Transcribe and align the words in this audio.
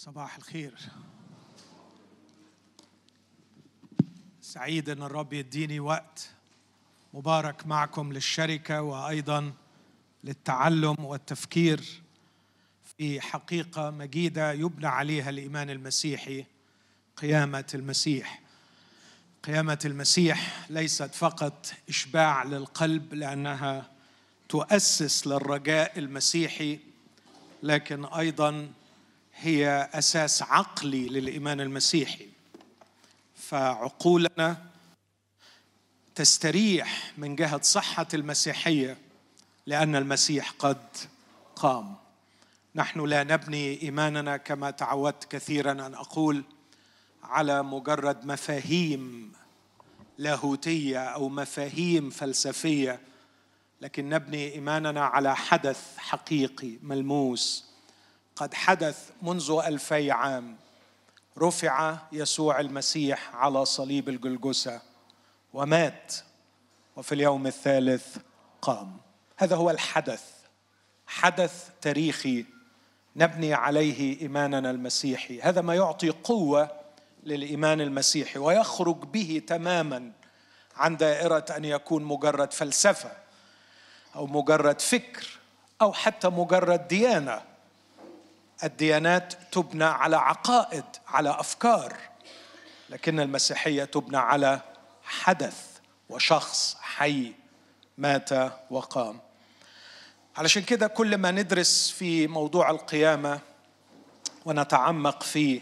صباح 0.00 0.36
الخير. 0.36 0.74
سعيد 4.40 4.88
إن 4.88 5.02
الرب 5.02 5.32
يديني 5.32 5.80
وقت 5.80 6.30
مبارك 7.14 7.66
معكم 7.66 8.12
للشركة 8.12 8.82
وأيضا 8.82 9.52
للتعلم 10.24 10.96
والتفكير 11.04 12.02
في 12.96 13.20
حقيقة 13.20 13.90
مجيدة 13.90 14.52
يبنى 14.52 14.86
عليها 14.86 15.30
الإيمان 15.30 15.70
المسيحي 15.70 16.44
قيامة 17.16 17.66
المسيح. 17.74 18.40
قيامة 19.42 19.78
المسيح 19.84 20.66
ليست 20.70 21.14
فقط 21.14 21.72
إشباع 21.88 22.44
للقلب 22.44 23.14
لأنها 23.14 23.90
تؤسس 24.48 25.26
للرجاء 25.26 25.98
المسيحي 25.98 26.78
لكن 27.62 28.04
أيضا 28.04 28.72
هي 29.42 29.90
أساس 29.94 30.42
عقلي 30.42 31.08
للإيمان 31.08 31.60
المسيحي. 31.60 32.28
فعقولنا 33.36 34.66
تستريح 36.14 37.12
من 37.18 37.36
جهة 37.36 37.60
صحة 37.62 38.06
المسيحية 38.14 38.98
لأن 39.66 39.96
المسيح 39.96 40.50
قد 40.50 40.86
قام. 41.56 41.96
نحن 42.74 43.00
لا 43.00 43.24
نبني 43.24 43.82
إيماننا 43.82 44.36
كما 44.36 44.70
تعودت 44.70 45.24
كثيرا 45.24 45.72
أن 45.72 45.94
أقول 45.94 46.44
على 47.22 47.62
مجرد 47.62 48.26
مفاهيم 48.26 49.32
لاهوتية 50.18 51.04
أو 51.04 51.28
مفاهيم 51.28 52.10
فلسفية 52.10 53.00
لكن 53.80 54.08
نبني 54.08 54.52
إيماننا 54.54 55.04
على 55.04 55.36
حدث 55.36 55.96
حقيقي 55.96 56.78
ملموس. 56.82 57.69
قد 58.36 58.54
حدث 58.54 59.10
منذ 59.22 59.62
ألفي 59.66 60.10
عام. 60.10 60.56
رفع 61.38 61.98
يسوع 62.12 62.60
المسيح 62.60 63.34
على 63.36 63.64
صليب 63.64 64.08
الجلجسة 64.08 64.80
ومات 65.52 66.14
وفي 66.96 67.14
اليوم 67.14 67.46
الثالث 67.46 68.16
قام. 68.62 68.96
هذا 69.36 69.56
هو 69.56 69.70
الحدث 69.70 70.24
حدث 71.06 71.68
تاريخي 71.80 72.46
نبني 73.16 73.54
عليه 73.54 74.20
إيماننا 74.20 74.70
المسيحي. 74.70 75.40
هذا 75.40 75.60
ما 75.60 75.74
يعطي 75.74 76.10
قوة 76.10 76.70
للإيمان 77.22 77.80
المسيحي 77.80 78.38
ويخرج 78.38 78.96
به 78.96 79.42
تماما 79.46 80.12
عن 80.76 80.96
دائرة 80.96 81.44
أن 81.56 81.64
يكون 81.64 82.04
مجرد 82.04 82.52
فلسفة 82.52 83.12
أو 84.14 84.26
مجرد 84.26 84.80
فكر 84.80 85.38
أو 85.82 85.92
حتى 85.92 86.28
مجرد 86.28 86.88
ديانة. 86.88 87.49
الديانات 88.64 89.34
تبنى 89.52 89.84
على 89.84 90.16
عقائد 90.16 90.84
على 91.08 91.30
أفكار 91.40 91.96
لكن 92.90 93.20
المسيحية 93.20 93.84
تبنى 93.84 94.16
على 94.16 94.60
حدث 95.04 95.66
وشخص 96.08 96.76
حي 96.80 97.32
مات 97.98 98.30
وقام. 98.70 99.20
علشان 100.36 100.62
كده 100.62 100.86
كل 100.86 101.16
ما 101.16 101.30
ندرس 101.30 101.90
في 101.90 102.26
موضوع 102.26 102.70
القيامة 102.70 103.40
ونتعمق 104.44 105.22
فيه 105.22 105.60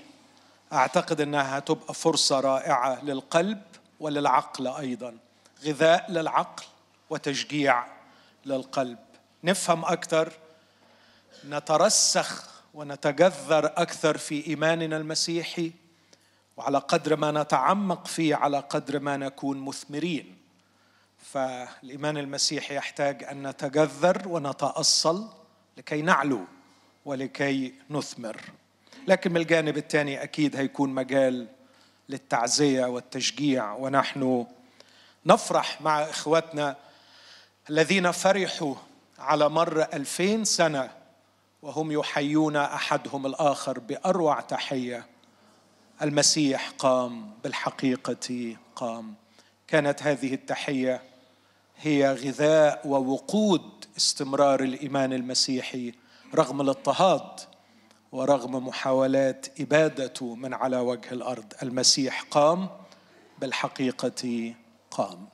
أعتقد 0.72 1.20
إنها 1.20 1.58
تبقى 1.58 1.94
فرصة 1.94 2.40
رائعة 2.40 3.04
للقلب 3.04 3.62
وللعقل 4.00 4.66
أيضا. 4.66 5.16
غذاء 5.64 6.10
للعقل 6.10 6.64
وتشجيع 7.10 7.86
للقلب. 8.46 8.98
نفهم 9.44 9.84
أكثر 9.84 10.32
نترسخ 11.44 12.57
ونتجذر 12.74 13.66
أكثر 13.66 14.18
في 14.18 14.46
إيماننا 14.46 14.96
المسيحي 14.96 15.72
وعلى 16.56 16.78
قدر 16.78 17.16
ما 17.16 17.30
نتعمق 17.30 18.06
فيه 18.06 18.34
على 18.34 18.58
قدر 18.58 19.00
ما 19.00 19.16
نكون 19.16 19.58
مثمرين. 19.58 20.36
فالإيمان 21.18 22.16
المسيحي 22.18 22.76
يحتاج 22.76 23.24
أن 23.24 23.46
نتجذر 23.46 24.28
ونتأصل 24.28 25.28
لكي 25.76 26.02
نعلو 26.02 26.44
ولكي 27.04 27.74
نثمر. 27.90 28.40
لكن 29.08 29.30
من 29.30 29.36
الجانب 29.36 29.76
الثاني 29.76 30.22
أكيد 30.22 30.56
هيكون 30.56 30.90
مجال 30.90 31.48
للتعزية 32.08 32.84
والتشجيع 32.84 33.72
ونحن 33.72 34.46
نفرح 35.26 35.80
مع 35.80 36.02
إخواتنا 36.02 36.76
الذين 37.70 38.10
فرحوا 38.10 38.74
على 39.18 39.48
مر 39.48 39.82
ألفين 39.82 40.44
سنة 40.44 40.97
وهم 41.62 41.92
يحيون 41.92 42.56
أحدهم 42.56 43.26
الآخر 43.26 43.78
بأروع 43.78 44.40
تحية. 44.40 45.06
المسيح 46.02 46.70
قام 46.78 47.30
بالحقيقة 47.44 48.56
قام. 48.76 49.14
كانت 49.66 50.02
هذه 50.02 50.34
التحية 50.34 51.02
هي 51.80 52.12
غذاء 52.12 52.88
ووقود 52.88 53.84
استمرار 53.96 54.62
الإيمان 54.62 55.12
المسيحي 55.12 55.94
رغم 56.34 56.60
الاضطهاد 56.60 57.40
ورغم 58.12 58.66
محاولات 58.66 59.60
إبادته 59.60 60.34
من 60.34 60.54
على 60.54 60.76
وجه 60.76 61.12
الأرض. 61.12 61.52
المسيح 61.62 62.22
قام 62.30 62.68
بالحقيقة 63.38 64.54
قام. 64.90 65.28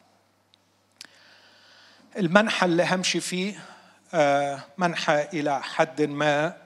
المنحى 2.17 2.67
اللي 2.67 2.87
همشي 2.91 3.21
فيه 3.21 3.74
منحى 4.79 5.29
إلى 5.33 5.63
حد 5.63 6.03
ما 6.03 6.57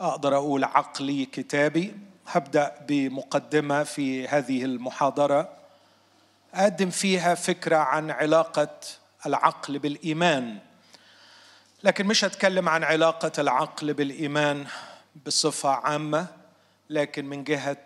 أقدر 0.00 0.36
أقول 0.36 0.64
عقلي 0.64 1.24
كتابي. 1.26 1.96
هبدأ 2.26 2.74
بمقدمة 2.88 3.82
في 3.84 4.28
هذه 4.28 4.64
المحاضرة. 4.64 5.48
أقدم 6.54 6.90
فيها 6.90 7.34
فكرة 7.34 7.76
عن 7.76 8.10
علاقة 8.10 8.78
العقل 9.26 9.78
بالإيمان. 9.78 10.58
لكن 11.84 12.06
مش 12.06 12.24
هتكلم 12.24 12.68
عن 12.68 12.84
علاقة 12.84 13.32
العقل 13.38 13.94
بالإيمان 13.94 14.66
بصفة 15.26 15.68
عامة 15.70 16.26
لكن 16.90 17.24
من 17.24 17.44
جهة 17.44 17.76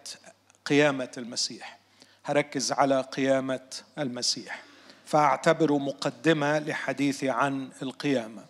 قيامة 0.66 1.10
المسيح. 1.18 1.78
هركز 2.24 2.72
على 2.72 3.00
قيامة 3.00 3.68
المسيح. 3.98 4.62
فأعتبره 5.06 5.78
مقدمة 5.78 6.58
لحديثي 6.58 7.30
عن 7.30 7.70
القيامة. 7.82 8.49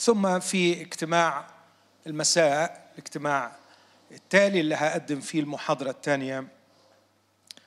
ثم 0.00 0.40
في 0.40 0.80
اجتماع 0.80 1.46
المساء 2.06 2.90
الاجتماع 2.92 3.52
التالي 4.10 4.60
اللي 4.60 4.74
هقدم 4.74 5.20
فيه 5.20 5.40
المحاضرة 5.40 5.90
الثانية 5.90 6.48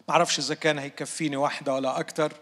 معرفش 0.09 0.39
إذا 0.39 0.55
كان 0.55 0.79
هيكفيني 0.79 1.35
واحدة 1.35 1.73
ولا 1.73 1.99
أكتر. 1.99 2.33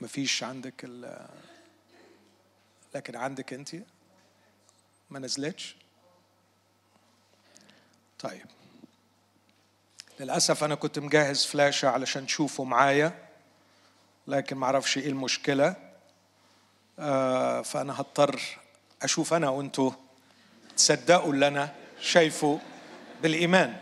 مفيش 0.00 0.42
عندك 0.42 0.84
لكن 2.94 3.16
عندك 3.16 3.52
أنت؟ 3.52 3.76
ما 5.10 5.18
نزلتش؟ 5.18 5.76
طيب. 8.20 8.46
للأسف 10.20 10.64
أنا 10.64 10.74
كنت 10.74 10.98
مجهز 10.98 11.44
فلاشة 11.44 11.88
علشان 11.88 12.26
تشوفوا 12.26 12.64
معايا 12.64 13.12
لكن 14.26 14.56
ما 14.56 14.66
أعرفش 14.66 14.98
إيه 14.98 15.08
المشكلة. 15.08 15.76
آه 16.98 17.62
فأنا 17.62 18.00
هضطر 18.00 18.40
أشوف 19.02 19.34
أنا 19.34 19.48
وأنتوا. 19.48 19.90
تصدقوا 20.76 21.32
اللي 21.32 21.48
أنا 21.48 21.74
شايفه 22.00 22.60
بالإيمان. 23.22 23.76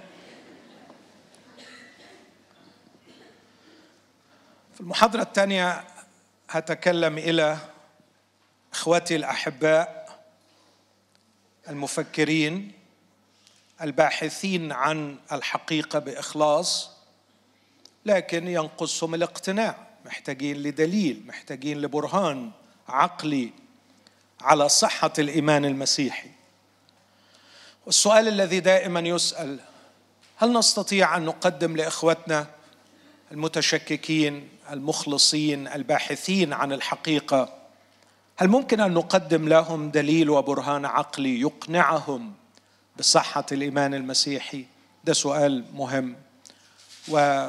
في 4.75 4.81
المحاضرة 4.81 5.23
الثانية 5.23 5.85
هتكلم 6.51 7.19
إلى 7.19 7.59
إخوتي 8.73 9.17
الأحباء 9.17 10.09
المفكرين 11.69 12.78
الباحثين 13.83 14.73
عن 14.73 15.17
الحقيقة 15.33 15.99
بإخلاص 15.99 16.91
لكن 18.07 18.49
ينقصهم 18.49 19.15
الاقتناع 19.15 19.77
محتاجين 20.07 20.57
لدليل 20.57 21.23
محتاجين 21.27 21.81
لبرهان 21.81 22.51
عقلي 22.89 23.51
على 24.41 24.69
صحة 24.69 25.13
الإيمان 25.19 25.65
المسيحي. 25.65 26.29
والسؤال 27.87 28.29
الذي 28.29 28.61
دائما 28.61 29.01
يسأل 29.01 29.59
هل 30.37 30.53
نستطيع 30.53 31.17
أن 31.17 31.25
نقدم 31.25 31.77
لإخوتنا 31.77 32.47
المتشككين 33.33 34.49
المخلصين 34.71 35.69
الباحثين 35.69 36.53
عن 36.53 36.73
الحقيقة؟ 36.73 37.55
هل 38.37 38.49
ممكن 38.49 38.81
أن 38.81 38.95
نقدم 38.95 39.49
لهم 39.49 39.91
دليل 39.91 40.31
وبرهان 40.31 40.85
عقلي 40.85 41.41
يقنعهم 41.41 42.35
بصحة 42.99 43.47
الإيمان 43.53 43.95
المسيحي. 43.95 44.65
ده 45.05 45.13
سؤال 45.13 45.65
مهم. 45.75 46.17
و 47.09 47.49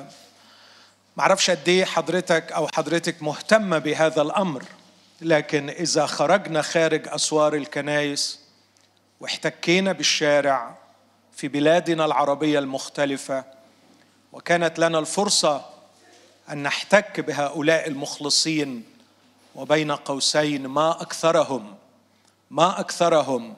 معرفش 1.17 1.49
قد 1.49 1.69
إيه 1.69 1.85
حضرتك 1.85 2.51
أو 2.51 2.67
حضرتك 2.67 3.23
مهتمة 3.23 3.77
بهذا 3.77 4.21
الأمر 4.21 4.63
لكن 5.21 5.69
إذا 5.69 6.05
خرجنا 6.05 6.61
خارج 6.61 7.07
أسوار 7.07 7.53
الكنائس 7.55 8.39
واحتكينا 9.19 9.91
بالشارع 9.91 10.75
في 11.35 11.47
بلادنا 11.47 12.05
العربية 12.05 12.59
المختلفة 12.59 13.43
وكانت 14.33 14.79
لنا 14.79 14.99
الفرصة 14.99 15.65
أن 16.51 16.63
نحتك 16.63 17.19
بهؤلاء 17.19 17.87
المخلصين 17.87 18.83
وبين 19.55 19.91
قوسين 19.91 20.67
ما 20.67 21.01
أكثرهم 21.01 21.75
ما 22.51 22.79
أكثرهم 22.79 23.55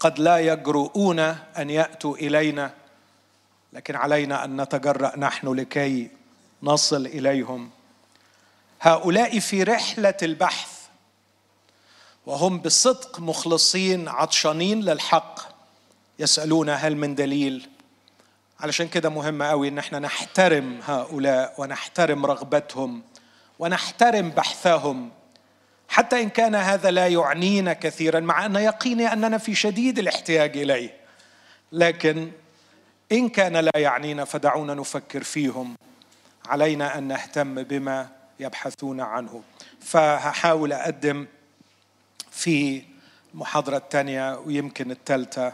قد 0.00 0.18
لا 0.18 0.38
يجرؤون 0.38 1.18
أن 1.58 1.70
يأتوا 1.70 2.16
إلينا 2.16 2.74
لكن 3.72 3.96
علينا 3.96 4.44
أن 4.44 4.60
نتجرأ 4.60 5.18
نحن 5.18 5.54
لكي 5.54 6.10
نصل 6.62 7.06
إليهم. 7.06 7.70
هؤلاء 8.80 9.38
في 9.38 9.62
رحلة 9.62 10.14
البحث 10.22 10.78
وهم 12.26 12.58
بصدق 12.58 13.20
مخلصين 13.20 14.08
عطشانين 14.08 14.80
للحق 14.80 15.40
يسألون 16.18 16.70
هل 16.70 16.96
من 16.96 17.14
دليل؟ 17.14 17.68
علشان 18.60 18.88
كده 18.88 19.08
مهم 19.08 19.42
قوي 19.42 19.68
إن 19.68 19.78
إحنا 19.78 19.98
نحترم 19.98 20.80
هؤلاء 20.84 21.54
ونحترم 21.58 22.26
رغبتهم 22.26 23.02
ونحترم 23.58 24.30
بحثهم. 24.30 25.10
حتى 25.88 26.22
إن 26.22 26.28
كان 26.28 26.54
هذا 26.54 26.90
لا 26.90 27.06
يعنينا 27.06 27.72
كثيرا 27.72 28.20
مع 28.20 28.46
أن 28.46 28.56
يقيني 28.56 29.12
أننا 29.12 29.38
في 29.38 29.54
شديد 29.54 29.98
الاحتياج 29.98 30.56
إليه. 30.56 30.96
لكن 31.72 32.30
إن 33.12 33.28
كان 33.28 33.56
لا 33.56 33.70
يعنينا 33.76 34.24
فدعونا 34.24 34.74
نفكر 34.74 35.22
فيهم. 35.22 35.76
علينا 36.46 36.98
أن 36.98 37.02
نهتم 37.08 37.62
بما 37.62 38.08
يبحثون 38.40 39.00
عنه. 39.00 39.42
فهحاول 39.80 40.72
أقدم 40.72 41.26
في 42.30 42.82
المحاضره 43.34 43.76
الثانية 43.76 44.38
ويمكن 44.38 44.90
الثالثه 44.90 45.52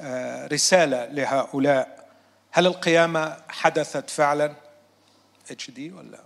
آه، 0.00 0.46
رسالة 0.46 1.06
لهؤلاء. 1.06 2.08
هل 2.52 2.66
القيامة 2.66 3.36
حدثت 3.48 4.10
فعلا؟ 4.10 4.54
HD 5.50 5.92
ولا 5.92 6.20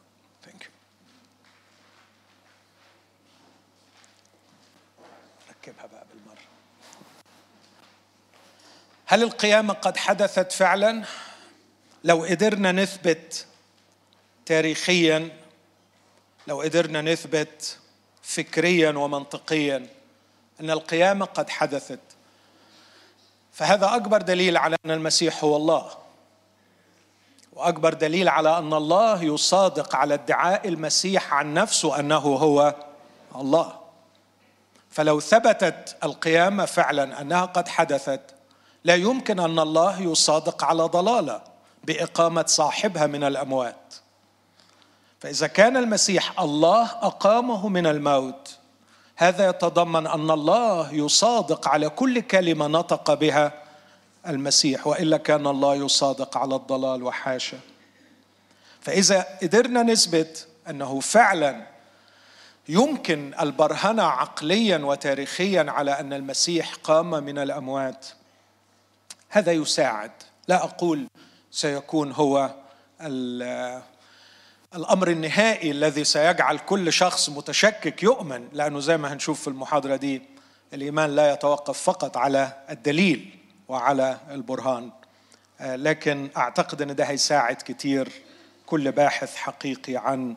thank 0.44 0.64
you 0.64 0.70
ركبها 5.50 5.86
بقى 5.86 6.04
بالمرة 6.12 6.42
هل 9.10 9.22
القيامة 9.22 9.74
قد 9.74 9.96
حدثت 9.96 10.52
فعلا؟ 10.52 11.04
لو 12.04 12.24
قدرنا 12.24 12.72
نثبت 12.72 13.46
تاريخيا 14.46 15.28
لو 16.46 16.60
قدرنا 16.60 17.00
نثبت 17.00 17.78
فكريا 18.22 18.90
ومنطقيا 18.90 19.86
أن 20.60 20.70
القيامة 20.70 21.24
قد 21.26 21.50
حدثت 21.50 22.00
فهذا 23.52 23.96
أكبر 23.96 24.22
دليل 24.22 24.56
على 24.56 24.76
أن 24.84 24.90
المسيح 24.90 25.44
هو 25.44 25.56
الله 25.56 25.90
وأكبر 27.52 27.94
دليل 27.94 28.28
على 28.28 28.58
أن 28.58 28.74
الله 28.74 29.24
يصادق 29.24 29.96
على 29.96 30.14
ادعاء 30.14 30.68
المسيح 30.68 31.34
عن 31.34 31.54
نفسه 31.54 32.00
أنه 32.00 32.16
هو 32.16 32.74
الله. 33.36 33.80
فلو 34.90 35.20
ثبتت 35.20 35.96
القيامة 36.04 36.64
فعلا 36.64 37.20
أنها 37.20 37.44
قد 37.44 37.68
حدثت 37.68 38.39
لا 38.84 38.94
يمكن 38.94 39.40
أن 39.40 39.58
الله 39.58 40.00
يصادق 40.00 40.64
على 40.64 40.82
ضلالة 40.82 41.42
بإقامة 41.84 42.44
صاحبها 42.46 43.06
من 43.06 43.24
الأموات. 43.24 43.94
فإذا 45.20 45.46
كان 45.46 45.76
المسيح 45.76 46.40
الله 46.40 46.84
أقامه 46.84 47.68
من 47.68 47.86
الموت 47.86 48.56
هذا 49.16 49.48
يتضمن 49.48 50.06
أن 50.06 50.30
الله 50.30 50.92
يصادق 50.92 51.68
على 51.68 51.88
كل 51.88 52.20
كلمة 52.20 52.66
نطق 52.66 53.14
بها 53.14 53.52
المسيح 54.26 54.86
وإلا 54.86 55.16
كان 55.16 55.46
الله 55.46 55.74
يصادق 55.74 56.36
على 56.36 56.54
الضلال 56.54 57.02
وحاشا. 57.02 57.58
فإذا 58.80 59.26
قدرنا 59.42 59.82
نثبت 59.82 60.48
أنه 60.68 61.00
فعلا 61.00 61.66
يمكن 62.68 63.34
البرهنة 63.40 64.02
عقليا 64.02 64.78
وتاريخيا 64.78 65.66
على 65.68 66.00
أن 66.00 66.12
المسيح 66.12 66.74
قام 66.74 67.10
من 67.10 67.38
الأموات 67.38 68.06
هذا 69.32 69.52
يساعد. 69.52 70.10
لا 70.48 70.64
أقول 70.64 71.06
سيكون 71.50 72.12
هو 72.12 72.54
الأمر 74.74 75.08
النهائي 75.08 75.70
الذي 75.70 76.04
سيجعل 76.04 76.58
كل 76.58 76.92
شخص 76.92 77.28
متشكك 77.28 78.02
يؤمن 78.02 78.48
لأنه 78.52 78.80
زي 78.80 78.96
ما 78.96 79.12
هنشوف 79.12 79.40
في 79.40 79.48
المحاضرة 79.48 79.96
دي 79.96 80.22
الإيمان 80.74 81.10
لا 81.16 81.32
يتوقف 81.32 81.82
فقط 81.82 82.16
على 82.16 82.52
الدليل 82.70 83.38
وعلى 83.68 84.20
البرهان. 84.30 84.90
آه، 85.60 85.76
لكن 85.76 86.30
أعتقد 86.36 86.82
أن 86.82 86.94
ده 86.94 87.04
هيساعد 87.04 87.56
كتير 87.56 88.12
كل 88.66 88.92
باحث 88.92 89.36
حقيقي 89.36 89.96
عن 89.96 90.36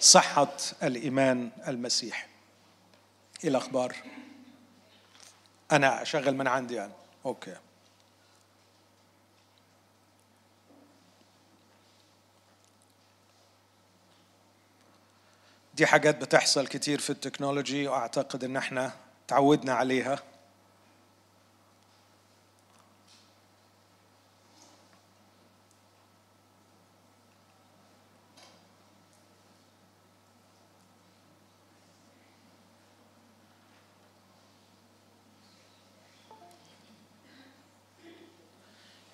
صحة 0.00 0.56
الإيمان 0.82 1.50
المسيحي 1.68 2.26
إيه 3.44 3.50
الأخبار؟ 3.50 3.96
أنا 5.72 6.02
أشغل 6.02 6.34
من 6.36 6.46
عندي 6.46 6.80
أنا. 6.80 6.92
أوكي. 7.26 7.54
دي 15.74 15.86
حاجات 15.86 16.16
بتحصل 16.20 16.66
كتير 16.66 16.98
في 17.00 17.10
التكنولوجي 17.10 17.88
وأعتقد 17.88 18.44
إن 18.44 18.56
إحنا 18.56 18.92
تعودنا 19.28 19.72
عليها. 19.72 20.18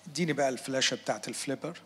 اديني 0.07 0.33
بقى 0.33 0.49
الفلاشة 0.49 0.95
بتاعت 0.95 1.27
الفليبر. 1.27 1.79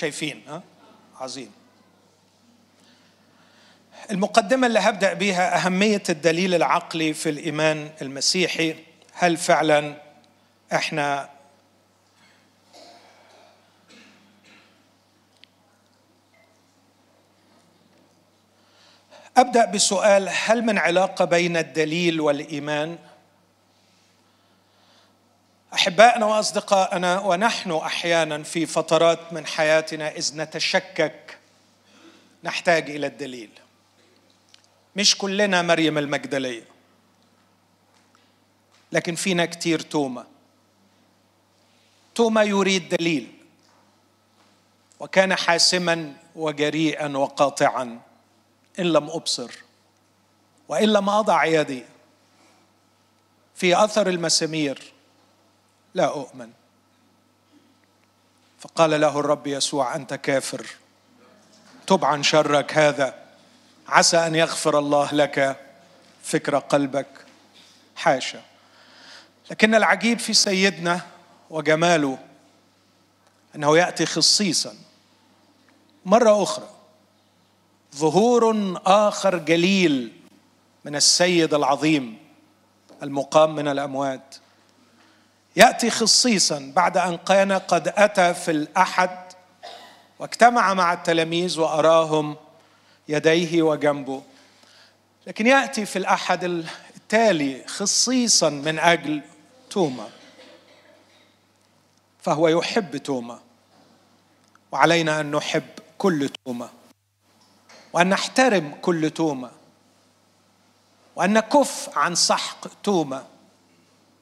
شايفين 0.00 0.42
ها؟ 0.48 0.62
عظيم. 1.20 1.52
المقدمة 4.10 4.66
اللي 4.66 4.78
هبدأ 4.78 5.12
بها 5.12 5.56
أهمية 5.56 6.02
الدليل 6.08 6.54
العقلي 6.54 7.14
في 7.14 7.30
الإيمان 7.30 7.90
المسيحي 8.02 8.74
هل 9.12 9.36
فعلا 9.36 9.94
إحنا 10.72 11.28
أبدأ 19.36 19.64
بسؤال 19.64 20.28
هل 20.32 20.62
من 20.62 20.78
علاقة 20.78 21.24
بين 21.24 21.56
الدليل 21.56 22.20
والإيمان 22.20 22.98
أحبائنا 25.74 26.26
وأصدقائنا 26.26 27.20
ونحن 27.20 27.72
أحيانا 27.72 28.42
في 28.42 28.66
فترات 28.66 29.32
من 29.32 29.46
حياتنا 29.46 30.08
إذ 30.16 30.36
نتشكك 30.36 31.38
نحتاج 32.44 32.90
إلى 32.90 33.06
الدليل. 33.06 33.50
مش 34.96 35.18
كلنا 35.18 35.62
مريم 35.62 35.98
المجدلية 35.98 36.64
لكن 38.92 39.14
فينا 39.14 39.46
كتير 39.46 39.80
توما 39.80 40.26
توما 42.14 42.42
يريد 42.42 42.88
دليل 42.88 43.32
وكان 45.00 45.34
حاسما 45.34 46.14
وجريئا 46.36 47.16
وقاطعا 47.16 48.00
إن 48.78 48.84
لم 48.84 49.10
أبصر 49.10 49.50
وإن 50.68 50.88
لم 50.88 51.08
أضع 51.08 51.44
يدي. 51.44 51.84
في 53.54 53.84
أثر 53.84 54.08
المسامير 54.08 54.92
لا 55.94 56.04
أؤمن. 56.04 56.50
فقال 58.60 59.00
له 59.00 59.20
الرب 59.20 59.46
يسوع 59.46 59.96
أنت 59.96 60.14
كافر. 60.14 60.66
تب 61.86 62.04
عن 62.04 62.22
شرك 62.22 62.78
هذا. 62.78 63.14
عسى 63.88 64.16
أن 64.16 64.34
يغفر 64.34 64.78
الله 64.78 65.14
لك 65.14 65.66
فكر 66.22 66.58
قلبك. 66.58 67.26
حاشا. 67.96 68.42
لكن 69.50 69.74
العجيب 69.74 70.18
في 70.18 70.34
سيدنا 70.34 71.00
وجماله 71.50 72.18
أنه 73.56 73.78
يأتي 73.78 74.06
خصيصا. 74.06 74.74
مرة 76.06 76.42
أخرى. 76.42 76.68
ظهور 77.96 78.74
آخر 78.86 79.38
جليل 79.38 80.20
من 80.84 80.96
السيد 80.96 81.54
العظيم 81.54 82.18
المقام 83.02 83.54
من 83.54 83.68
الأموات. 83.68 84.36
يأتي 85.56 85.90
خصيصا 85.90 86.72
بعد 86.76 86.96
أن 86.96 87.16
كان 87.16 87.52
قد 87.52 87.88
أتى 87.88 88.34
في 88.34 88.50
الأحد 88.50 89.32
واجتمع 90.18 90.74
مع 90.74 90.92
التلاميذ 90.92 91.60
وأراهم 91.60 92.36
يديه 93.08 93.62
وجنبه. 93.62 94.22
لكن 95.26 95.46
يأتي 95.46 95.86
في 95.86 95.96
الأحد 95.96 96.44
التالي 96.44 97.66
خصيصا 97.66 98.50
من 98.50 98.78
أجل 98.78 99.22
توما 99.70 100.08
فهو 102.22 102.48
يحب 102.48 102.96
توما 102.96 103.40
وعلينا 104.72 105.20
أن 105.20 105.30
نحب 105.30 105.64
كل 105.98 106.28
توما 106.44 106.70
وأن 107.92 108.08
نحترم 108.08 108.74
كل 108.82 109.10
توما 109.10 109.50
وأن 111.16 111.32
نكف 111.32 111.98
عن 111.98 112.14
سحق 112.14 112.68
توما 112.82 113.26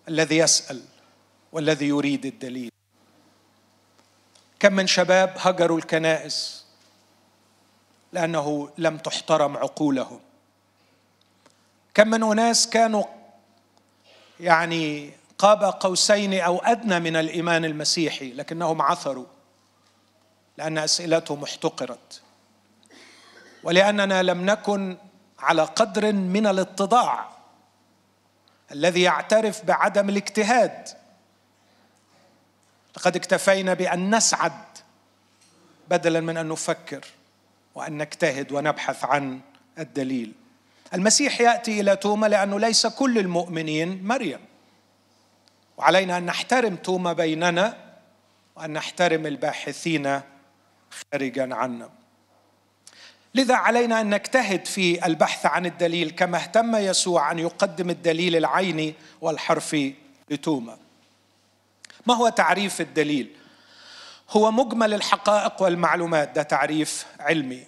الذي 0.08 0.36
يسأل. 0.36 0.82
والذي 1.52 1.88
يريد 1.88 2.26
الدليل. 2.26 2.70
كم 4.60 4.72
من 4.72 4.86
شباب 4.86 5.34
هجروا 5.38 5.78
الكنائس 5.78 6.64
لأنه 8.12 8.70
لم 8.78 8.98
تحترم 8.98 9.56
عقولهم. 9.56 10.20
كم 11.94 12.08
من 12.08 12.22
أناس 12.22 12.70
كانوا 12.70 13.04
يعني 14.40 15.12
قاب 15.38 15.64
قوسين 15.64 16.40
أو 16.40 16.58
أدنى 16.58 17.00
من 17.00 17.16
الإيمان 17.16 17.64
المسيحي 17.64 18.32
لكنهم 18.32 18.82
عثروا 18.82 19.26
لأن 20.58 20.78
أسئلتهم 20.78 21.42
احتقرت. 21.42 22.22
ولأننا 23.62 24.22
لم 24.22 24.46
نكن 24.50 24.96
على 25.38 25.62
قدر 25.62 26.12
من 26.12 26.46
الاتضاع 26.46 27.28
الذي 28.72 29.02
يعترف 29.02 29.64
بعدم 29.64 30.08
الاجتهاد. 30.08 30.88
لقد 32.98 33.16
اكتفينا 33.16 33.74
بأن 33.74 34.14
نسعد 34.14 34.52
بدلا 35.88 36.20
من 36.20 36.36
أن 36.36 36.48
نفكر 36.48 37.04
وأن 37.74 37.98
نجتهد 37.98 38.52
ونبحث 38.52 39.04
عن 39.04 39.40
الدليل. 39.78 40.32
المسيح 40.94 41.40
يأتي 41.40 41.80
إلى 41.80 41.96
توما 41.96 42.26
لأنه 42.26 42.60
ليس 42.60 42.86
كل 42.86 43.18
المؤمنين 43.18 44.04
مريم. 44.04 44.40
وعلينا 45.76 46.18
أن 46.18 46.26
نحترم 46.26 46.76
توما 46.76 47.12
بيننا 47.12 47.76
وأن 48.56 48.72
نحترم 48.72 49.26
الباحثين 49.26 50.20
خارجا 50.90 51.54
عنا. 51.54 51.90
لذا 53.34 53.54
علينا 53.54 54.00
أن 54.00 54.14
نجتهد 54.14 54.66
في 54.66 55.06
البحث 55.06 55.46
عن 55.46 55.66
الدليل 55.66 56.10
كما 56.10 56.38
اهتم 56.38 56.76
يسوع 56.76 57.30
أن 57.30 57.38
يقدم 57.38 57.90
الدليل 57.90 58.36
العيني 58.36 58.94
والحرفي 59.20 59.94
لتوما. 60.30 60.87
ما 62.08 62.14
هو 62.14 62.28
تعريف 62.28 62.80
الدليل؟ 62.80 63.36
هو 64.30 64.50
مجمل 64.50 64.94
الحقائق 64.94 65.62
والمعلومات 65.62 66.28
ده 66.28 66.42
تعريف 66.42 67.06
علمي. 67.20 67.66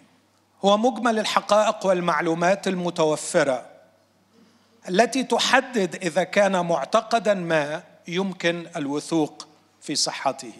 هو 0.65 0.77
مجمل 0.77 1.19
الحقائق 1.19 1.87
والمعلومات 1.87 2.69
المتوفرة 2.69 3.67
التي 4.89 5.25
تحدد 5.25 5.95
إذا 5.95 6.25
كان 6.25 6.67
معتقدا 6.67 7.35
ما 7.35 7.83
يمكن 8.09 8.67
الوثوق 8.77 9.49
في 9.81 9.95
صحته. 9.95 10.53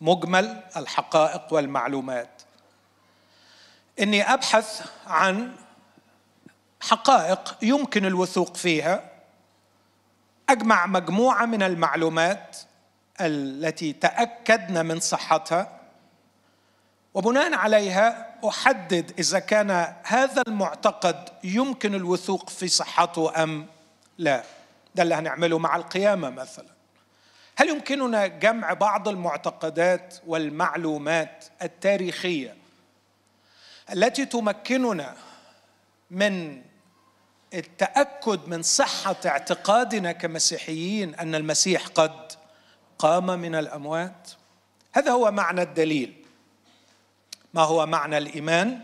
مجمل 0.00 0.62
الحقائق 0.76 1.52
والمعلومات. 1.54 2.42
إني 4.00 4.32
أبحث 4.34 4.86
عن 5.06 5.56
حقائق 6.80 7.56
يمكن 7.62 8.06
الوثوق 8.06 8.56
فيها 8.56 9.07
أجمع 10.48 10.86
مجموعة 10.86 11.46
من 11.46 11.62
المعلومات 11.62 12.56
التي 13.20 13.92
تاكدنا 13.92 14.82
من 14.82 15.00
صحتها 15.00 15.80
وبناء 17.14 17.54
عليها 17.54 18.34
أحدد 18.48 19.12
إذا 19.18 19.38
كان 19.38 19.94
هذا 20.04 20.42
المعتقد 20.48 21.28
يمكن 21.44 21.94
الوثوق 21.94 22.50
في 22.50 22.68
صحته 22.68 23.42
أم 23.42 23.66
لا. 24.18 24.42
ده 24.94 25.02
اللي 25.02 25.14
هنعمله 25.14 25.58
مع 25.58 25.76
القيامة 25.76 26.30
مثلا. 26.30 26.68
هل 27.56 27.68
يمكننا 27.68 28.26
جمع 28.26 28.72
بعض 28.72 29.08
المعتقدات 29.08 30.14
والمعلومات 30.26 31.44
التاريخية 31.62 32.56
التي 33.92 34.26
تمكننا 34.26 35.14
من 36.10 36.62
التأكد 37.54 38.48
من 38.48 38.62
صحة 38.62 39.16
اعتقادنا 39.26 40.12
كمسيحيين 40.12 41.14
أن 41.14 41.34
المسيح 41.34 41.86
قد 41.86 42.32
قام 42.98 43.26
من 43.26 43.54
الأموات 43.54 44.30
هذا 44.92 45.10
هو 45.10 45.30
معنى 45.30 45.62
الدليل. 45.62 46.24
ما 47.54 47.62
هو 47.62 47.86
معنى 47.86 48.18
الإيمان؟ 48.18 48.80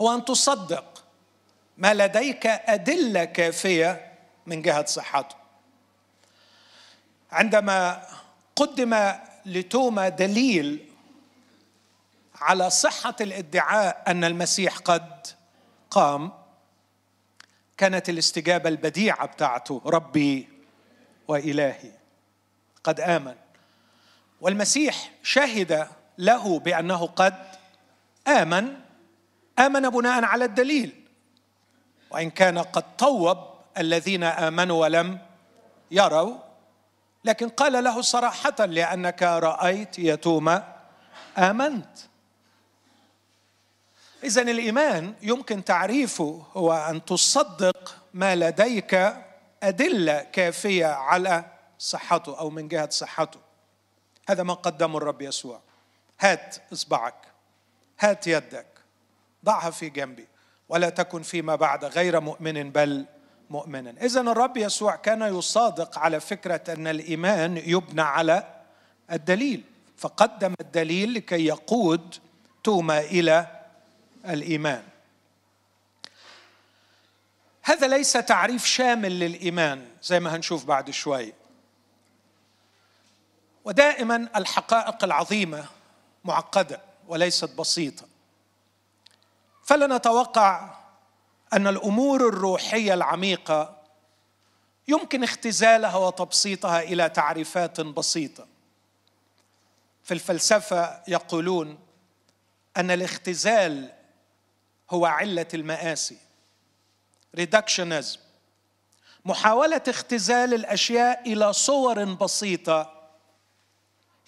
هو 0.00 0.14
أن 0.14 0.24
تصدق 0.24 1.04
ما 1.78 1.94
لديك 1.94 2.46
أدلة 2.46 3.24
كافية 3.24 4.12
من 4.46 4.62
جهة 4.62 4.84
صحته. 4.84 5.36
عندما 7.32 8.02
قدم 8.56 9.12
لتوما 9.46 10.08
دليل 10.08 10.86
على 12.34 12.70
صحة 12.70 13.16
الادعاء 13.20 14.02
أن 14.06 14.24
المسيح 14.24 14.78
قد 14.78 15.26
قام 15.90 16.32
كانت 17.76 18.08
الاستجابة 18.08 18.68
البديعة 18.68 19.26
بتاعته 19.26 19.82
ربي 19.86 20.48
وإلهي 21.28 21.92
قد 22.84 23.00
آمن. 23.00 23.34
والمسيح 24.40 25.10
شهد 25.22 25.88
له 26.18 26.58
بأنه 26.58 27.06
قد 27.06 27.34
آمن 28.28 28.74
آمن 29.58 29.90
بناء 29.90 30.24
على 30.24 30.44
الدليل 30.44 31.02
وإن 32.10 32.30
كان 32.30 32.58
قد 32.58 32.96
طوب 32.96 33.38
الذين 33.78 34.22
آمنوا 34.24 34.80
ولم 34.80 35.18
يروا. 35.90 36.34
لكن 37.24 37.48
قال 37.48 37.84
له 37.84 38.00
صراحة 38.00 38.64
لأنك 38.64 39.22
رأيت 39.22 39.98
يا 39.98 40.14
توما 40.14 40.76
امنت 44.26 44.38
اذا 44.38 44.50
الإيمان 44.50 45.14
يمكن 45.22 45.64
تعريفه 45.64 46.42
هو 46.54 46.72
أن 46.72 47.04
تصدق 47.04 47.96
ما 48.14 48.36
لديك 48.36 49.14
أدلة 49.62 50.26
كافية 50.32 50.86
على 50.86 51.44
صحته 51.78 52.38
أو 52.38 52.50
من 52.50 52.68
جهة 52.68 52.90
صحته. 52.90 53.40
هذا 54.28 54.42
ما 54.42 54.54
قدمه 54.54 54.98
الرب 54.98 55.22
يسوع. 55.22 55.60
هات 56.20 56.56
إصبعك 56.72 57.14
هات 58.00 58.26
يدك 58.26 58.66
ضعها 59.44 59.70
في 59.70 59.88
جنبي 59.88 60.26
ولا 60.68 60.88
تكن 60.88 61.22
فيما 61.22 61.54
بعد 61.54 61.84
غير 61.84 62.20
مؤمن 62.20 62.70
بل 62.70 63.06
مؤمنا. 63.50 63.94
اذا 64.02 64.20
الرب 64.20 64.56
يسوع 64.56 64.96
كان 64.96 65.22
يصادق 65.22 65.98
على 65.98 66.20
فكرة 66.20 66.74
أن 66.74 66.86
الإيمان 66.86 67.56
يبنى 67.56 68.02
على 68.02 68.42
الدليل 69.12 69.64
فقدم 69.96 70.54
الدليل 70.60 71.14
لكي 71.14 71.46
يقود 71.46 72.14
توما 72.64 73.00
إلى 73.00 73.55
الإيمان. 74.32 74.84
هذا 77.62 77.88
ليس 77.88 78.12
تعريف 78.12 78.66
شامل 78.66 79.20
للإيمان 79.20 79.88
زي 80.02 80.20
ما 80.20 80.36
هنشوف 80.36 80.64
بعد 80.64 80.90
شوي. 80.90 81.32
ودائما 83.64 84.28
الحقائق 84.36 85.04
العظيمة 85.04 85.64
معقدة 86.24 86.80
وليست 87.08 87.50
بسيطة. 87.58 88.06
فلا 89.64 89.96
نتوقع 89.96 90.74
أن 91.52 91.66
الأمور 91.66 92.28
الروحية 92.28 92.94
العميقة 92.94 93.76
يمكن 94.88 95.22
اختزالها 95.24 95.96
وتبسيطها 95.96 96.82
إلى 96.82 97.08
تعريفات 97.08 97.80
بسيطة. 97.80 98.46
في 100.02 100.14
الفلسفة 100.14 101.02
يقولون 101.08 101.78
أن 102.76 102.90
الاختزال 102.90 103.92
هو 104.90 105.06
علة 105.06 105.48
المآسي. 105.54 106.18
ريدكشنزم 107.34 108.18
محاولة 109.24 109.82
اختزال 109.88 110.54
الأشياء 110.54 111.32
إلى 111.32 111.52
صور 111.52 112.04
بسيطة 112.04 112.92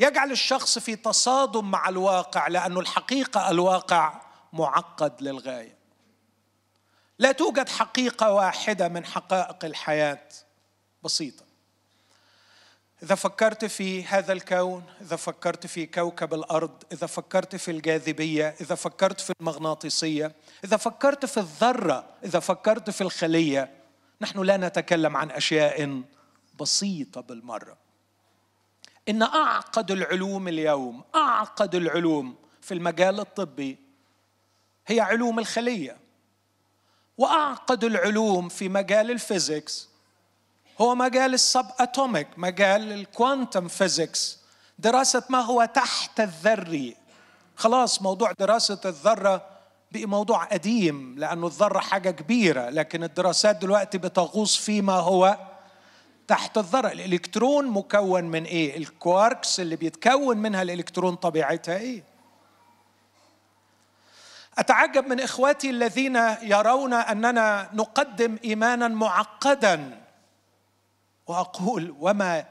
يجعل 0.00 0.32
الشخص 0.32 0.78
في 0.78 0.96
تصادم 0.96 1.70
مع 1.70 1.88
الواقع 1.88 2.48
لأن 2.48 2.76
الحقيقة 2.78 3.50
الواقع 3.50 4.20
معقد 4.52 5.22
للغاية. 5.22 5.78
لا 7.18 7.32
توجد 7.32 7.68
حقيقة 7.68 8.32
واحدة 8.32 8.88
من 8.88 9.04
حقائق 9.04 9.64
الحياة. 9.64 10.28
بسيطة. 11.02 11.47
إذا 13.02 13.14
فكرت 13.14 13.64
في 13.64 14.04
هذا 14.04 14.32
الكون 14.32 14.84
إذا 15.00 15.16
فكرت 15.16 15.66
في 15.66 15.86
كوكب 15.86 16.34
الأرض 16.34 16.82
إذا 16.92 17.06
فكرت 17.06 17.56
في 17.56 17.70
الجاذبية 17.70 18.54
إذا 18.60 18.74
فكرت 18.74 19.20
في 19.20 19.32
المغناطيسية 19.40 20.32
إذا 20.64 20.76
فكرت 20.76 21.26
في 21.26 21.40
الذرة 21.40 22.04
إذا 22.24 22.40
فكرت 22.40 22.90
في 22.90 23.00
الخلية 23.00 23.70
نحن 24.20 24.40
لا 24.40 24.56
نتكلم 24.56 25.16
عن 25.16 25.30
أشياء 25.30 26.02
بسيطة 26.60 27.20
بالمرة. 27.20 27.76
إن 29.08 29.22
أعقد 29.22 29.90
العلوم 29.90 30.48
اليوم 30.48 31.04
أعقد 31.14 31.74
العلوم 31.74 32.36
في 32.60 32.74
المجال 32.74 33.20
الطبي 33.20 33.78
هي 34.86 35.00
علوم 35.00 35.38
الخلية 35.38 35.96
وأعقد 37.18 37.84
العلوم 37.84 38.48
في 38.48 38.68
مجال 38.68 39.10
ال 39.10 39.20
physics 39.20 39.87
هو 40.80 40.94
مجال 40.94 41.34
ال 41.34 41.66
subatomic 41.80 42.28
مجال 42.36 42.92
ال 42.92 43.02
quantum 43.02 43.68
physics 43.68 44.38
دراسة 44.78 45.22
ما 45.28 45.40
هو 45.40 45.64
تحت 45.64 46.20
الذري. 46.20 46.96
خلاص 47.56 48.02
موضوع 48.02 48.32
دراسة 48.32 48.80
الذرة 48.84 49.46
بقي 49.92 50.06
موضوع 50.06 50.44
قديم 50.44 51.14
لأنه 51.18 51.46
الذرة 51.46 51.78
حاجة 51.78 52.10
كبيرة 52.10 52.70
لكن 52.70 53.04
الدراسات 53.04 53.56
دلوقتي 53.56 53.98
بتغوص 53.98 54.56
فيما 54.56 54.92
هو 54.92 55.38
تحت 56.28 56.58
الذرة. 56.58 56.88
الإلكترون 56.92 57.66
مكون 57.66 58.24
من 58.24 58.44
إيه؟ 58.44 58.76
الكواركس 58.76 59.60
اللي 59.60 59.76
بيتكون 59.76 60.38
منها 60.38 60.62
الإلكترون 60.62 61.14
طبيعتها 61.14 61.76
إيه؟ 61.76 62.02
أتعجب 64.58 65.06
من 65.06 65.20
إخواتي 65.20 65.70
الذين 65.70 66.16
يرون 66.42 66.92
أننا 66.92 67.68
نقدم 67.72 68.38
إيمانا 68.44 68.88
معقدا. 68.88 70.07
وأقول 71.28 71.96
وما 71.98 72.46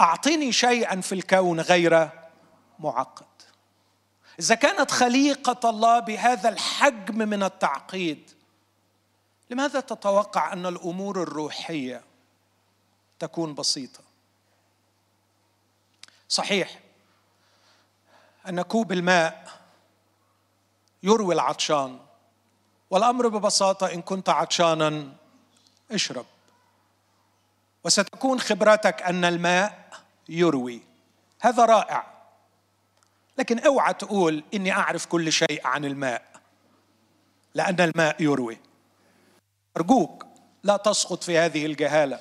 أعطني 0.00 0.52
شيئا 0.52 1.00
في 1.00 1.14
الكون 1.14 1.60
غير 1.60 2.08
معقد. 2.78 3.26
إذا 4.38 4.54
كانت 4.54 4.90
خليقة 4.90 5.70
الله 5.70 6.00
بهذا 6.00 6.48
الحجم 6.48 7.18
من 7.18 7.42
التعقيد 7.42 8.30
لماذا 9.50 9.80
تتوقع 9.80 10.52
أن 10.52 10.66
الأمور 10.66 11.22
الروحية 11.22 12.04
تكون 13.18 13.54
بسيطة؟ 13.54 14.00
صحيح 16.28 16.80
أن 18.48 18.62
كوب 18.62 18.92
الماء 18.92 19.60
يروي 21.02 21.34
العطشان 21.34 21.98
والأمر 22.90 23.28
ببساطة 23.28 23.92
إن 23.92 24.02
كنت 24.02 24.28
عطشانا 24.28 25.12
اشرب. 25.90 26.26
وستكون 27.84 28.40
خبرتك 28.40 29.02
أن 29.02 29.24
الماء 29.24 29.88
يروي. 30.28 30.82
هذا 31.40 31.64
رائع. 31.64 32.06
لكن 33.38 33.58
أوعى 33.58 33.94
تقول 33.94 34.44
إني 34.54 34.72
أعرف 34.72 35.06
كل 35.06 35.32
شيء 35.32 35.60
عن 35.64 35.84
الماء. 35.84 36.22
لأن 37.54 37.80
الماء 37.80 38.22
يروي. 38.22 38.58
أرجوك 39.76 40.26
لا 40.62 40.76
تسقط 40.76 41.24
في 41.24 41.38
هذه 41.38 41.66
الجهالة. 41.66 42.20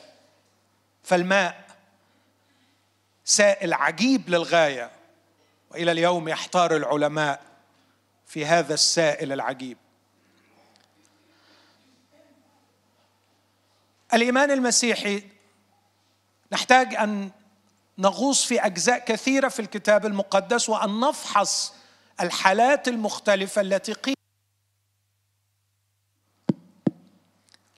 فالماء 1.04 1.68
سائل 3.26 3.74
عجيب 3.74 4.30
للغاية. 4.30 4.92
وإلى 5.72 5.92
اليوم 5.92 6.30
يحتار 6.30 6.76
العلماء 6.76 7.42
في 8.26 8.46
هذا 8.46 8.74
السائل 8.74 9.34
العجيب. 9.34 9.78
الإيمان 14.14 14.52
المسيحي 14.52 15.33
نحتاج 16.54 16.96
أن 16.96 17.32
نغوص 17.98 18.46
في 18.46 18.66
أجزاء 18.66 19.06
كثيرة 19.06 19.48
في 19.48 19.60
الكتاب 19.60 20.06
المقدس 20.06 20.70
وأن 20.70 21.00
نفحص 21.00 21.74
الحالات 22.22 22.88
المختلفة 22.88 23.62
التي 23.62 23.94
قيل 23.94 24.16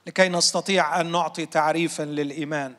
لكي 0.08 0.30
نستطيع 0.30 1.02
أن 1.02 1.12
نعطي 1.12 1.46
تعريفا 1.46 2.04
للإيمان. 2.04 2.76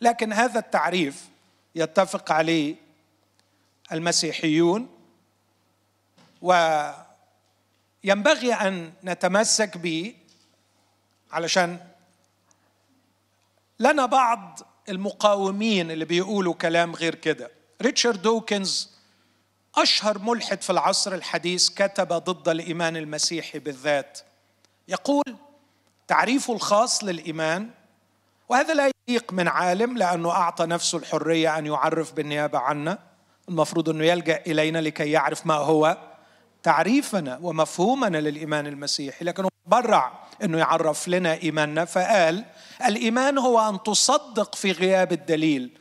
لكن 0.00 0.32
هذا 0.32 0.58
التعريف 0.58 1.28
يتفق 1.74 2.32
عليه 2.32 2.76
المسيحيون 3.92 4.88
وينبغي 6.42 8.54
أن 8.54 8.92
نتمسك 9.04 9.76
به 9.76 10.14
علشان 11.32 11.78
لنا 13.78 14.06
بعض 14.06 14.71
المقاومين 14.88 15.90
اللي 15.90 16.04
بيقولوا 16.04 16.54
كلام 16.54 16.94
غير 16.94 17.14
كده. 17.14 17.50
ريتشارد 17.82 18.22
دوكنز 18.22 18.90
أشهر 19.76 20.18
ملحد 20.18 20.62
في 20.62 20.70
العصر 20.70 21.14
الحديث 21.14 21.68
كتب 21.68 22.08
ضد 22.12 22.48
الإيمان 22.48 22.96
المسيحي 22.96 23.58
بالذات. 23.58 24.18
يقول 24.88 25.36
تعريفه 26.08 26.52
الخاص 26.52 27.04
للإيمان 27.04 27.70
وهذا 28.48 28.74
لا 28.74 28.90
يليق 29.08 29.32
من 29.32 29.48
عالم 29.48 29.98
لأنه 29.98 30.30
أعطى 30.30 30.66
نفسه 30.66 30.98
الحرية 30.98 31.58
أن 31.58 31.66
يعرف 31.66 32.12
بالنيابة 32.12 32.58
عنا. 32.58 32.98
المفروض 33.48 33.88
أنه 33.88 34.04
يلجأ 34.04 34.42
إلينا 34.46 34.78
لكي 34.78 35.10
يعرف 35.10 35.46
ما 35.46 35.54
هو 35.54 35.98
تعريفنا 36.62 37.38
ومفهومنا 37.42 38.18
للإيمان 38.18 38.66
المسيحي 38.66 39.24
لكنه 39.24 39.48
برع 39.66 40.21
إنه 40.42 40.58
يعرف 40.58 41.08
لنا 41.08 41.42
إيماننا. 41.42 41.84
فقال 41.84 42.44
الإيمان 42.86 43.38
هو 43.38 43.68
أن 43.68 43.82
تصدق 43.82 44.54
في 44.54 44.72
غياب 44.72 45.12
الدليل 45.12 45.78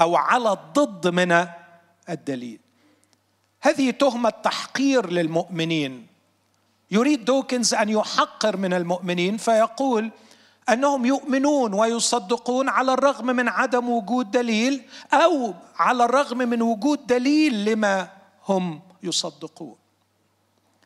أو 0.00 0.16
على 0.16 0.52
الضد 0.52 1.08
من 1.08 1.46
الدليل. 2.08 2.60
هذه 3.60 3.90
تهمة 3.90 4.30
تحقير 4.30 5.10
للمؤمنين. 5.10 6.06
يريد 6.90 7.24
دوكنز 7.24 7.74
أن 7.74 7.88
يحقر 7.88 8.56
من 8.56 8.74
المؤمنين 8.74 9.36
فيقول 9.36 10.10
أنهم 10.68 11.06
يؤمنون 11.06 11.74
ويصدقون 11.74 12.68
على 12.68 12.92
الرغم 12.92 13.26
من 13.26 13.48
عدم 13.48 13.88
وجود 13.88 14.30
دليل 14.30 14.82
أو 15.12 15.54
على 15.76 16.04
الرغم 16.04 16.38
من 16.38 16.62
وجود 16.62 17.06
دليل 17.06 17.64
لما 17.64 18.08
هم 18.48 18.80
يصدقون. 19.02 19.76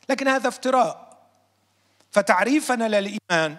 لكن 0.09 0.29
هذا 0.29 0.49
افتراء. 0.49 1.04
فتعريفنا 2.15 2.85
للإيمان 2.85 3.57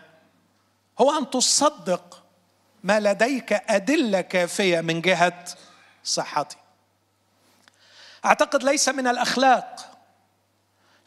هو 0.99 1.17
أن 1.17 1.29
تصدق 1.29 2.23
ما 2.83 2.99
لديك 2.99 3.53
أدلة 3.53 4.21
كافية 4.21 4.81
من 4.81 5.01
جهة 5.01 5.45
صحتي. 6.03 6.57
أعتقد 8.25 8.63
ليس 8.63 8.89
من 8.89 9.07
الأخلاق 9.07 9.97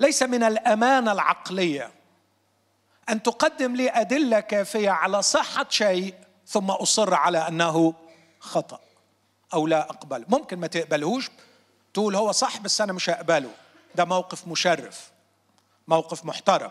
ليس 0.01 0.23
من 0.23 0.43
الأمانة 0.43 1.13
العقلية 1.13 1.91
أن 3.09 3.23
تقدم 3.23 3.77
لي 3.77 3.91
أدلة 3.91 4.41
كافية 4.41 4.91
على 4.91 5.23
صحة 5.23 5.67
شيء 5.69 6.15
ثم 6.47 6.71
أصر 6.71 7.15
على 7.15 7.49
أنه 7.49 7.95
خطأ 8.41 8.81
أو 9.55 9.67
لا 9.67 9.91
أقبله. 9.91 10.25
ممكن 10.29 10.59
ما 10.59 10.67
تقبلهوش 10.67 11.31
تقول 11.95 12.17
هو 12.17 12.33
صح 12.33 12.59
بس 12.59 12.81
أنا 12.81 12.93
مش 12.93 13.11
هقبله. 13.11 13.51
ده 13.95 14.05
موقف 14.05 14.49
مشرف 14.49 15.11
موقف 15.89 16.25
محترم. 16.25 16.71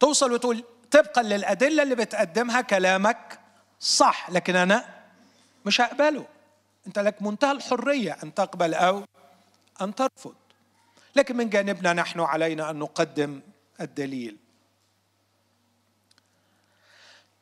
توصل 0.00 0.32
وتقول 0.32 0.64
طبقا 0.90 1.22
للأدلة 1.22 1.82
اللي 1.82 1.94
بتقدمها 1.94 2.60
كلامك 2.60 3.40
صح 3.80 4.30
لكن 4.30 4.56
أنا 4.56 4.84
مش 5.66 5.80
هقبله. 5.80 6.26
أنت 6.86 6.98
لك 6.98 7.22
منتهى 7.22 7.52
الحرية 7.52 8.18
أن 8.22 8.34
تقبل 8.34 8.74
أو 8.74 9.04
أن 9.80 9.94
ترفض. 9.94 10.34
لكن 11.16 11.36
من 11.36 11.50
جانبنا 11.50 11.92
نحن 11.92 12.20
علينا 12.20 12.70
أن 12.70 12.76
نقدم 12.76 13.40
الدليل. 13.80 14.36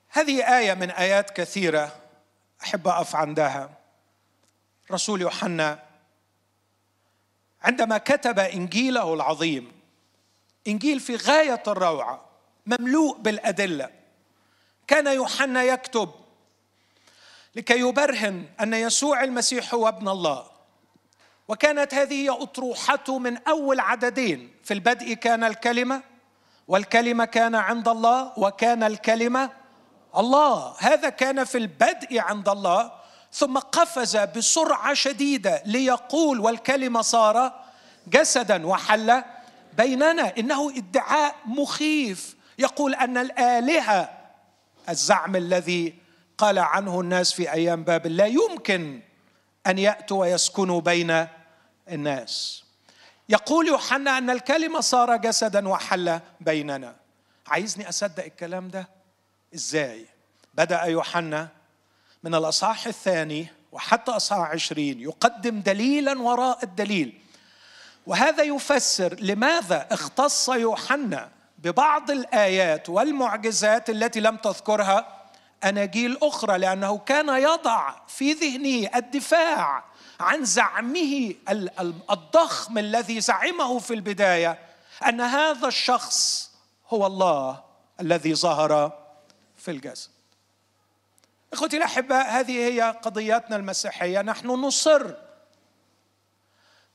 هذه 0.09 0.59
آية 0.59 0.75
من 0.75 0.91
آيات 0.91 1.31
كثيرة 1.31 1.97
أحب 2.63 2.89
أقف 2.89 3.17
عندها. 3.17 3.71
رسول 4.91 5.21
يوحنا 5.21 5.83
عندما 7.63 7.99
كتب 7.99 8.39
إنجيله 8.39 9.15
العظيم 9.15 9.73
إنجيل 10.67 11.01
في 11.01 11.17
غاية 11.17 11.63
الروعة 11.67 12.26
مملوء 12.67 13.19
بالأدلة. 13.19 13.91
كان 14.87 15.07
يوحنا 15.07 15.63
يكتب 15.63 16.11
لكي 17.57 17.79
يبرهن 17.81 18.45
أن 18.61 18.75
يسوع 18.75 19.25
المسيح 19.25 19.75
هو 19.75 19.89
ابن 19.89 20.09
الله. 20.09 20.47
وكانت 21.49 21.95
هذه 21.95 22.15
هي 22.15 22.31
أطروحته 22.31 23.19
من 23.19 23.37
أول 23.37 23.81
عددين. 23.81 24.55
في 24.65 24.75
البدء 24.75 25.15
كان 25.15 25.45
الكلمة 25.45 26.03
والكلمة 26.69 27.25
كان 27.25 27.55
عند 27.55 27.89
الله 27.89 28.39
وكان 28.39 28.83
الكلمة 28.83 29.51
الله. 30.17 30.75
هذا 30.79 31.09
كان 31.09 31.45
في 31.45 31.59
البدء 31.59 32.19
عند 32.19 32.49
الله 32.49 32.93
ثم 33.33 33.59
قفز 33.59 34.17
بسرعة 34.17 34.95
شديدة 34.95 35.63
ليقول 35.67 36.41
والكلمة 36.41 37.03
صار 37.03 37.65
جسدا 38.09 38.67
وحل 38.67 39.23
بيننا. 39.73 40.33
إنه 40.39 40.71
ادعاء 40.77 41.35
مخيف. 41.47 42.36
يقول 42.59 42.95
أن 42.95 43.19
الآلهة 43.19 44.19
الزعم 44.89 45.37
الذي 45.37 45.95
قال 46.39 46.59
عنه 46.59 47.01
الناس 47.01 47.33
في 47.33 47.53
أيام 47.53 47.85
بابل 47.85 48.17
لا 48.17 48.27
يمكن 48.27 49.01
أن 49.67 49.79
يأتوا 49.79 50.21
ويسكنوا 50.21 50.81
بين 50.81 51.27
الناس. 51.91 52.65
يقول 53.29 53.67
يوحنا 53.67 54.19
أن 54.19 54.31
الكلمة 54.31 54.81
صار 54.81 55.17
جسدا 55.17 55.69
وحل 55.69 56.21
بيننا. 56.41 56.97
عايزني 57.47 57.89
أصدق 57.89 58.25
الكلام 58.25 58.69
ده؟ 58.69 58.89
إزاي؟ 59.55 60.07
بدأ 60.55 60.83
يوحنا 60.83 61.49
من 62.23 62.35
الأصحاح 62.35 62.87
الثاني 62.87 63.47
وحتى 63.73 64.11
أصحاح 64.11 64.51
عشرين 64.51 65.01
يقدم 65.01 65.61
دليلا 65.61 66.21
وراء 66.21 66.59
الدليل. 66.63 67.21
وهذا 68.07 68.43
يفسر 68.43 69.15
لماذا 69.21 69.89
اختص 69.91 70.49
يوحنا 70.49 71.31
ببعض 71.59 72.11
الآيات 72.11 72.89
والمعجزات 72.89 73.91
التي 73.91 74.21
لم 74.21 74.37
تذكرها 74.37 75.17
آناجيل 75.65 76.19
أخرى 76.23 76.59
لأنه 76.59 76.99
كان 76.99 77.29
يضع 77.29 77.95
في 78.09 78.33
ذهنه 78.33 78.91
الدفاع 78.97 79.85
عن 80.21 80.45
زعمه 80.45 81.35
الضخم 82.11 82.79
الذي 82.79 83.21
زعمه 83.21 83.79
في 83.79 83.95
البداية 83.95 84.59
أن 85.09 85.21
هذا 85.21 85.69
الشخص 85.69 86.51
هو 86.89 87.07
الله 87.07 87.63
الذي 88.01 88.35
ظهر 88.35 88.99
في 89.57 89.71
الجسد. 89.71 90.11
إخوتي 91.53 91.77
الاحباء 91.77 92.31
هذه 92.31 92.53
هي 92.53 92.83
قضياتنا 93.03 93.57
المسيحية. 93.57 94.23
نحن 94.23 94.47
نصر 94.47 95.15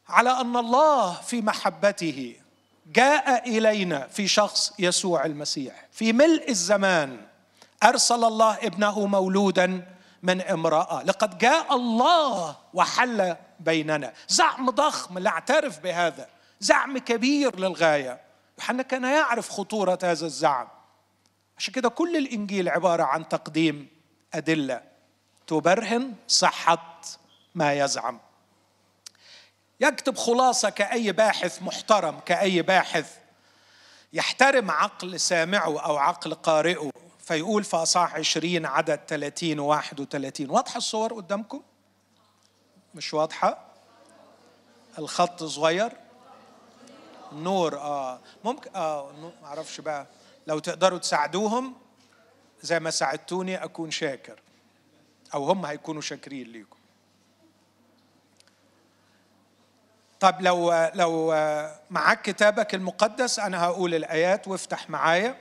على 0.10 0.30
أن 0.30 0.58
الله 0.58 1.14
في 1.14 1.42
محبته. 1.42 2.41
جاء 2.86 3.50
إلينا 3.50 4.08
في 4.08 4.28
شخص 4.28 4.74
يسوع 4.80 5.26
المسيح. 5.26 5.88
في 5.92 6.14
ملء 6.14 6.50
الزمان 6.50 7.28
أرسل 7.84 8.24
الله 8.24 8.54
ابنه 8.54 9.06
مولودا 9.06 9.88
من 10.24 10.42
امرأة. 10.42 11.04
لقد 11.04 11.38
جاء 11.38 11.76
الله 11.76 12.56
وحل 12.74 13.36
بيننا. 13.60 14.14
زعم 14.28 14.70
ضخم 14.70 15.20
لا 15.20 15.30
اعترف 15.30 15.80
بهذا. 15.80 16.28
زعم 16.60 16.98
كبير 16.98 17.60
للغاية. 17.60 18.22
يوحنا 18.60 18.84
كان 18.84 19.04
يعرف 19.04 19.50
خطورة 19.50 20.00
هذا 20.04 20.26
الزعم. 20.26 20.68
عشان 21.58 21.74
كده 21.74 21.90
كل 21.90 22.18
الإنجيل 22.18 22.70
عبارة 22.70 23.04
عن 23.04 23.30
تقديم 23.30 23.88
أدلة 24.34 24.82
تبرهن 25.48 26.14
صحة 26.28 27.02
ما 27.56 27.74
يزعم. 27.74 28.20
يكتب 29.82 30.18
خلاصة 30.18 30.70
كأي 30.70 31.12
باحث 31.12 31.62
محترم 31.62 32.20
كأي 32.20 32.62
باحث 32.62 33.18
يحترم 34.14 34.72
عقل 34.72 35.20
سامعه 35.20 35.80
أو 35.82 35.98
عقل 35.98 36.34
قارئه 36.34 36.90
فيقول 37.20 37.64
في 37.64 37.78
اصحاح 37.78 38.16
20 38.16 38.66
عدد 38.66 39.00
30 39.08 39.60
و 39.60 39.68
31 39.68 40.50
واضحة 40.50 40.78
الصور 40.78 41.14
قدامكم؟ 41.14 41.62
مش 42.96 43.14
واضحة؟ 43.14 43.66
الخط 45.00 45.44
صغير؟ 45.44 45.92
نور 47.34 47.78
آه. 47.80 48.20
ممكن 48.44 48.76
آه 48.76 49.12
ما 49.42 49.48
أعرفش 49.48 49.82
بقى. 49.82 50.08
لو 50.48 50.60
تقدروا 50.60 51.00
تساعدوهم 51.00 51.74
زي 52.62 52.80
ما 52.80 52.90
ساعدتوني 52.90 53.64
أكون 53.64 53.92
شاكر 53.92 54.40
أو 55.34 55.44
هم 55.46 55.66
هيكونوا 55.66 56.02
شاكرين 56.02 56.48
ليكم. 56.48 56.81
طب 60.22 60.42
لو 60.42 60.90
لو 60.94 61.32
معاك 61.90 62.22
كتابك 62.22 62.76
المقدس 62.76 63.40
أنا 63.40 63.64
هقول 63.64 63.96
الآيات 63.96 64.48
وافتح 64.48 64.90
معايا. 64.90 65.38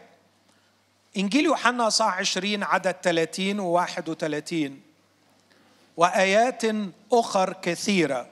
إنجيل 1.17 1.45
يوحنا 1.45 1.89
صح 1.89 2.19
20 2.19 2.63
عدد 2.63 2.97
30 3.03 3.61
و 3.61 3.67
31 3.67 4.83
وآيات 5.97 6.63
أخر 7.13 7.53
كثيرة. 7.53 8.31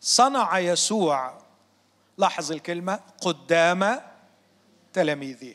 صنع 0.00 0.58
يسوع 0.58 1.42
لاحظ 2.18 2.52
الكلمة 2.52 3.00
قدام 3.20 4.00
تلاميذه. 4.92 5.54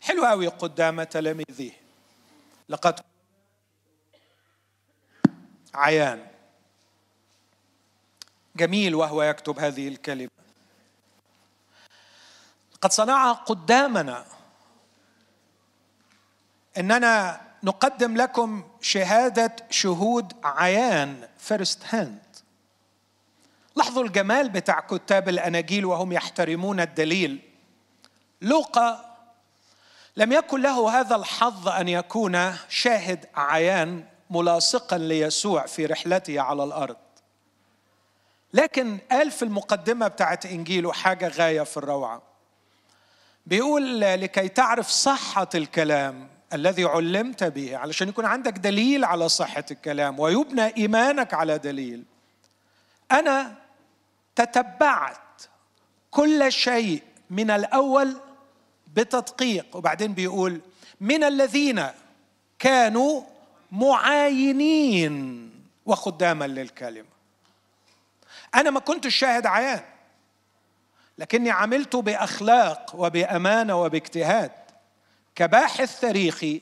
حلو 0.00 0.24
قوي 0.24 0.46
قدام 0.46 1.02
تلاميذه. 1.02 1.70
لقد 2.68 3.00
عيان. 5.74 6.31
جميل 8.56 8.94
وهو 8.94 9.22
يكتب 9.22 9.58
هذه 9.58 9.88
الكلمة. 9.88 10.30
قد 12.80 12.92
صنع 12.92 13.32
قدامنا 13.32 14.24
أننا 16.78 17.40
نقدم 17.62 18.16
لكم 18.16 18.64
شهادة 18.80 19.56
شهود 19.70 20.32
عيان 20.44 21.28
first 21.38 21.78
hand 21.88 22.22
لاحظوا 23.76 24.04
الجمال 24.04 24.48
بتاع 24.48 24.80
كتاب 24.80 25.28
الأناجيل 25.28 25.84
وهم 25.84 26.12
يحترمون 26.12 26.80
الدليل. 26.80 27.40
لوقا 28.42 29.16
لم 30.16 30.32
يكن 30.32 30.62
له 30.62 31.00
هذا 31.00 31.16
الحظ 31.16 31.68
أن 31.68 31.88
يكون 31.88 32.56
شاهد 32.68 33.26
عيان 33.34 34.04
ملاصقا 34.30 34.98
ليسوع 34.98 35.66
في 35.66 35.86
رحلته 35.86 36.40
على 36.40 36.64
الأرض. 36.64 36.96
لكن 38.52 38.98
قال 39.10 39.30
في 39.30 39.42
المقدمة 39.42 40.08
بتاعت 40.08 40.46
انجيله 40.46 40.92
حاجة 40.92 41.28
غاية 41.28 41.62
في 41.62 41.76
الروعة. 41.76 42.22
بيقول 43.46 44.00
لكي 44.00 44.48
تعرف 44.48 44.88
صحة 44.88 45.48
الكلام 45.54 46.28
الذي 46.52 46.84
علمت 46.84 47.44
به 47.44 47.76
علشان 47.76 48.08
يكون 48.08 48.24
عندك 48.24 48.52
دليل 48.52 49.04
على 49.04 49.28
صحة 49.28 49.64
الكلام 49.70 50.20
ويبنى 50.20 50.76
إيمانك 50.76 51.34
على 51.34 51.58
دليل. 51.58 52.04
أنا 53.12 53.54
تتبعت 54.36 55.42
كل 56.10 56.52
شيء 56.52 57.02
من 57.30 57.50
الأول 57.50 58.16
بتدقيق. 58.94 59.76
وبعدين 59.76 60.14
بيقول 60.14 60.60
من 61.00 61.24
الذين 61.24 61.86
كانوا 62.58 63.22
معاينين 63.72 65.50
وخداما 65.86 66.44
للكلمه 66.44 67.11
أنا 68.54 68.70
ما 68.70 68.80
كنتش 68.80 69.16
شاهد 69.16 69.46
عيان 69.46 69.82
لكني 71.18 71.50
عملت 71.50 71.96
بأخلاق 71.96 72.94
وبأمانة 72.94 73.82
وباجتهاد. 73.82 74.52
كباحث 75.34 76.00
تاريخي 76.00 76.60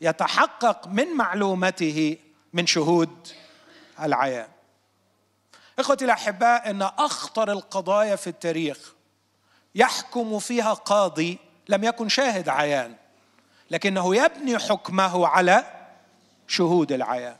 يتحقق 0.00 0.88
من 0.88 1.08
معلومته 1.08 2.16
من 2.52 2.66
شهود 2.66 3.28
العيان. 4.02 4.48
إخوتي 5.78 6.04
الأحباء 6.04 6.70
إن 6.70 6.82
أخطر 6.82 7.52
القضايا 7.52 8.16
في 8.16 8.26
التاريخ 8.26 8.92
يحكم 9.74 10.38
فيها 10.38 10.72
قاضي 10.72 11.38
لم 11.68 11.84
يكن 11.84 12.08
شاهد 12.08 12.48
عيان 12.48 12.94
لكنه 13.70 14.16
يبني 14.16 14.58
حكمه 14.58 15.26
على 15.26 15.64
شهود 16.48 16.92
العيان. 16.92 17.36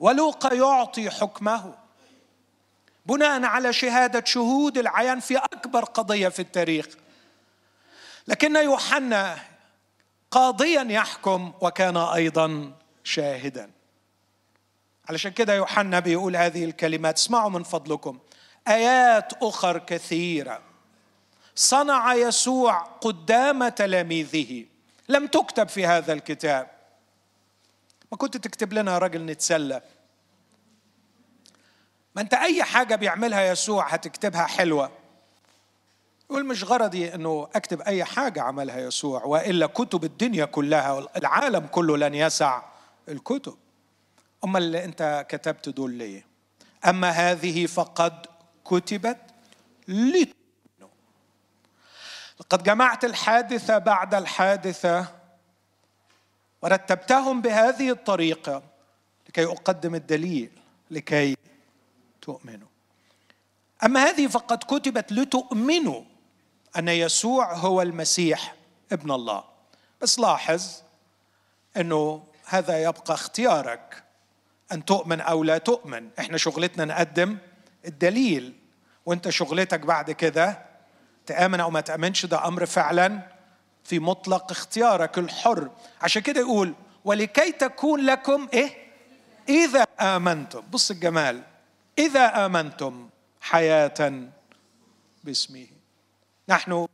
ولوقا 0.00 0.54
يعطي 0.54 1.10
حكمه 1.10 1.74
بناء 3.06 3.44
على 3.44 3.72
شهادة 3.72 4.24
شهود 4.24 4.78
العيان 4.78 5.20
في 5.20 5.36
أكبر 5.36 5.84
قضية 5.84 6.28
في 6.28 6.42
التاريخ. 6.42 6.86
لكن 8.28 8.56
يوحنا 8.56 9.38
قاضيا 10.30 10.82
يحكم 10.82 11.52
وكان 11.60 11.96
أيضا 11.96 12.72
شاهدا. 13.04 13.70
علشان 15.08 15.32
كده 15.32 15.54
يوحنا 15.54 16.00
بيقول 16.00 16.36
هذه 16.36 16.64
الكلمات 16.64 17.16
اسمعوا 17.16 17.50
من 17.50 17.62
فضلكم. 17.62 18.18
آيات 18.68 19.32
أخر 19.42 19.78
كثيرة. 19.78 20.62
صنع 21.54 22.14
يسوع 22.14 22.78
قدام 22.82 23.68
تلاميذه. 23.68 24.64
لم 25.08 25.26
تكتب 25.26 25.68
في 25.68 25.86
هذا 25.86 26.12
الكتاب. 26.12 26.70
ما 28.12 28.18
كنت 28.18 28.36
تكتب 28.36 28.72
لنا 28.72 28.92
يا 28.92 28.98
راجل 28.98 29.26
نتسلى. 29.26 29.82
ما 32.16 32.22
انت 32.22 32.34
اي 32.34 32.62
حاجة 32.62 32.94
بيعملها 32.94 33.42
يسوع 33.42 33.88
هتكتبها 33.88 34.46
حلوة. 34.46 34.90
يقول 36.30 36.46
مش 36.46 36.64
غرضي 36.64 37.14
انه 37.14 37.48
اكتب 37.54 37.80
اي 37.80 38.04
حاجة 38.04 38.42
عملها 38.42 38.78
يسوع 38.78 39.24
والا 39.24 39.66
كتب 39.66 40.04
الدنيا 40.04 40.44
كلها 40.44 41.06
العالم 41.16 41.66
كله 41.66 41.96
لن 41.96 42.14
يسع 42.14 42.62
الكتب. 43.08 43.56
أما 44.44 44.58
اللي 44.58 44.84
انت 44.84 45.26
كتبت 45.28 45.68
دول 45.68 45.90
ليه؟ 45.90 46.26
أما 46.88 47.10
هذه 47.10 47.66
فقد 47.66 48.26
كتبت 48.64 49.18
لتؤمنوا. 49.88 50.32
لقد 52.40 52.62
جمعت 52.62 53.04
الحادثه 53.04 53.78
بعد 53.78 54.14
الحادثة 54.14 55.06
ورتبتهم 56.62 57.42
بهذه 57.42 57.90
الطريقة 57.90 58.62
لكي 59.28 59.44
أقدم 59.44 59.94
الدليل 59.94 60.50
لكي 60.90 61.36
تؤمنوا. 62.22 62.68
أما 63.84 64.04
هذه 64.04 64.26
فقد 64.26 64.58
كتبت 64.58 65.12
لتؤمنوا 65.12 66.02
أن 66.78 66.88
يسوع 66.88 67.54
هو 67.54 67.82
المسيح 67.82 68.54
ابن 68.92 69.10
الله. 69.10 69.44
بس 70.00 70.18
لاحظ 70.18 70.66
إنه 71.76 72.22
هذا 72.46 72.82
يبقى 72.82 73.14
اختيارك 73.14 74.02
أن 74.72 74.84
تؤمن 74.84 75.20
أو 75.20 75.44
لا 75.44 75.58
تؤمن. 75.58 76.08
إحنا 76.18 76.38
شغلتنا 76.38 76.84
نقدم 76.84 77.38
الدليل. 77.86 78.54
وأنت 79.06 79.28
شغلتك 79.28 79.80
بعد 79.80 80.10
كده 80.10 80.62
تآمن 81.26 81.60
أو 81.60 81.70
ما 81.70 81.80
تآمنش 81.80 82.26
ده 82.26 82.46
أمر 82.46 82.66
فعلا 82.66 83.20
في 83.84 83.98
مطلق 83.98 84.50
اختيارك 84.50 85.18
الحر. 85.18 85.70
عشان 86.02 86.22
كده 86.22 86.40
يقول 86.40 86.74
ولكي 87.04 87.52
تكون 87.52 88.00
لكم 88.00 88.48
إيه؟ 88.52 88.76
إذا 89.48 89.86
آمنتم. 90.00 90.62
بص 90.70 90.90
الجمال. 90.90 91.42
إذا 91.98 92.46
آمنتم 92.46 93.08
حياة 93.40 94.28
باسمه. 95.24 95.66
نحن 96.48 96.88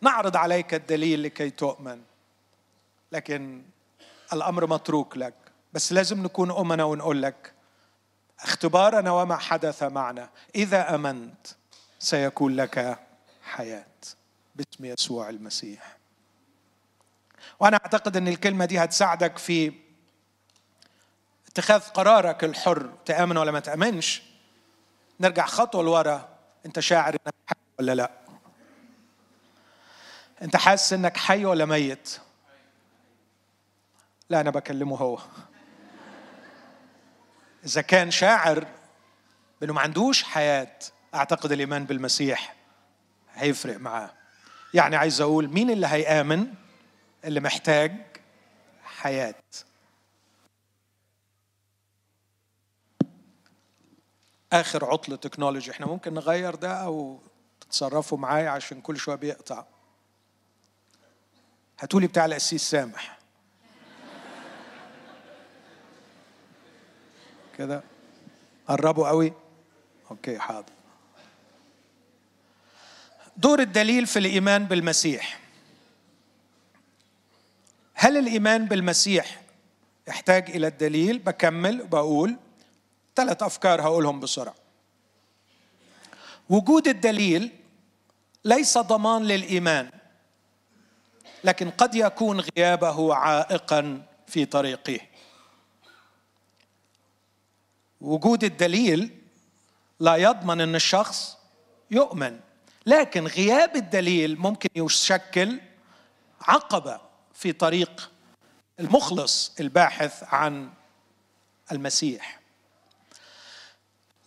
نعرض 0.00 0.36
عليك 0.36 0.74
الدليل 0.74 1.22
لكي 1.22 1.50
تؤمن 1.50 2.02
لكن 3.12 3.62
الأمر 4.32 4.66
متروك 4.66 5.16
لك. 5.16 5.34
بس 5.72 5.92
لازم 5.92 6.22
نكون 6.22 6.50
أمنا 6.50 6.84
ونقول 6.84 7.22
لك 7.22 7.52
اختبارنا 8.40 9.10
وما 9.10 9.36
حدث 9.36 9.82
معنا. 9.82 10.30
إذا 10.54 10.94
آمنت 10.94 11.46
سيكون 11.98 12.56
لك 12.56 12.98
حياة 13.42 13.86
باسم 14.54 14.84
يسوع 14.84 15.28
المسيح. 15.28 15.96
وأنا 17.60 17.76
أعتقد 17.76 18.16
أن 18.16 18.28
الكلمة 18.28 18.64
دي 18.64 18.78
هتساعدك 18.78 19.38
في 19.38 19.72
اتخاذ 21.48 21.80
قرارك 21.80 22.44
الحر. 22.44 22.92
تآمن 23.04 23.36
ولا 23.36 23.50
ما 23.50 23.60
تآمنش؟ 23.60 24.27
نرجع 25.20 25.46
خطوة 25.46 25.82
لورا. 25.82 26.28
انت 26.66 26.80
شاعر 26.80 27.14
إنك 27.14 27.34
حي 27.46 27.56
ولا 27.78 27.94
لا؟ 27.94 28.10
انت 30.42 30.56
حاسس 30.56 30.92
إنك 30.92 31.16
حي 31.16 31.44
ولا 31.44 31.64
ميت؟ 31.64 32.20
لا 34.30 34.40
أنا 34.40 34.50
بكلمه 34.50 34.96
هو. 34.96 35.18
إذا 37.64 37.80
كان 37.80 38.10
شاعر 38.10 38.66
بانه 39.60 39.72
ما 39.72 39.80
عندوش 39.80 40.22
حياة 40.22 40.78
أعتقد 41.14 41.52
الإيمان 41.52 41.84
بالمسيح 41.84 42.54
هيفرق 43.34 43.76
معاه. 43.76 44.10
يعني 44.74 44.96
عايز 44.96 45.20
أقول 45.20 45.48
مين 45.48 45.70
اللي 45.70 45.86
هيآمن 45.86 46.54
اللي 47.24 47.40
محتاج 47.40 47.96
حياة؟ 48.84 49.34
آخر 54.52 54.84
عطل 54.84 55.18
تكنولوجي. 55.18 55.70
إحنا 55.70 55.86
ممكن 55.86 56.14
نغير 56.14 56.54
ده 56.54 56.72
أو 56.72 57.20
تتصرفوا 57.60 58.18
معايا 58.18 58.50
عشان 58.50 58.80
كل 58.80 58.96
شوية 58.96 59.16
بيقطع. 59.16 59.64
هاتولي 61.80 62.06
بتاع 62.06 62.24
القسيس 62.24 62.70
سامح. 62.70 63.18
كده؟ 67.58 67.82
قربوا 68.68 69.08
قوي؟ 69.08 69.32
okay 70.10 70.38
حاضر. 70.38 70.72
دور 73.36 73.60
الدليل 73.60 74.06
في 74.06 74.18
الإيمان 74.18 74.64
بالمسيح. 74.64 75.40
هل 77.94 78.16
الإيمان 78.16 78.64
بالمسيح 78.66 79.40
يحتاج 80.08 80.50
إلى 80.50 80.66
الدليل؟ 80.66 81.18
بكمل 81.18 81.86
بقول 81.86 82.36
ثلاث 83.18 83.42
أفكار 83.42 83.82
هقولهم 83.82 84.20
بسرعة. 84.20 84.54
وجود 86.50 86.88
الدليل 86.88 87.50
ليس 88.44 88.78
ضمان 88.78 89.22
للإيمان 89.22 89.90
لكن 91.44 91.70
قد 91.70 91.94
يكون 91.94 92.40
غيابه 92.40 93.14
عائقا 93.14 94.02
في 94.26 94.44
طريقه. 94.44 95.00
وجود 98.00 98.44
الدليل 98.44 99.22
لا 100.00 100.16
يضمن 100.16 100.60
إن 100.60 100.74
الشخص 100.74 101.36
يؤمن 101.90 102.40
لكن 102.86 103.26
غياب 103.26 103.76
الدليل 103.76 104.38
ممكن 104.38 104.68
يشكل 104.74 105.60
عقبة 106.40 107.00
في 107.34 107.52
طريق 107.52 108.10
المخلص 108.80 109.54
الباحث 109.60 110.24
عن 110.24 110.70
المسيح. 111.72 112.37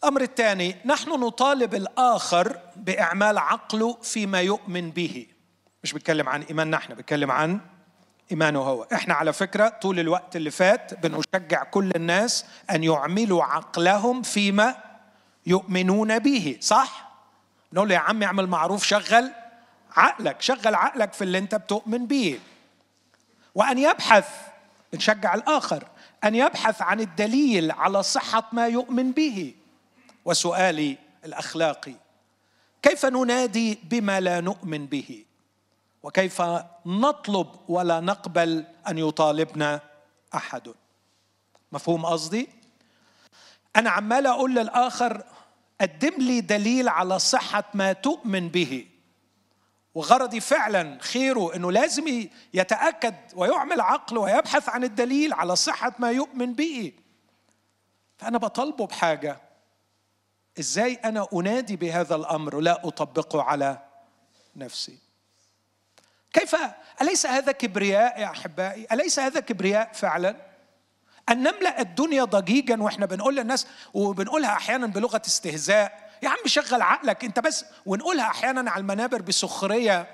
الأمر 0.04 0.22
الثاني 0.22 0.76
نحن 0.86 1.10
نطالب 1.10 1.76
الآخر 1.76 2.60
بإعمال 2.76 3.38
عقله 3.38 3.98
فيما 4.02 4.42
يؤمن 4.42 4.92
به. 4.92 5.28
مش 5.84 5.94
بتكلم 5.94 6.30
عن 6.30 6.42
إيماننا 6.42 6.78
إحنا 6.78 6.96
بتكلم 6.96 7.32
عن 7.32 7.60
إيمانه 8.32 8.60
هو. 8.60 8.88
إحنا 8.94 9.14
على 9.14 9.34
فكرة 9.34 9.70
طول 9.70 10.00
الوقت 10.00 10.36
اللي 10.36 10.52
فات 10.52 10.94
بنشجع 11.06 11.64
كل 11.64 11.92
الناس 11.96 12.46
أن 12.72 12.84
يعملوا 12.84 13.44
عقلهم 13.44 14.22
فيما 14.22 14.76
يؤمنون 15.46 16.20
به 16.20 16.58
صح؟ 16.62 17.12
نقول 17.74 17.90
له 17.90 17.96
يا 17.96 18.00
عم 18.00 18.24
اعمل 18.24 18.48
معروف 18.48 18.84
شغل 18.84 19.32
عقلك 19.96 20.42
شغل 20.42 20.76
عقلك 20.76 21.14
في 21.14 21.22
اللي 21.24 21.38
أنت 21.38 21.56
بتؤمن 21.56 22.06
به. 22.06 22.40
وأن 23.56 23.78
يبحث 23.78 24.28
نشجع 24.94 25.36
الآخر 25.36 25.84
أن 26.24 26.36
يبحث 26.36 26.82
عن 26.82 27.00
الدليل 27.00 27.72
على 27.72 28.04
صحة 28.04 28.50
ما 28.52 28.68
يؤمن 28.68 29.12
به. 29.12 29.54
وسؤالي 30.26 30.98
الاخلاقي 31.26 31.94
كيف 32.82 33.06
ننادي 33.06 33.80
بما 33.84 34.20
لا 34.20 34.42
نؤمن 34.42 34.86
به؟ 34.86 35.26
وكيف 36.04 36.42
نطلب 36.86 37.48
ولا 37.68 38.00
نقبل 38.00 38.66
أن 38.88 38.98
يطالبنا 38.98 39.80
أحد؟ 40.36 40.74
مفهوم 41.72 42.06
قصدي؟ 42.06 42.50
أنا 43.76 43.90
عمال 43.90 44.28
أقول 44.28 44.56
للآخر 44.56 45.24
قدم 45.82 46.14
لي 46.18 46.42
دليل 46.42 46.90
على 46.90 47.20
صحة 47.20 47.64
ما 47.74 47.94
تؤمن 47.94 48.50
به. 48.50 48.88
وغرضي 49.96 50.40
فعلا 50.40 50.98
خيره 51.02 51.56
إنه 51.56 51.72
لازم 51.72 52.30
يتأكد 52.54 53.16
ويعمل 53.36 53.82
عقله 53.82 54.22
ويبحث 54.22 54.70
عن 54.70 54.84
الدليل 54.84 55.34
على 55.34 55.56
صحة 55.56 55.94
ما 56.00 56.12
يؤمن 56.12 56.54
به. 56.54 56.94
فأنا 58.18 58.38
بطالبه 58.38 58.88
بحاجة. 58.88 59.51
إزاي 60.60 60.94
أنا 60.94 61.28
أنادي 61.34 61.76
بهذا 61.76 62.16
الأمر 62.16 62.60
لا 62.60 62.88
أطبقه 62.88 63.42
على 63.42 63.80
نفسي؟ 64.56 64.98
كيف 66.34 66.56
أليس 67.02 67.26
هذا 67.26 67.52
كبرياء 67.52 68.20
يا 68.20 68.26
أحبائي؟ 68.26 68.88
أليس 68.92 69.20
هذا 69.20 69.40
كبرياء 69.40 69.94
فعلا؟ 69.94 70.36
أن 71.30 71.38
نملأ 71.38 71.82
الدنيا 71.82 72.24
ضجيجا 72.24 72.82
وإحنا 72.82 73.06
بنقول 73.06 73.36
للناس 73.36 73.68
وبنقولها 73.94 74.54
أحيانا 74.54 74.88
بلغة 74.88 75.22
استهزاء. 75.26 76.12
يا 76.24 76.30
عم 76.30 76.38
شغل 76.46 76.82
عقلك 76.82 77.26
أنت 77.26 77.40
بس 77.40 77.66
ونقولها 77.86 78.26
أحيانا 78.26 78.72
على 78.72 78.82
المنابر 78.82 79.22
بسخرية. 79.22 80.08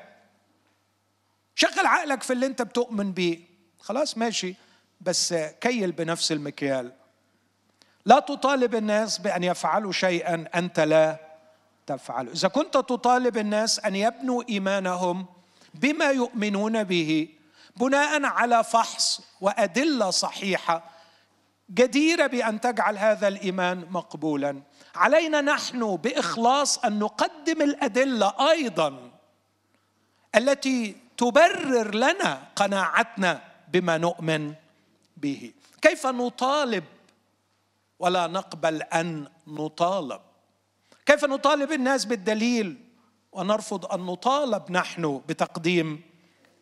شغل 1.56 1.86
عقلك 1.86 2.23
في 2.23 2.34
اللي 2.34 2.45
أنت 2.45 2.62
بتؤمن 2.62 3.12
بيه. 3.12 3.39
خلاص 3.80 4.17
ماشي 4.17 4.56
بس 5.02 5.34
كيل 5.34 5.91
بنفس 5.91 6.32
المكيال. 6.32 6.93
لا 8.08 8.20
تطالب 8.20 8.76
الناس 8.76 9.17
بأن 9.17 9.43
يفعلوا 9.43 9.91
شيئا 9.91 10.46
أنت 10.56 10.80
لا 10.80 11.17
تفعله 11.88 12.32
إذا 12.32 12.48
كنت 12.48 12.74
تطالب 12.74 13.38
الناس 13.38 13.80
أن 13.80 13.96
يبنوا 13.96 14.43
إيمانهم 14.50 15.26
بما 15.74 16.06
يؤمنون 16.06 16.84
به 16.84 17.30
بناء 17.76 18.26
على 18.26 18.63
فحص 18.63 19.22
وأدلة 19.41 20.10
صحيحة 20.10 20.84
جديرة 21.70 22.28
بأن 22.28 22.62
تجعل 22.62 22.98
هذا 22.98 23.28
الإيمان 23.28 23.86
مقبولا. 23.89 24.62
علينا 24.96 25.41
نحن 25.41 25.96
بإخلاص 25.96 26.78
أن 26.78 27.00
نقدم 27.00 27.62
الأدلة 27.62 28.34
أيضا 28.52 29.12
التي 30.36 30.96
تبرر 31.17 31.96
لنا 31.96 32.43
قناعتنا 32.56 33.41
بما 33.67 33.98
نؤمن 33.98 34.54
به. 35.17 35.52
كيف 35.82 36.08
نطالب 36.08 36.84
ولا 38.00 38.28
نقبل 38.28 38.82
أن 38.82 39.28
نطالب. 39.48 40.22
كيف 41.06 41.26
نطالب 41.26 41.72
الناس 41.72 42.06
بالدليل؟ 42.06 42.84
ونرفض 43.32 43.86
أن 43.86 44.00
نطالب 44.00 44.72
نحن 44.72 45.22
بتقديم 45.28 46.02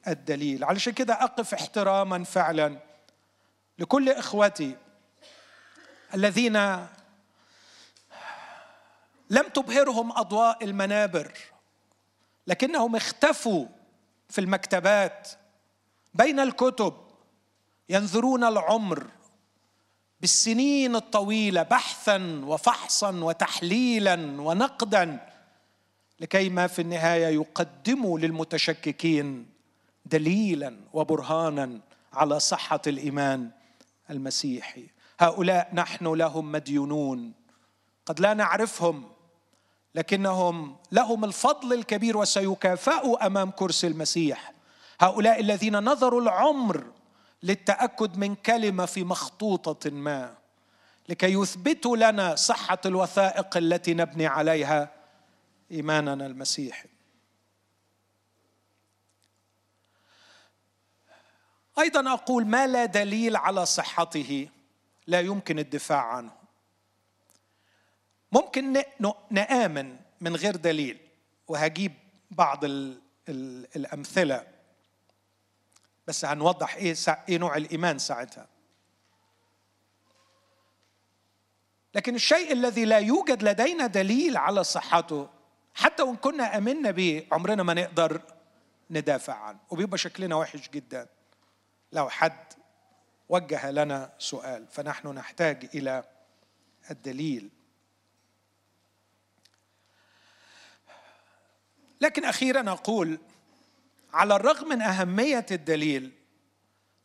الدليل. 0.08 0.64
علشان 0.64 0.94
كده 0.94 1.14
أقف 1.14 1.54
احتراما 1.54 2.24
فعلا 2.24 2.78
لكل 3.80 4.10
إخوتي 4.10 4.76
الذين 6.14 6.58
لم 9.30 9.48
تبهرهم 9.54 10.12
أضواء 10.12 10.64
المنابر 10.64 11.32
لكنهم 12.48 12.96
اختفوا 12.96 13.66
في 14.30 14.42
المكتبات 14.42 15.30
بين 16.14 16.40
الكتب 16.40 16.94
ينذرون 17.90 18.44
العمر 18.44 19.08
بالسنين 20.20 20.96
الطويلة 20.96 21.64
بحثا 21.64 22.42
وفحصا 22.46 23.12
وتحليلا 23.12 24.42
ونقدا 24.42 25.20
لكي 26.20 26.50
ما 26.50 26.68
في 26.68 26.82
النهاية 26.82 27.28
يقدموا 27.28 28.20
للمتشككين 28.20 29.46
دليلا 30.06 30.78
وبرهانا 30.94 31.80
على 32.14 32.40
صحة 32.40 32.82
الإيمان 32.88 33.52
المسيحي. 34.10 34.86
هؤلاء 35.20 35.70
نحن 35.74 36.08
لهم 36.08 36.52
مديونون. 36.52 37.34
قد 38.06 38.20
لا 38.20 38.34
نعرفهم 38.34 39.04
لكنهم 39.96 40.76
لهم 40.92 41.26
الفضل 41.26 41.74
الكبير 41.74 42.18
وسيكافئوا 42.18 43.26
أمام 43.26 43.52
كرسي 43.52 43.88
المسيح. 43.88 44.54
هؤلاء 45.00 45.40
الذين 45.40 45.80
نظروا 45.80 46.22
العمر 46.22 46.84
للتأكد 47.44 48.18
من 48.18 48.36
كلمة 48.36 48.86
في 48.86 49.04
مخطوطة 49.04 49.90
ما 49.90 50.38
لكي 51.10 51.34
يثبتوا 51.34 51.98
لنا 51.98 52.36
صحة 52.36 52.78
الوثائق 52.86 53.58
التي 53.58 53.94
نبني 53.94 54.28
عليها 54.28 54.92
إيماننا 55.72 56.26
المسيحي. 56.26 56.90
أيضا 61.80 62.14
أقول 62.14 62.46
ما 62.46 62.68
لا 62.68 62.86
دليل 62.86 63.36
على 63.36 63.66
صحته 63.66 64.50
لا 65.08 65.20
يمكن 65.20 65.60
الدفاع 65.60 66.02
عنه. 66.02 66.32
ممكن 68.32 68.84
نآمن 69.32 69.98
من 70.22 70.36
غير 70.36 70.56
دليل 70.56 70.98
وهجيب 71.48 71.94
بعض 72.32 72.60
الأمثلة. 73.76 74.55
بس 76.08 76.26
هنوضح 76.26 76.76
إيه 76.76 76.96
إيه 77.30 77.38
نوع 77.38 77.58
الإيمان 77.58 78.00
ساعتها. 78.00 78.48
لكن 81.96 82.16
الشيء 82.16 82.54
الذي 82.54 82.86
لا 82.86 82.98
يوجد 83.00 83.44
لدينا 83.44 83.88
دليل 83.88 84.38
على 84.38 84.64
صحته 84.64 85.30
حتى 85.76 86.04
وإن 86.04 86.16
كنا 86.16 86.58
آمنا 86.58 86.92
به 86.92 87.28
عمرنا 87.32 87.64
ما 87.64 87.74
نقدر 87.74 88.22
ندافع 88.90 89.34
عنه 89.34 89.60
وبيبقى 89.70 89.98
شكلنا 89.98 90.36
وحش 90.36 90.70
جدا. 90.70 91.08
لو 91.92 92.10
حد 92.10 92.54
وجه 93.30 93.72
لنا 93.72 94.14
سؤال 94.20 94.68
فنحن 94.72 95.08
نحتاج 95.08 95.70
إلى 95.76 96.04
الدليل. 96.92 97.50
لكن 102.02 102.26
أخيرا 102.26 102.72
أقول 102.72 103.20
على 104.16 104.36
الرغم 104.36 104.70
من 104.70 104.82
أهمية 104.82 105.46
الدليل 105.52 106.12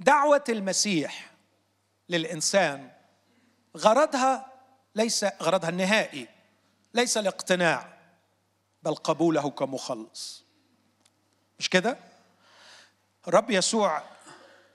دعوة 0.00 0.44
المسيح 0.48 1.30
للإنسان 2.08 2.90
غرضها 3.76 4.52
ليس 4.94 5.24
غرضها 5.42 5.70
النهائي 5.70 6.28
ليس 6.94 7.16
الاقتناع 7.16 7.98
بل 8.82 8.94
قبوله 8.94 9.50
كمخلص. 9.50 10.44
مش 11.58 11.70
كده؟ 11.70 11.96
الرب 13.28 13.50
يسوع 13.50 14.02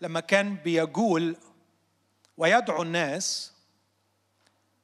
لما 0.02 0.19
كان 0.19 0.56
بيقول 0.56 1.38
ويدعو 2.38 2.82
الناس 2.82 3.52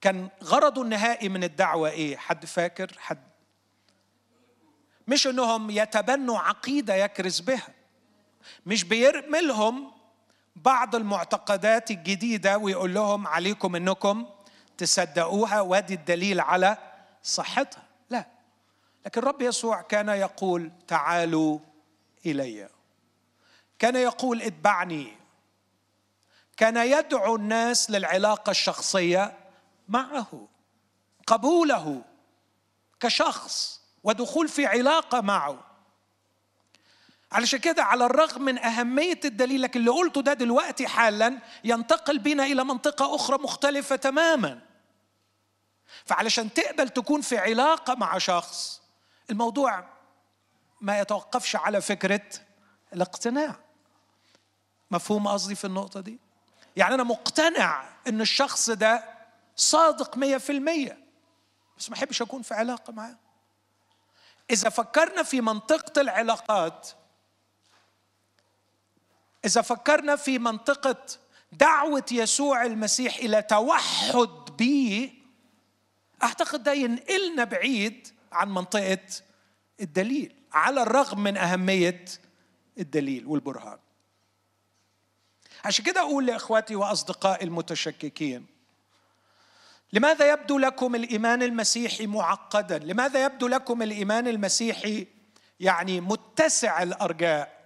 كان 0.01 0.29
غرضه 0.43 0.81
النهائي 0.81 1.29
من 1.29 1.43
الدعوة 1.43 1.89
إيه؟ 1.89 2.17
حد 2.17 2.45
فاكر؟ 2.45 2.95
حد 2.97 3.30
مش 5.11 5.27
انهم 5.27 5.69
يتبنوا 5.69 6.39
عقيدة 6.39 6.95
يكرز 6.95 7.39
بها. 7.39 7.67
مش 8.65 8.83
بيرملهم 8.83 9.91
بعض 10.55 10.95
المعتقدات 10.95 11.91
الجديدة 11.91 12.57
ويقول 12.57 12.93
لهم 12.93 13.27
عليكم 13.27 13.75
انكم 13.75 14.25
تصدقوها 14.77 15.61
وادي 15.61 15.93
الدليل 15.93 16.39
على 16.39 16.77
صحتها. 17.23 17.83
لا. 18.09 18.25
لكن 19.05 19.21
الرب 19.21 19.41
يسوع 19.41 19.81
كان 19.81 20.09
يقول 20.09 20.71
تعالوا 20.87 21.59
إلي. 22.25 22.69
كان 23.79 23.95
يقول 23.95 24.41
اتبعني. 24.41 25.13
كان 26.57 26.77
يدعو 26.77 27.35
الناس 27.35 27.91
للعلاقة 27.91 28.49
الشخصية 28.49 29.37
معه 29.87 30.47
قبوله 31.27 32.01
كشخص. 32.99 33.80
ودخول 34.03 34.47
في 34.49 34.65
علاقة 34.65 35.21
معه. 35.21 35.59
علشان 37.31 37.59
كده 37.59 37.83
على 37.83 38.05
الرغم 38.05 38.41
من 38.41 38.57
أهمية 38.57 39.19
الدليل 39.25 39.61
لكن 39.61 39.79
اللي 39.79 39.91
قلته 39.91 40.21
ده 40.21 40.33
دلوقتي 40.33 40.87
حالا 40.87 41.39
ينتقل 41.63 42.19
بنا 42.19 42.43
إلى 42.43 42.63
منطقة 42.63 43.15
أخرى 43.15 43.37
مختلفة 43.37 43.95
تماما. 43.95 44.61
فعلشان 46.05 46.53
تقبل 46.53 46.89
تكون 46.89 47.21
في 47.21 47.37
علاقة 47.37 47.95
مع 47.95 48.17
شخص 48.17 48.81
الموضوع 49.29 49.85
ما 50.81 50.99
يتوقفش 50.99 51.55
على 51.55 51.81
فكرة 51.81 52.21
الاقتناع. 52.93 53.55
مفهوم 54.91 55.27
قصدي 55.27 55.55
في 55.55 55.65
النقطة 55.65 55.99
دي؟ 56.01 56.19
يعني 56.75 56.95
أنا 56.95 57.03
مقتنع 57.03 57.83
إن 58.07 58.21
الشخص 58.21 58.69
ده 58.69 59.03
صادق 59.55 60.17
مية 60.17 60.37
في 60.37 60.51
المية 60.51 60.97
بس 61.77 61.89
ما 61.89 61.95
أحبش 61.95 62.21
أكون 62.21 62.41
في 62.41 62.53
علاقة 62.53 62.93
معاه. 62.93 63.15
إذا 64.51 64.69
فكرنا 64.69 65.23
في 65.23 65.41
منطقة 65.41 66.01
العلاقات 66.01 66.89
إذا 69.45 69.61
فكرنا 69.61 70.15
في 70.15 70.39
منطقة 70.39 71.05
دعوة 71.51 72.05
يسوع 72.11 72.65
المسيح 72.65 73.15
إلى 73.15 73.41
توحد 73.41 74.57
به 74.57 75.13
أعتقد 76.23 76.63
ده 76.63 76.73
ينقلنا 76.73 77.43
بعيد 77.43 78.07
عن 78.31 78.49
منطقة 78.49 78.99
الدليل 79.81 80.35
على 80.53 80.81
الرغم 80.81 81.23
من 81.23 81.37
أهمية 81.37 82.05
الدليل 82.77 83.25
والبرهان. 83.25 83.79
عشان 85.65 85.85
كده 85.85 86.01
أقول 86.01 86.25
لإخواتي 86.25 86.75
وأصدقائي 86.75 87.43
المتشككين 87.45 88.45
لماذا 89.93 90.31
يبدو 90.31 90.59
لكم 90.59 90.95
الإيمان 90.95 91.43
المسيحي 91.43 92.07
معقدا؟ 92.07 92.77
لماذا 92.77 93.25
يبدو 93.25 93.47
لكم 93.47 93.81
الإيمان 93.81 94.27
المسيحي 94.27 95.07
يعني 95.59 96.01
متسع 96.01 96.83
الأرجاء؟ 96.83 97.61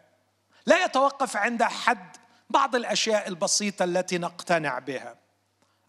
لا 0.66 0.86
يتوقف 0.86 1.38
عند 1.38 1.64
حد 1.64 2.18
بعض 2.50 2.76
الأشياء 2.76 3.28
البسيطة 3.28 3.84
التي 3.84 4.18
نقتنع 4.18 4.80
بها. 4.80 5.16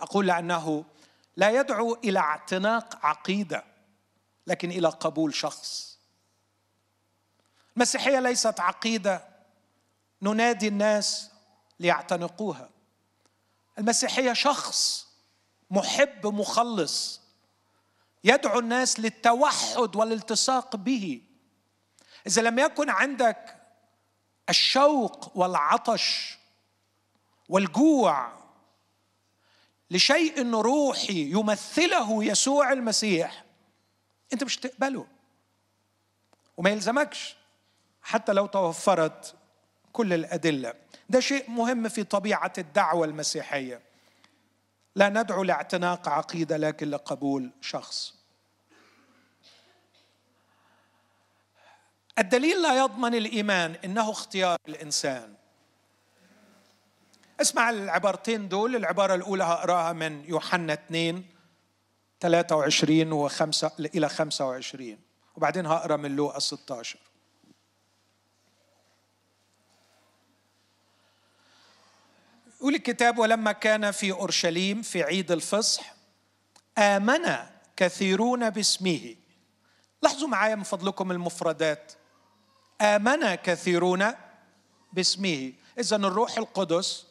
أقول 0.01 0.27
لأنه 0.27 0.85
لا 1.37 1.51
يدعو 1.51 1.95
إلى 2.05 2.19
اعتناق 2.19 3.07
عقيدة 3.07 3.65
لكن 4.47 4.71
إلى 4.71 4.89
قبول 4.89 5.35
شخص. 5.35 5.99
المسيحية 7.77 8.21
ليست 8.21 8.61
عقيدة 8.61 9.29
ننادي 10.23 10.69
الناس 10.69 11.31
ليعتنقوها. 11.81 12.69
المسيحية 13.79 14.33
شخص 14.33 15.06
محب 15.71 16.27
مخلص 16.27 17.21
يدعو 18.25 18.59
الناس 18.59 19.01
للتوحد 19.01 19.97
والالتصاق 19.97 20.77
به. 20.77 21.23
إذا 22.27 22.43
لم 22.43 22.59
يكن 22.59 22.91
عندك 22.91 23.57
الشوق 24.49 25.37
والعطش 25.37 26.39
والجوع 27.49 28.33
لشيء 29.91 30.55
روحي 30.55 31.31
يمثله 31.31 32.25
يسوع 32.25 32.73
المسيح 32.73 33.45
أنت 34.33 34.45
مش 34.45 34.57
تقبله. 34.57 35.07
وما 36.57 36.71
يلزمكش 36.71 37.37
حتى 38.03 38.33
لو 38.33 38.47
توفرت 38.47 39.35
كل 39.93 40.13
الأدلة. 40.13 40.75
ده 41.09 41.21
شيء 41.21 41.51
مهم 41.51 41.89
في 41.89 42.05
طبيعة 42.05 42.53
الدعوة 42.59 43.07
المسيحية. 43.07 43.86
لا 44.97 45.09
ندعو 45.09 45.43
لاعتناق 45.43 46.09
عقيدة 46.09 46.57
لكن 46.57 46.91
لقبول 46.91 47.51
شخص. 47.61 48.15
الدليل 52.19 52.63
لا 52.63 52.79
يضمن 52.79 53.15
الإيمان 53.15 53.75
إنه 53.85 54.11
اختيار 54.11 54.59
الإنسان. 54.69 55.35
اسمع 57.41 57.71
العبارتين 57.71 58.49
دول 58.49 58.77
العبارة 58.77 59.15
الأولى 59.15 59.45
هقراها 59.45 59.93
من 59.93 60.25
يوحنا 60.25 60.73
2 60.73 61.25
23 62.21 63.13
و 63.13 63.29
5 63.29 63.71
إلى 63.95 64.09
25 64.09 64.99
وبعدين 65.37 65.67
هقرأ 65.67 65.97
من 65.97 66.17
لوقا 66.17 66.39
16 66.39 66.99
يقول 72.67 72.75
الكتاب 72.75 73.19
ولما 73.19 73.53
كان 73.53 73.91
في 73.91 74.13
أورشليم 74.13 74.83
في 74.83 75.03
عيد 75.03 75.33
الفصح 75.33 75.95
آمن 76.79 77.37
كثيرون 77.77 78.51
باسمه. 78.51 79.17
لاحظوا 80.03 80.29
معايا 80.29 80.55
من 80.55 80.63
فضلكم 80.63 81.11
المفردات. 81.11 81.93
آمن 82.81 83.35
كثيرون 83.35 84.13
باسمه. 84.93 85.53
اذا 85.79 85.97
الروح 85.97 86.39
القدس 86.39 87.07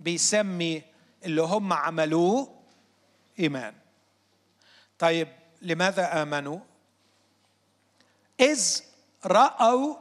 بيسمي 0.00 0.82
اللي 1.24 1.42
هم 1.42 1.72
عملوه 1.72 2.54
إيمان. 3.38 3.74
طيب 4.98 5.28
لماذا 5.62 6.22
آمنوا؟ 6.22 6.58
إذ 8.40 8.80
رأوا 9.26 9.96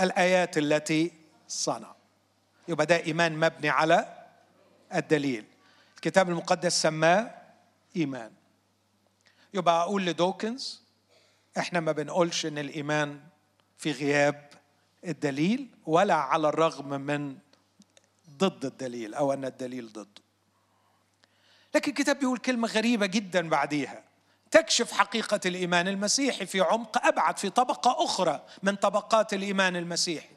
الآيات 0.00 0.58
التي 0.58 1.12
صنع. 1.48 1.94
يبقى 2.68 2.86
ده 2.86 2.96
إيمان 2.96 3.36
مبني 3.36 3.68
على 3.68 4.23
الدليل. 4.94 5.44
الكتاب 5.96 6.28
المقدس 6.28 6.82
سماه 6.82 7.34
إيمان. 7.96 8.32
يبقى 9.54 9.82
أقول 9.82 10.06
لدوكنز 10.06 10.82
إحنا 11.58 11.80
ما 11.80 11.92
بنقولش 11.92 12.46
إن 12.46 12.58
الإيمان 12.58 13.20
في 13.78 13.92
غياب 13.92 14.50
الدليل 15.06 15.68
ولا 15.86 16.14
على 16.14 16.48
الرغم 16.48 17.00
من 17.00 17.36
ضد 18.30 18.64
الدليل 18.64 19.14
أو 19.14 19.32
أن 19.32 19.44
الدليل 19.44 19.92
ضده. 19.92 20.22
لكن 21.74 21.90
الكتاب 21.90 22.18
بيقول 22.18 22.38
كلمة 22.38 22.68
غريبة 22.68 23.06
جدا 23.06 23.48
بعديها. 23.48 24.04
تكشف 24.50 24.92
حقيقة 24.92 25.40
الإيمان 25.46 25.88
المسيحي 25.88 26.46
في 26.46 26.60
عمق 26.60 27.06
أبعد 27.06 27.38
في 27.38 27.50
طبقة 27.50 28.04
أخرى 28.04 28.46
من 28.62 28.76
طبقات 28.76 29.34
الإيمان 29.34 29.76
المسيحي. 29.76 30.34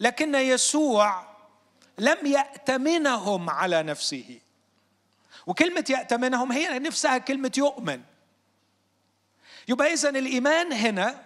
لكن 0.00 0.34
يسوع 0.34 1.37
لم 1.98 2.26
يأتمنهم 2.26 3.50
على 3.50 3.82
نفسه. 3.82 4.38
وكلمة 5.46 5.84
يأتمنهم 5.90 6.52
هي 6.52 6.78
نفسها 6.78 7.18
كلمة 7.18 7.52
يؤمن. 7.56 8.02
يبقى 9.68 9.92
إذا 9.92 10.08
الإيمان 10.08 10.72
هنا 10.72 11.24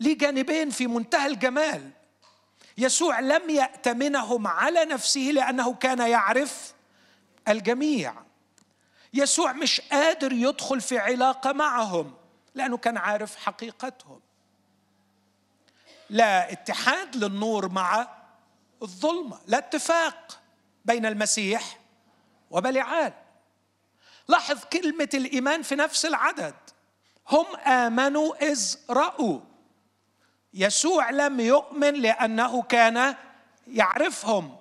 ليه 0.00 0.18
جانبين 0.18 0.70
في 0.70 0.86
منتهى 0.86 1.26
الجمال. 1.26 1.90
يسوع 2.78 3.20
لم 3.20 3.50
يأتمنهم 3.50 4.46
على 4.46 4.84
نفسه 4.84 5.20
لأنه 5.20 5.74
كان 5.74 5.98
يعرف 5.98 6.74
الجميع. 7.48 8.14
يسوع 9.14 9.52
مش 9.52 9.80
قادر 9.80 10.32
يدخل 10.32 10.80
في 10.80 10.98
علاقة 10.98 11.52
معهم 11.52 12.14
لأنه 12.54 12.76
كان 12.76 12.96
عارف 12.96 13.36
حقيقتهم. 13.36 14.20
لا 16.10 16.52
اتحاد 16.52 17.16
للنور 17.16 17.68
مع 17.68 18.17
الظلمة 18.82 19.38
لا 19.46 19.58
اتفاق 19.58 20.40
بين 20.84 21.06
المسيح 21.06 21.78
وبلعال 22.50 23.12
لاحظ 24.28 24.58
كلمة 24.72 25.08
الإيمان 25.14 25.62
في 25.62 25.74
نفس 25.74 26.06
العدد. 26.06 26.54
هم 27.28 27.56
آمنوا 27.56 28.50
إذ 28.50 28.76
رأوا. 28.90 29.40
يسوع 30.54 31.10
لم 31.10 31.40
يؤمن 31.40 31.94
لأنه 31.94 32.62
كان 32.62 33.14
يعرفهم. 33.66 34.56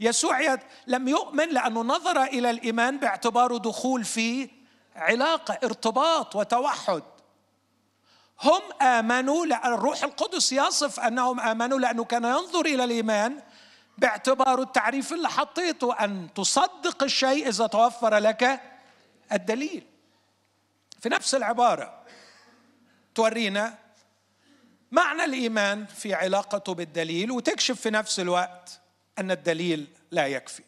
يسوع 0.00 0.58
لم 0.86 1.08
يؤمن 1.08 1.48
لأنه 1.48 1.82
نظر 1.82 2.22
إلى 2.22 2.50
الإيمان 2.50 2.98
باعتباره 2.98 3.58
دخول 3.58 4.04
في 4.04 4.50
علاقة 4.96 5.58
ارتباط 5.64 6.36
وتوحد. 6.36 7.02
هم 8.42 8.82
آمنوا 8.82 9.46
لأن 9.46 9.74
الروح 9.74 10.04
القدس 10.04 10.52
يصف 10.52 11.00
أنهم 11.00 11.40
آمنوا 11.40 11.78
لأنه 11.78 12.04
كان 12.04 12.24
ينظر 12.24 12.66
إلى 12.66 12.84
الإيمان 12.84 13.42
باعتباره 13.98 14.62
التعريف 14.62 15.12
اللي 15.12 15.28
حطيته 15.28 16.04
أن 16.04 16.28
تصدق 16.34 17.02
الشيء 17.02 17.48
إذا 17.48 17.66
توفر 17.66 18.16
لك 18.18 18.60
الدليل. 19.32 19.86
في 21.00 21.08
نفس 21.08 21.34
العبارة 21.34 22.04
تورينا 23.14 23.78
معنى 24.90 25.24
الإيمان 25.24 25.86
في 25.86 26.14
علاقته 26.14 26.74
بالدليل 26.74 27.30
وتكشف 27.30 27.80
في 27.80 27.90
نفس 27.90 28.20
الوقت 28.20 28.80
أن 29.18 29.30
الدليل 29.30 29.86
لا 30.10 30.26
يكفي 30.26 30.62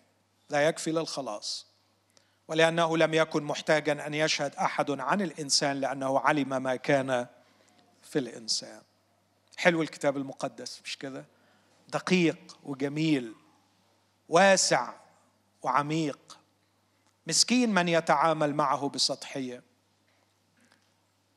لا 0.50 0.66
يكفي 0.66 0.92
للخلاص. 0.92 1.66
ولأنه 2.48 2.96
لم 2.96 3.14
يكن 3.14 3.42
محتاجا 3.42 4.06
أن 4.06 4.14
يشهد 4.14 4.54
أحد 4.54 4.90
عن 4.90 5.20
الإنسان 5.20 5.80
لأنه 5.80 6.18
علم 6.18 6.62
ما 6.62 6.76
كان 6.76 7.26
في 8.12 8.18
الإنسان. 8.18 8.82
حلو 9.56 9.82
الكتاب 9.82 10.16
المقدس 10.16 10.80
مش 10.84 10.98
كده؟ 10.98 11.26
دقيق 11.88 12.58
وجميل 12.62 13.34
واسع 14.28 14.94
وعميق. 15.62 16.38
مسكين 17.26 17.74
من 17.74 17.88
يتعامل 17.88 18.54
معه 18.54 18.88
بسطحية. 18.88 19.62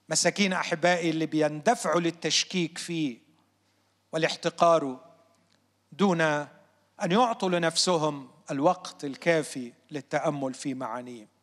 مساكين 0.09 0.53
أحبائي 0.53 1.09
اللي 1.09 1.25
بيندفعوا 1.25 1.99
للتشكيك 1.99 2.77
فيه 2.77 3.19
والاحتقار 4.11 4.99
دون 5.91 6.21
أن 6.21 7.11
يعطوا 7.11 7.49
لنفسهم 7.49 8.29
الوقت 8.51 9.05
الكافي 9.05 9.73
للتأمل 9.91 10.53
في 10.53 10.73
معانيه. 10.73 11.34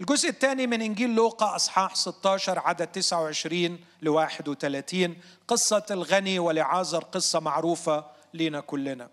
الجزء 0.00 0.28
الثاني 0.28 0.66
من 0.66 0.82
إنجيل 0.82 1.14
لوقا 1.14 1.56
أصحاح 1.56 1.94
16 1.94 2.58
عدد 2.58 2.86
29 2.86 3.78
ل 4.02 4.08
31 4.08 5.16
قصة 5.48 5.86
الغني 5.90 6.38
ولعازر 6.38 7.04
قصة 7.04 7.40
معروفة 7.40 8.04
لنا 8.34 8.60
كلنا. 8.60 9.08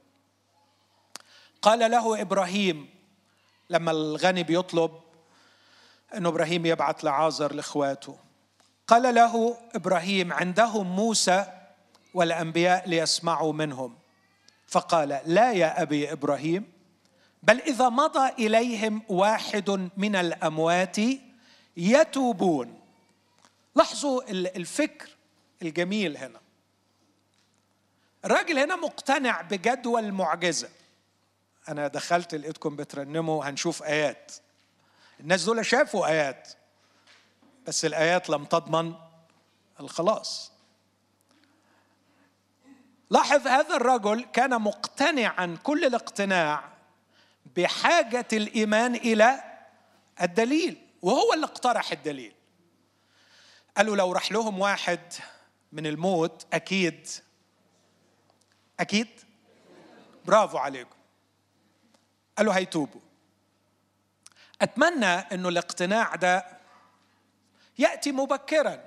قال 1.61 1.91
له 1.91 2.21
إبراهيم 2.21 2.89
لما 3.69 3.91
الغني 3.91 4.43
بيطلب 4.43 4.91
أن 6.13 6.25
إبراهيم 6.25 6.65
يبعث 6.65 7.05
لعازر 7.05 7.53
لإخواته. 7.53 8.17
قال 8.87 9.15
له 9.15 9.57
إبراهيم 9.75 10.33
عندهم 10.33 10.95
موسى 10.95 11.45
والأنبياء 12.13 12.89
ليسمعوا 12.89 13.53
منهم. 13.53 13.95
فقال 14.67 15.19
لا 15.25 15.51
يا 15.51 15.81
أبي 15.81 16.11
إبراهيم 16.11 16.76
بل 17.43 17.61
إذا 17.61 17.89
مضى 17.89 18.29
إليهم 18.29 19.01
واحد 19.09 19.89
من 19.97 20.15
الأموات 20.15 20.97
يتوبون. 21.77 22.79
لاحظوا 23.75 24.21
الفكر 24.31 25.09
الجميل 25.61 26.17
هنا. 26.17 26.39
الراجل 28.25 28.59
هنا 28.59 28.75
مقتنع 28.75 29.41
بجدوى 29.41 30.01
المعجزه 30.01 30.69
أنا 31.69 31.87
دخلت 31.87 32.35
لقيتكم 32.35 32.75
بترنموا 32.75 33.45
هنشوف 33.45 33.83
آيات. 33.83 34.31
الناس 35.19 35.43
دول 35.43 35.65
شافوا 35.65 36.07
آيات 36.07 36.49
بس 37.67 37.85
الآيات 37.85 38.29
لم 38.29 38.45
تضمن 38.45 38.93
الخلاص. 39.79 40.51
لاحظ 43.09 43.47
هذا 43.47 43.75
الرجل 43.75 44.25
كان 44.33 44.61
مقتنعا 44.61 45.57
كل 45.63 45.85
الاقتناع 45.85 46.76
بحاجة 47.57 48.27
الإيمان 48.33 48.95
إلى 48.95 49.43
الدليل 50.21 50.77
وهو 51.01 51.33
اللي 51.33 51.45
اقترح 51.45 51.91
الدليل. 51.91 52.33
قالوا 53.77 53.95
لو 53.95 54.11
راح 54.11 54.31
لهم 54.31 54.59
واحد 54.59 54.99
من 55.71 55.87
الموت 55.87 56.45
أكيد 56.53 57.07
أكيد؟ 58.79 59.07
برافو 60.25 60.57
عليكم. 60.57 60.95
قالوا 62.37 62.53
هيتوبوا. 62.53 63.01
أتمنى 64.61 65.05
أنه 65.05 65.49
الاقتناع 65.49 66.15
ده 66.15 66.45
يأتي 67.77 68.11
مبكرا 68.11 68.83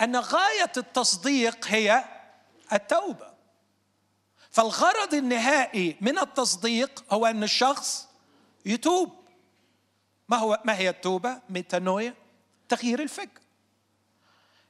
أن 0.00 0.16
غاية 0.16 0.72
التصديق 0.76 1.66
هي 1.66 2.04
التوبة. 2.72 3.35
فالغرض 4.56 5.14
النهائي 5.14 5.96
من 6.00 6.18
التصديق 6.18 7.04
هو 7.10 7.26
أن 7.26 7.42
الشخص 7.42 8.08
يتوب. 8.66 9.14
ما 10.28 10.36
هو 10.36 10.62
ما 10.64 10.76
هي 10.76 10.88
التوبة؟ 10.88 11.40
ميتانويا 11.50 12.14
تغيير 12.68 13.02
الفكر. 13.02 13.40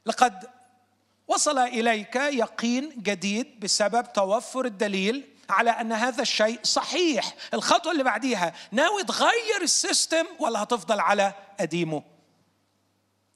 لقد 0.05 0.49
وصل 1.27 1.57
إليك 1.57 2.15
يقين 2.15 2.89
جديد 2.89 3.59
بسبب 3.59 4.13
توفر 4.13 4.65
الدليل 4.65 5.29
على 5.49 5.69
أن 5.69 5.91
هذا 5.91 6.21
الشيء 6.21 6.59
صحيح. 6.63 7.35
الخطوة 7.53 7.91
اللي 7.91 8.03
بعديها 8.03 8.53
ناوي 8.71 9.03
تغير 9.03 9.61
السيستم 9.61 10.25
ولا 10.39 10.63
هتفضل 10.63 10.99
على 10.99 11.33
قديمه؟ 11.59 12.03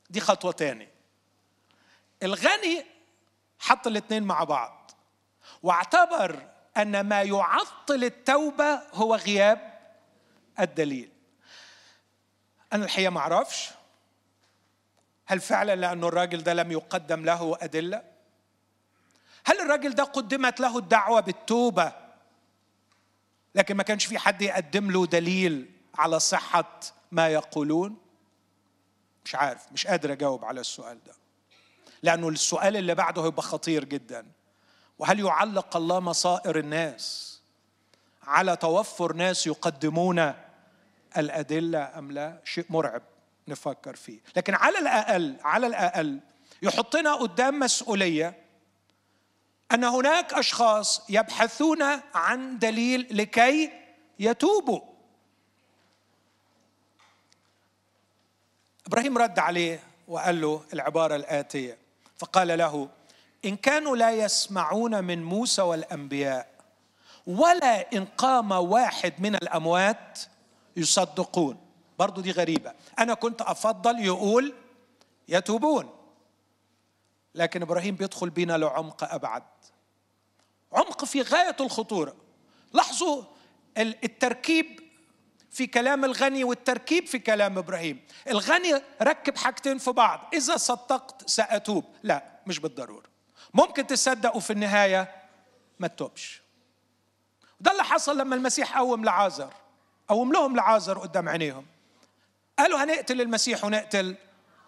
دي 0.09 0.19
خطوة 0.19 0.51
تاني 0.51 0.87
الغني 2.23 2.85
حط 3.59 3.87
الاثنين 3.87 4.23
مع 4.23 4.43
بعض. 4.43 4.80
واعتبر 5.63 6.47
أن 6.77 7.01
ما 7.01 7.21
يعطل 7.21 8.03
التوبة 8.03 8.81
هو 8.93 9.15
غياب 9.15 9.79
الدليل. 10.59 11.09
أنا 12.73 12.85
الحقيقة 12.85 13.09
ما 13.09 13.19
أعرفش 13.19 13.69
هل 15.25 15.39
فعلا 15.39 15.75
لأنه 15.75 16.07
الراجل 16.07 16.43
ده 16.43 16.53
لم 16.53 16.71
يقدم 16.71 17.25
له 17.25 17.57
أدلة؟ 17.61 18.03
هل 19.45 19.59
الراجل 19.61 19.95
ده 19.95 20.03
قدمت 20.03 20.59
له 20.59 20.77
الدعوة 20.77 21.19
بالتوبة 21.19 21.93
لكن 23.55 23.75
ما 23.75 23.83
كانش 23.83 24.05
في 24.05 24.17
حد 24.19 24.41
يقدم 24.41 24.91
له 24.91 25.05
دليل 25.05 25.71
على 25.95 26.19
صحة 26.19 26.79
ما 27.11 27.27
يقولون؟ 27.29 27.97
مش 29.25 29.35
عارف 29.35 29.71
مش 29.71 29.87
قادر 29.87 30.11
أجاوب 30.11 30.45
على 30.45 30.61
السؤال 30.61 31.03
ده. 31.03 31.13
لأنه 32.03 32.29
السؤال 32.29 32.77
اللي 32.77 32.95
بعده 32.95 33.25
هيبقى 33.25 33.41
خطير 33.41 33.83
جدا. 33.83 34.25
وهل 35.01 35.19
يعلق 35.19 35.77
الله 35.77 35.99
مصائر 35.99 36.59
الناس 36.59 37.39
على 38.23 38.55
توفر 38.55 39.13
ناس 39.13 39.47
يقدمون 39.47 40.33
الأدلة 41.17 41.99
أم 41.99 42.11
لا؟ 42.11 42.41
شيء 42.43 42.65
مرعب 42.69 43.01
نفكر 43.47 43.95
فيه. 43.95 44.19
لكن 44.35 44.55
على 44.55 44.79
الأقل 44.79 45.35
على 45.43 45.67
الأقل 45.67 46.19
يحطنا 46.61 47.13
قدام 47.13 47.59
مسؤولية 47.59 48.37
أن 49.71 49.83
هناك 49.83 50.33
أشخاص 50.33 51.01
يبحثون 51.09 51.81
عن 52.15 52.59
دليل 52.59 53.07
لكي 53.11 53.71
يتوبوا. 54.19 54.81
إبراهيم 58.87 59.17
رد 59.17 59.39
عليه 59.39 59.79
وقال 60.07 60.41
له 60.41 60.65
العبارة 60.73 61.15
الآتية 61.15 61.77
فقال 62.17 62.57
له 62.57 62.89
إن 63.45 63.55
كانوا 63.55 63.95
لا 63.95 64.11
يسمعون 64.11 65.03
من 65.03 65.23
موسى 65.23 65.61
والأنبياء 65.61 66.51
ولا 67.27 67.93
إن 67.93 68.05
قام 68.05 68.51
واحد 68.51 69.13
من 69.19 69.35
الأموات 69.35 70.19
يصدقون. 70.77 71.57
برضو 71.99 72.21
دي 72.21 72.31
غريبة. 72.31 72.73
أنا 72.99 73.13
كنت 73.13 73.41
أفضل 73.41 73.99
يقول 73.99 74.53
يتوبون 75.27 75.89
لكن 77.35 77.61
إبراهيم 77.61 77.95
بيدخل 77.95 78.29
بينا 78.29 78.57
لعمق 78.57 79.13
أبعد. 79.13 79.43
عمق 80.73 81.05
في 81.05 81.21
غاية 81.21 81.55
الخطورة. 81.59 82.15
لاحظوا 82.73 83.23
التركيب 83.77 84.79
في 85.51 85.67
كلام 85.67 86.05
الغني 86.05 86.43
والتركيب 86.43 87.07
في 87.07 87.19
كلام 87.19 87.57
إبراهيم. 87.57 88.05
الغني 88.27 88.81
ركب 89.01 89.37
حاجتين 89.37 89.77
في 89.77 89.91
بعض. 89.91 90.29
إذا 90.33 90.57
صدقت 90.57 91.29
سأتوب. 91.29 91.85
لا 92.03 92.23
مش 92.47 92.59
بالضرورة. 92.59 93.10
ممكن 93.53 93.87
تصدق 93.87 94.35
وفي 94.35 94.53
النهاية 94.53 95.15
ما 95.79 95.87
تتوبش. 95.87 96.41
ده 97.59 97.71
اللي 97.71 97.83
حصل 97.83 98.17
لما 98.17 98.35
المسيح 98.35 98.77
قوم 98.77 99.05
لعازر 99.05 99.53
قوم 100.07 100.33
لهم 100.33 100.55
لعازر 100.55 100.99
قدام 100.99 101.29
عينيهم. 101.29 101.65
قالوا 102.59 102.83
هنقتل 102.83 103.21
المسيح 103.21 103.65
ونقتل 103.65 104.15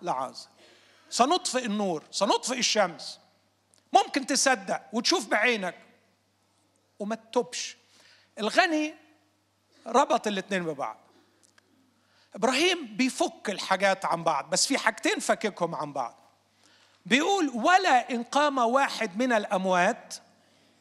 لعازر. 0.01 0.47
سنطفئ 1.09 1.65
النور 1.65 2.03
سنطفئ 2.11 2.59
الشمس. 2.59 3.19
ممكن 3.93 4.25
تصدق 4.25 4.81
وتشوف 4.93 5.27
بعينك 5.27 5.75
وما 6.99 7.15
تتوبش. 7.15 7.77
الغني 8.39 8.95
ربط 9.88 10.27
الاثنين 10.27 10.63
ببعض. 10.65 10.97
إبراهيم 12.36 12.97
بيفك 12.97 13.49
الحاجات 13.49 14.05
عن 14.05 14.23
بعض 14.23 14.49
بس 14.49 14.67
في 14.67 14.77
حاجتين 14.77 15.19
فككهم 15.19 15.75
عن 15.75 15.93
بعض. 15.93 16.22
بيقول 17.06 17.49
ولا 17.49 18.12
إن 18.12 18.24
قام 18.24 18.58
واحد 18.58 19.18
من 19.18 19.34
الأموات 19.34 20.16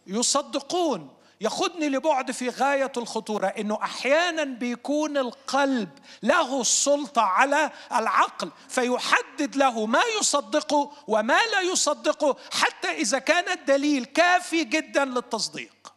يصدقون. 0.06 1.16
ياخدني 1.40 1.88
لبعد 1.88 2.30
في 2.30 2.48
غاية 2.48 2.92
الخطورة 2.96 3.46
إنه 3.46 3.78
أحيانا 3.82 4.44
بيكون 4.44 5.16
القلب 5.18 5.88
له 6.22 6.60
السلطة 6.60 7.22
على 7.22 7.70
العقل 7.92 8.50
فيحدد 8.68 9.56
له 9.56 9.86
ما 9.86 10.02
يصدقه 10.20 10.92
وما 11.06 11.38
لا 11.52 11.60
يصدقه 11.60 12.36
حتى 12.52 12.90
إذا 12.90 13.18
كان 13.18 13.58
الدليل 13.58 14.04
كافي 14.04 14.64
جدا 14.64 15.04
للتصديق. 15.04 15.94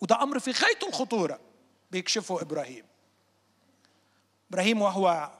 وده 0.00 0.22
أمر 0.22 0.38
في 0.38 0.50
غاية 0.50 0.88
الخطورة 0.88 1.40
بيكشفه 1.90 2.42
إبراهيم. 2.42 2.84
إبراهيم 4.50 4.82
وهو 4.82 5.30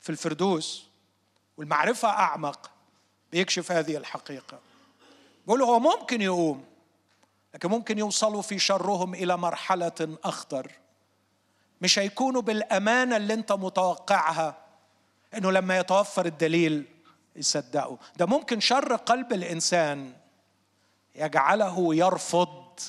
في 0.00 0.10
الفردوس 0.10 0.86
والمعرفة 1.56 2.08
أعمق. 2.08 2.70
بيكشف 3.32 3.72
هذه 3.72 3.96
الحقيقة. 3.96 4.58
بيقول 5.46 5.62
هو 5.62 5.80
ممكن 5.80 6.22
يقوم 6.22 6.64
لكن 7.54 7.68
ممكن 7.68 7.98
يوصلوا 7.98 8.42
في 8.42 8.58
شرهم 8.58 9.14
إلى 9.14 9.36
مرحلة 9.36 10.16
أخطر. 10.24 10.72
مش 11.80 11.98
هيكونوا 11.98 12.42
بالأمانة 12.42 13.16
اللي 13.16 13.34
أنت 13.34 13.52
متوقعها 13.52 14.56
إنه 15.34 15.52
لما 15.52 15.78
يتوفر 15.78 16.26
الدليل 16.26 16.84
يصدقوا. 17.36 17.96
ده 18.16 18.26
ممكن 18.26 18.60
شر 18.60 18.96
قلب 18.96 19.32
الإنسان 19.32 20.12
يجعله 21.14 21.94
يرفض 21.94 22.80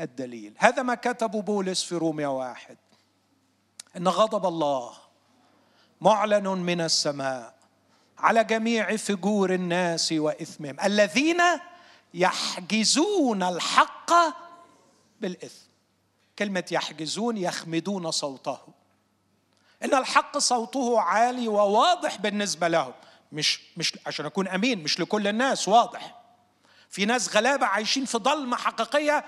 الدليل. 0.00 0.54
هذا 0.58 0.82
ما 0.82 0.94
كتبه 0.94 1.42
بولس 1.42 1.82
في 1.82 1.94
روميا 1.94 2.28
واحد. 2.28 2.76
إن 3.96 4.08
غضب 4.08 4.46
الله 4.46 4.92
معلن 6.00 6.48
من 6.48 6.80
السماء. 6.80 7.59
على 8.20 8.44
جميع 8.44 8.96
فجور 8.96 9.54
الناس 9.54 10.12
وإثمهم. 10.12 10.76
الذين 10.84 11.42
يحجزون 12.14 13.42
الحق 13.42 14.12
بالإثم. 15.20 15.66
كلمة 16.38 16.64
يحجزون 16.70 17.36
يخمدون 17.36 18.10
صوته. 18.10 18.58
إن 19.84 19.94
الحق 19.94 20.38
صوته 20.38 21.00
عالي 21.00 21.48
وواضح 21.48 22.16
بالنسبة 22.16 22.68
لهم. 22.68 22.92
مش 23.32 23.60
مش 23.76 23.98
عشان 24.06 24.26
أكون 24.26 24.48
أمين 24.48 24.82
مش 24.82 25.00
لكل 25.00 25.26
الناس 25.26 25.68
واضح. 25.68 26.14
في 26.88 27.04
ناس 27.04 27.36
غلابة 27.36 27.66
عايشين 27.66 28.04
في 28.04 28.18
ضلمه 28.18 28.56
حقيقية 28.56 29.24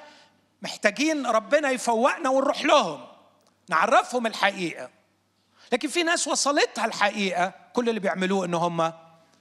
محتاجين 0.62 1.26
ربنا 1.26 1.70
يفوقنا 1.70 2.30
ونروح 2.30 2.64
لهم. 2.64 3.04
نعرفهم 3.68 4.26
الحقيقة. 4.26 4.90
لكن 5.72 5.88
في 5.88 6.02
ناس 6.02 6.28
وصلتها 6.28 6.84
الحقيقة 6.84 7.54
كل 7.72 7.88
اللي 7.88 8.00
بيعملوه 8.00 8.44
إن 8.44 8.54
هم 8.54 8.92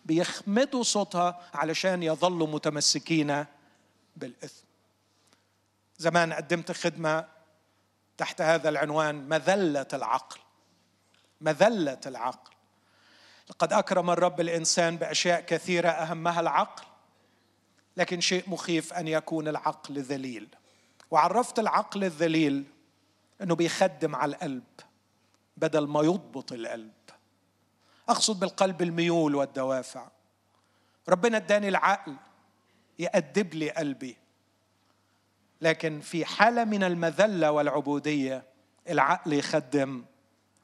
بيخمدوا 0.06 0.84
صوتها 0.84 1.42
علشان 1.54 2.04
يظلوا 2.04 2.48
متمسكين 2.48 3.46
بالإثم. 4.16 4.66
زمان 5.98 6.34
قدمت 6.34 6.72
خدمة 6.72 7.26
تحت 8.18 8.42
هذا 8.42 8.70
العنوان 8.70 9.30
مذلة 9.30 9.88
العقل. 9.94 10.40
مذلة 11.42 12.00
العقل. 12.06 12.52
لقد 13.50 13.74
أكرم 13.74 14.10
الرب 14.10 14.42
الإنسان 14.42 14.98
بأشياء 14.98 15.42
كثيرة 15.42 15.90
أهمها 15.90 16.40
العقل 16.40 16.84
لكن 17.98 18.22
شيء 18.22 18.50
مخيف 18.50 18.94
أن 18.94 19.08
يكون 19.08 19.48
العقل 19.48 20.00
ذليل. 20.00 20.48
وعرفت 21.12 21.60
العقل 21.60 22.04
الذليل 22.04 22.64
إنه 23.42 23.56
بيخدم 23.56 24.16
على 24.16 24.36
القلب. 24.36 24.64
بدل 25.62 25.88
ما 25.88 26.02
يضبط 26.02 26.52
القلب. 26.52 26.92
أقصد 28.10 28.40
بالقلب 28.40 28.82
الميول 28.82 29.36
والدوافع. 29.36 30.08
ربنا 31.10 31.38
اداني 31.38 31.68
العقل 31.68 32.16
يأدب 33.00 33.54
لي 33.54 33.70
قلبي. 33.70 34.18
لكن 35.62 36.00
في 36.00 36.26
حالة 36.26 36.64
من 36.64 36.84
المذلة 36.84 37.52
والعبودية 37.52 38.44
العقل 38.90 39.34
يخدم 39.34 40.06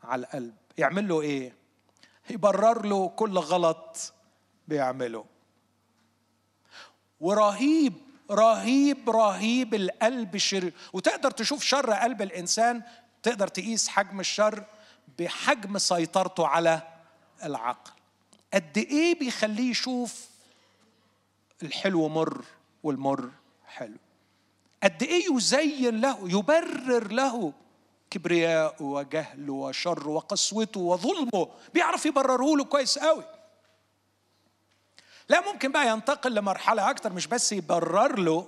على 0.03 0.21
القلب. 0.21 0.55
يعمل 0.77 1.07
له 1.07 1.21
إيه؟ 1.21 1.53
يبرر 2.29 2.85
له 2.85 3.09
كل 3.09 3.37
غلط 3.37 4.13
بيعمله. 4.67 5.25
ورهيب 7.19 7.93
رهيب 8.31 9.09
رهيب 9.09 9.73
القلب 9.73 10.35
الشرير 10.35 10.73
وتقدر 10.93 11.31
تشوف 11.31 11.63
شر 11.63 11.93
قلب 11.93 12.21
الإنسان 12.21 12.83
تقدر 13.23 13.47
تقيس 13.47 13.87
حجم 13.87 14.19
الشر 14.19 14.63
بحجم 15.19 15.77
سيطرته 15.77 16.47
على 16.47 16.81
العقل. 17.43 17.91
قد 18.53 18.77
إيه 18.77 19.19
بيخليه 19.19 19.69
يشوف 19.71 20.27
الحلو 21.63 22.07
مر 22.09 22.45
والمر 22.83 23.29
حلو؟ 23.67 23.97
قد 24.83 25.03
إيه 25.03 25.33
يزين 25.35 26.01
له 26.01 26.17
يبرر 26.23 27.11
له 27.11 27.53
كبرياءه 28.09 28.83
وجهله 28.83 29.53
وشره 29.53 30.07
وقسوته 30.07 30.79
وظلمه 30.79 31.47
بيعرف 31.73 32.05
يبرره 32.05 32.57
له 32.57 32.63
كويس 32.63 32.99
قوي. 32.99 33.23
لا 35.29 35.51
ممكن 35.51 35.71
بقى 35.71 35.87
ينتقل 35.89 36.35
لمرحلة 36.35 36.89
أكتر 36.89 37.13
مش 37.13 37.27
بس 37.27 37.51
يبرر 37.51 38.19
له 38.19 38.47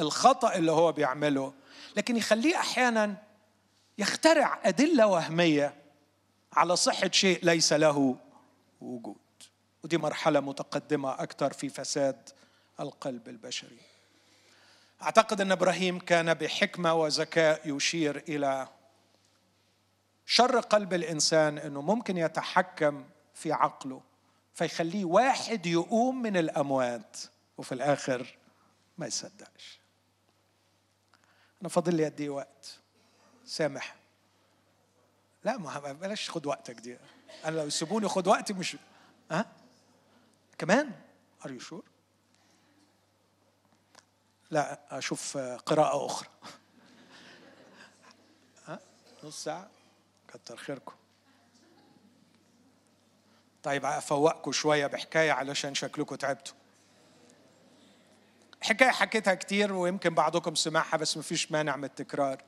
الخطأ 0.00 0.54
اللي 0.54 0.72
هو 0.72 0.92
بيعمله 0.92 1.52
لكن 1.96 2.16
يخليه 2.16 2.56
أحيانا 2.56 3.14
يخترع 3.98 4.60
أدلة 4.64 5.06
وهمية 5.06 5.74
على 6.52 6.76
صحة 6.76 7.10
شيء 7.12 7.44
ليس 7.44 7.72
له 7.72 8.16
وجود. 8.80 9.16
ودي 9.84 9.98
مرحلة 9.98 10.40
متقدمة 10.40 11.22
أكثر 11.22 11.52
في 11.52 11.68
فساد 11.68 12.30
القلب 12.80 13.28
البشري. 13.28 13.78
أعتقد 15.02 15.40
أن 15.40 15.52
إبراهيم 15.52 15.98
كان 15.98 16.34
بحكمة 16.34 16.94
وذكاء 16.94 17.76
يشير 17.76 18.16
إلى 18.28 18.68
شر 20.26 20.60
قلب 20.60 20.94
الإنسان 20.94 21.58
أنه 21.58 21.80
ممكن 21.80 22.16
يتحكم 22.16 23.04
في 23.34 23.52
عقله 23.52 24.00
فيخليه 24.54 25.04
واحد 25.04 25.66
يقوم 25.66 26.22
من 26.22 26.36
الأموات 26.36 27.16
وفي 27.58 27.72
الآخر 27.72 28.36
ما 28.98 29.06
يصدقش. 29.06 29.80
أنا 31.60 31.68
فاضل 31.68 31.94
لي 31.94 32.04
قد 32.04 32.20
إيه 32.20 32.30
وقت؟ 32.30 32.80
سامح. 33.48 33.96
لا 35.44 35.58
ما 35.58 35.92
بلاش 35.92 36.30
خد 36.30 36.46
وقتك 36.46 36.74
دي. 36.74 36.98
أنا 37.44 37.56
لو 37.56 37.66
يسيبوني 37.66 38.08
خد 38.08 38.26
وقتي 38.26 38.52
مش 38.52 38.76
ها؟ 39.30 39.52
كمان؟ 40.58 40.92
are 41.44 41.50
you 41.50 41.58
sure 41.58 41.84
لا 44.50 44.98
أشوف 44.98 45.36
قراءة 45.38 46.06
أخرى. 46.06 46.28
ها؟ 48.66 48.80
نص 49.24 49.44
ساعة. 49.44 49.70
كتر 50.28 50.56
خيركم. 50.56 50.94
طيب 53.62 53.84
أفوقكم 53.84 54.52
شوية 54.52 54.86
بحكاية 54.86 55.32
علشان 55.32 55.74
شكلكم 55.74 56.14
تعبتوا. 56.14 56.54
حكاية 58.60 58.90
حكيتها 58.90 59.34
كتير 59.34 59.72
ويمكن 59.72 60.14
بعضكم 60.14 60.54
سمعها 60.54 60.96
بس 60.96 61.16
مفيش 61.16 61.52
مانع 61.52 61.76
من 61.76 61.84
التكرار. 61.84 62.42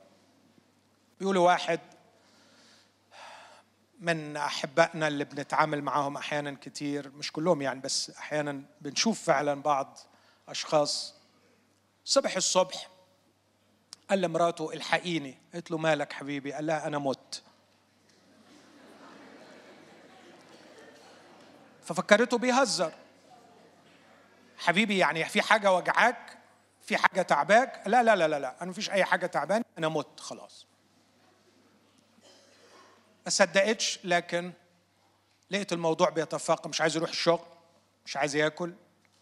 بيقولوا 1.21 1.45
واحد 1.45 1.79
من 3.99 4.37
أحبائنا 4.37 5.07
اللي 5.07 5.23
بنتعامل 5.23 5.81
معاهم 5.81 6.17
أحيانا 6.17 6.57
كتير 6.61 7.11
مش 7.11 7.31
كلهم 7.31 7.61
يعني 7.61 7.79
بس 7.79 8.09
أحيانا 8.09 8.61
بنشوف 8.81 9.23
فعلا 9.23 9.61
بعض 9.61 9.99
أشخاص. 10.49 11.15
صبح 12.05 12.35
الصبح 12.35 12.89
قال 14.09 14.21
لمراته 14.21 14.73
الحقيني. 14.73 15.37
قلت 15.53 15.71
له 15.71 15.77
مالك 15.77 16.13
حبيبي؟ 16.13 16.53
قال 16.53 16.65
لها 16.65 16.87
أنا 16.87 16.99
مت. 16.99 17.43
ففكرته 21.83 22.37
بيهزر. 22.37 22.93
حبيبي 24.57 24.97
يعني 24.97 25.25
في 25.25 25.41
حاجة 25.41 25.71
وجعاك؟ 25.71 26.37
في 26.81 26.97
حاجة 26.97 27.21
تعباك؟ 27.21 27.81
لا 27.85 28.03
لا 28.03 28.15
لا 28.15 28.27
لا 28.27 28.39
لا 28.39 28.61
أنا 28.61 28.69
مفيش 28.69 28.89
أي 28.89 29.05
حاجة 29.05 29.25
تعباني 29.25 29.65
أنا 29.77 29.89
مت 29.89 30.19
خلاص. 30.19 30.70
ما 33.25 33.29
صدقتش 33.29 33.99
لكن 34.03 34.51
لقيت 35.51 35.73
الموضوع 35.73 36.09
بيتفاقم. 36.09 36.69
مش 36.69 36.81
عايز 36.81 36.95
يروح 36.95 37.09
الشغل 37.09 37.45
مش 38.05 38.17
عايز 38.17 38.35
ياكل 38.35 38.73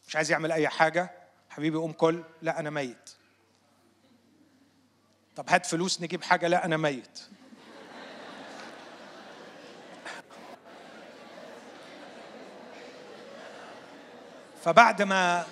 مش 0.07 0.15
عايز 0.15 0.31
يعمل 0.31 0.51
أي 0.51 0.69
حاجة. 0.69 1.11
حبيبي 1.49 1.77
قوم 1.77 1.91
كل 1.91 2.23
لا 2.41 2.59
أنا 2.59 2.69
ميت. 2.69 3.09
طب 5.35 5.45
هات 5.49 5.65
فلوس 5.65 6.01
نجيب 6.01 6.23
حاجة 6.23 6.47
لا 6.47 6.65
أنا 6.65 6.77
ميت. 6.77 7.19
فبعد 14.63 15.01
ما 15.01 15.45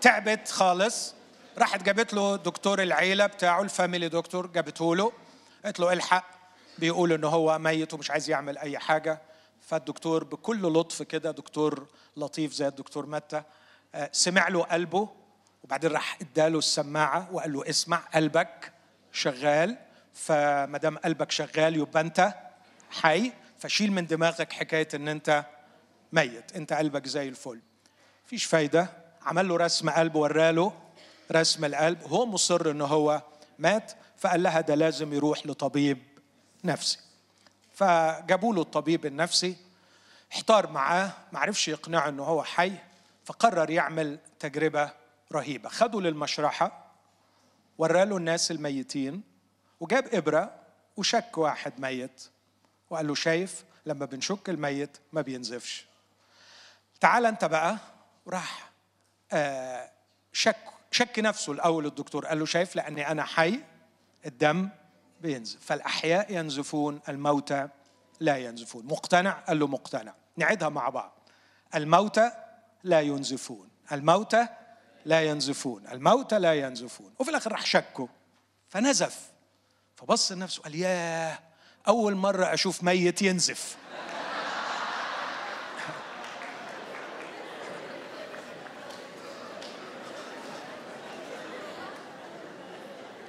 تعبت 0.00 0.48
خالص 0.48 1.14
راحت 1.58 1.82
جابت 1.82 2.14
له 2.14 2.36
دكتور 2.36 2.82
العيلة 2.82 3.26
بتاعه 3.26 3.62
الفاميلي 3.62 4.08
دكتور 4.08 4.46
جابته 4.46 4.96
له. 4.96 5.12
قالت 5.64 5.80
له 5.80 5.92
الحق 5.92 6.37
بيقول 6.78 7.12
إن 7.12 7.24
هو 7.24 7.58
ميت 7.58 7.94
ومش 7.94 8.10
عايز 8.10 8.30
يعمل 8.30 8.58
أي 8.58 8.78
حاجة. 8.78 9.22
فالدكتور 9.60 10.24
بكل 10.24 10.62
لطف 10.62 11.02
كده 11.02 11.30
دكتور 11.30 11.86
لطيف 12.16 12.52
زي 12.52 12.68
الدكتور 12.68 13.06
متى 13.06 13.42
آه، 13.94 14.10
سمع 14.12 14.48
له 14.48 14.62
قلبه 14.62 15.08
وبعدين 15.64 15.90
راح 15.90 16.18
اداله 16.20 16.58
السماعة 16.58 17.28
وقال 17.32 17.52
له 17.52 17.70
اسمع 17.70 17.96
قلبك 17.96 18.72
شغال. 19.12 19.76
فما 20.14 20.78
دام 20.78 20.98
قلبك 20.98 21.30
شغال 21.30 21.76
يبقى 21.76 22.00
أنت 22.00 22.34
حي. 22.90 23.32
فشيل 23.58 23.92
من 23.92 24.06
دماغك 24.06 24.52
حكاية 24.52 24.88
إن 24.94 25.08
أنت 25.08 25.44
ميت 26.12 26.56
أنت 26.56 26.72
قلبك 26.72 27.06
زي 27.06 27.28
الفل. 27.28 27.60
فيش 28.26 28.44
فايدة. 28.44 28.88
عمل 29.22 29.48
له 29.48 29.56
رسم 29.56 29.90
قلب 29.90 30.14
وراله 30.14 30.72
رسم 31.32 31.64
القلب. 31.64 32.02
هو 32.02 32.26
مصر 32.26 32.70
إن 32.70 32.80
هو 32.80 33.22
مات 33.58 33.92
فقال 34.16 34.42
لها 34.42 34.60
ده 34.60 34.74
لازم 34.74 35.12
يروح 35.12 35.46
لطبيب 35.46 35.98
نفسي. 36.64 36.98
فجابوا 37.74 38.54
له 38.54 38.62
الطبيب 38.62 39.06
النفسي 39.06 39.56
احتار 40.32 40.70
معاه 40.70 41.12
ما 41.32 41.38
عرفش 41.38 41.68
يقنعه 41.68 42.08
إنه 42.08 42.24
هو 42.24 42.44
حي 42.44 42.72
فقرر 43.24 43.70
يعمل 43.70 44.18
تجربة 44.40 44.90
رهيبة. 45.32 45.68
خدوا 45.68 46.00
للمشرحة 46.00 46.84
وراله 47.78 48.16
الناس 48.16 48.50
الميتين 48.50 49.22
وجاب 49.80 50.14
إبرة 50.14 50.54
وشك 50.96 51.38
واحد 51.38 51.80
ميت 51.80 52.28
وقال 52.90 53.06
له 53.06 53.14
شايف 53.14 53.64
لما 53.86 54.06
بنشك 54.06 54.48
الميت 54.48 54.98
ما 55.12 55.20
بينزفش. 55.20 55.86
تعال 57.00 57.26
أنت 57.26 57.44
بقى 57.44 57.78
وراح 58.26 58.70
آه 59.32 59.90
شك 60.32 60.56
شك 60.90 61.18
نفسه 61.18 61.52
الأول 61.52 61.86
الدكتور 61.86 62.26
قال 62.26 62.38
له 62.38 62.46
شايف 62.46 62.76
لأني 62.76 63.10
أنا 63.10 63.24
حي 63.24 63.60
الدم 64.26 64.68
بينزف 65.20 65.58
فالأحياء 65.60 66.32
ينزفون 66.32 67.00
الموتى 67.08 67.68
لا 68.20 68.36
ينزفون. 68.36 68.86
مقتنع؟ 68.86 69.30
قال 69.30 69.58
له 69.58 69.66
مقتنع. 69.66 70.14
نعيدها 70.36 70.68
مع 70.68 70.88
بعض. 70.88 71.28
الموتى 71.74 72.30
لا 72.84 73.00
ينزفون. 73.00 73.68
الموتى 73.92 74.46
لا 75.04 75.22
ينزفون. 75.22 75.86
الموتى 75.86 76.38
لا 76.38 76.54
ينزفون. 76.54 77.14
وفي 77.18 77.30
الآخر 77.30 77.52
راح 77.52 77.66
شكه 77.66 78.08
فنزف. 78.68 79.30
فبص 79.96 80.32
لنفسه 80.32 80.62
قال 80.62 80.74
ياه 80.74 81.38
أول 81.88 82.14
مرة 82.14 82.54
أشوف 82.54 82.82
ميت 82.82 83.22
ينزف. 83.22 83.76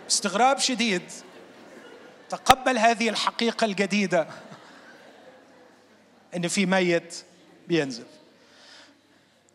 استغراب 0.10 0.60
شديد. 0.60 1.12
تقبل 2.30 2.78
هذه 2.78 3.10
الحقيقة 3.10 3.66
الجديدة. 3.66 4.28
إن 6.36 6.48
في 6.48 6.66
ميت 6.66 7.24
بينزف 7.68 8.08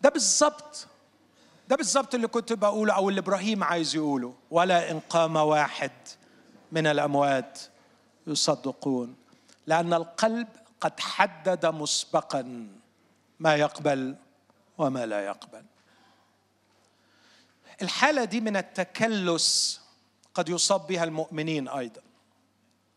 ده 0.03 0.11
بالظبط 0.11 0.87
ده 1.69 1.77
بالظبط 1.77 2.15
اللي 2.15 2.27
كنت 2.27 2.53
بقوله 2.53 2.93
أو 2.93 3.09
اللي 3.09 3.21
إبراهيم 3.21 3.65
عايز 3.65 3.97
يقوله. 3.97 4.35
ولا 4.51 4.91
إن 4.91 5.01
قام 5.01 5.37
واحد 5.37 5.93
من 6.73 6.87
الأموات 6.87 7.59
يصدقون. 8.27 9.17
لأن 9.67 9.95
القلب 9.95 10.49
قد 10.81 11.01
حدد 11.01 11.67
مسبقا 11.67 12.69
ما 13.41 13.57
يقبل 13.57 14.17
وما 14.79 15.07
لا 15.07 15.21
يقبل. 15.27 15.65
الحالة 17.83 18.25
دي 18.25 18.41
من 18.41 18.57
التكلس 18.57 19.81
قد 20.35 20.49
يصاب 20.49 20.87
بها 20.87 21.05
المؤمنين 21.05 21.69
أيضا. 21.69 22.01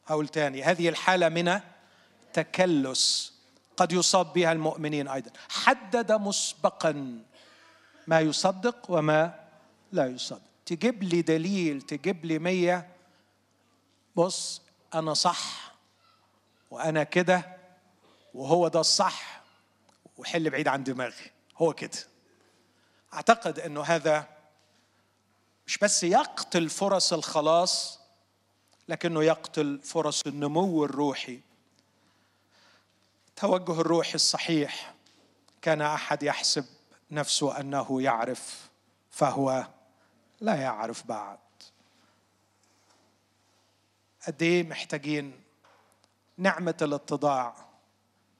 هقول 0.07 0.27
تاني 0.27 0.63
هذه 0.63 0.89
الحالة 0.89 1.29
من 1.29 1.59
تكلس 2.33 3.33
قد 3.77 3.91
يصاب 3.91 4.33
بها 4.33 4.51
المؤمنين 4.51 5.07
أيضا. 5.07 5.31
حدد 5.49 6.11
مسبقا 6.11 7.21
ما 8.07 8.19
يصدق 8.19 8.91
وما 8.91 9.39
لا 9.91 10.07
يصدق. 10.07 10.41
تجيب 10.65 11.03
لي 11.03 11.21
دليل 11.21 11.81
تجيب 11.81 12.25
لي 12.25 12.39
مية. 12.39 12.87
بص 14.15 14.61
أنا 14.93 15.13
صح 15.13 15.73
وأنا 16.71 17.03
كده 17.03 17.57
وهو 18.33 18.67
ده 18.67 18.79
الصح. 18.79 19.41
وحل 20.17 20.49
بعيد 20.49 20.67
عن 20.67 20.83
دماغي. 20.83 21.31
هو 21.57 21.73
كده. 21.73 21.97
أعتقد 23.13 23.59
أنه 23.59 23.81
هذا 23.83 24.27
مش 25.67 25.77
بس 25.77 26.03
يقتل 26.03 26.69
فرص 26.69 27.13
الخلاص 27.13 27.96
لكنه 28.87 29.23
يقتل 29.23 29.79
فرص 29.83 30.27
النمو 30.27 30.85
الروحي. 30.85 31.39
توجه 33.35 33.81
الروح 33.81 34.13
الصحيح. 34.13 34.93
كان 35.61 35.81
أحد 35.81 36.23
يحسب 36.23 36.65
نفسه 37.11 37.59
أنه 37.59 38.01
يعرف 38.01 38.69
فهو 39.11 39.67
لا 40.41 40.55
يعرف 40.55 41.07
بعد. 41.07 41.37
قد 44.27 44.41
إيه 44.41 44.63
محتاجين 44.63 45.41
نعمة 46.37 46.77
الاتضاع 46.81 47.55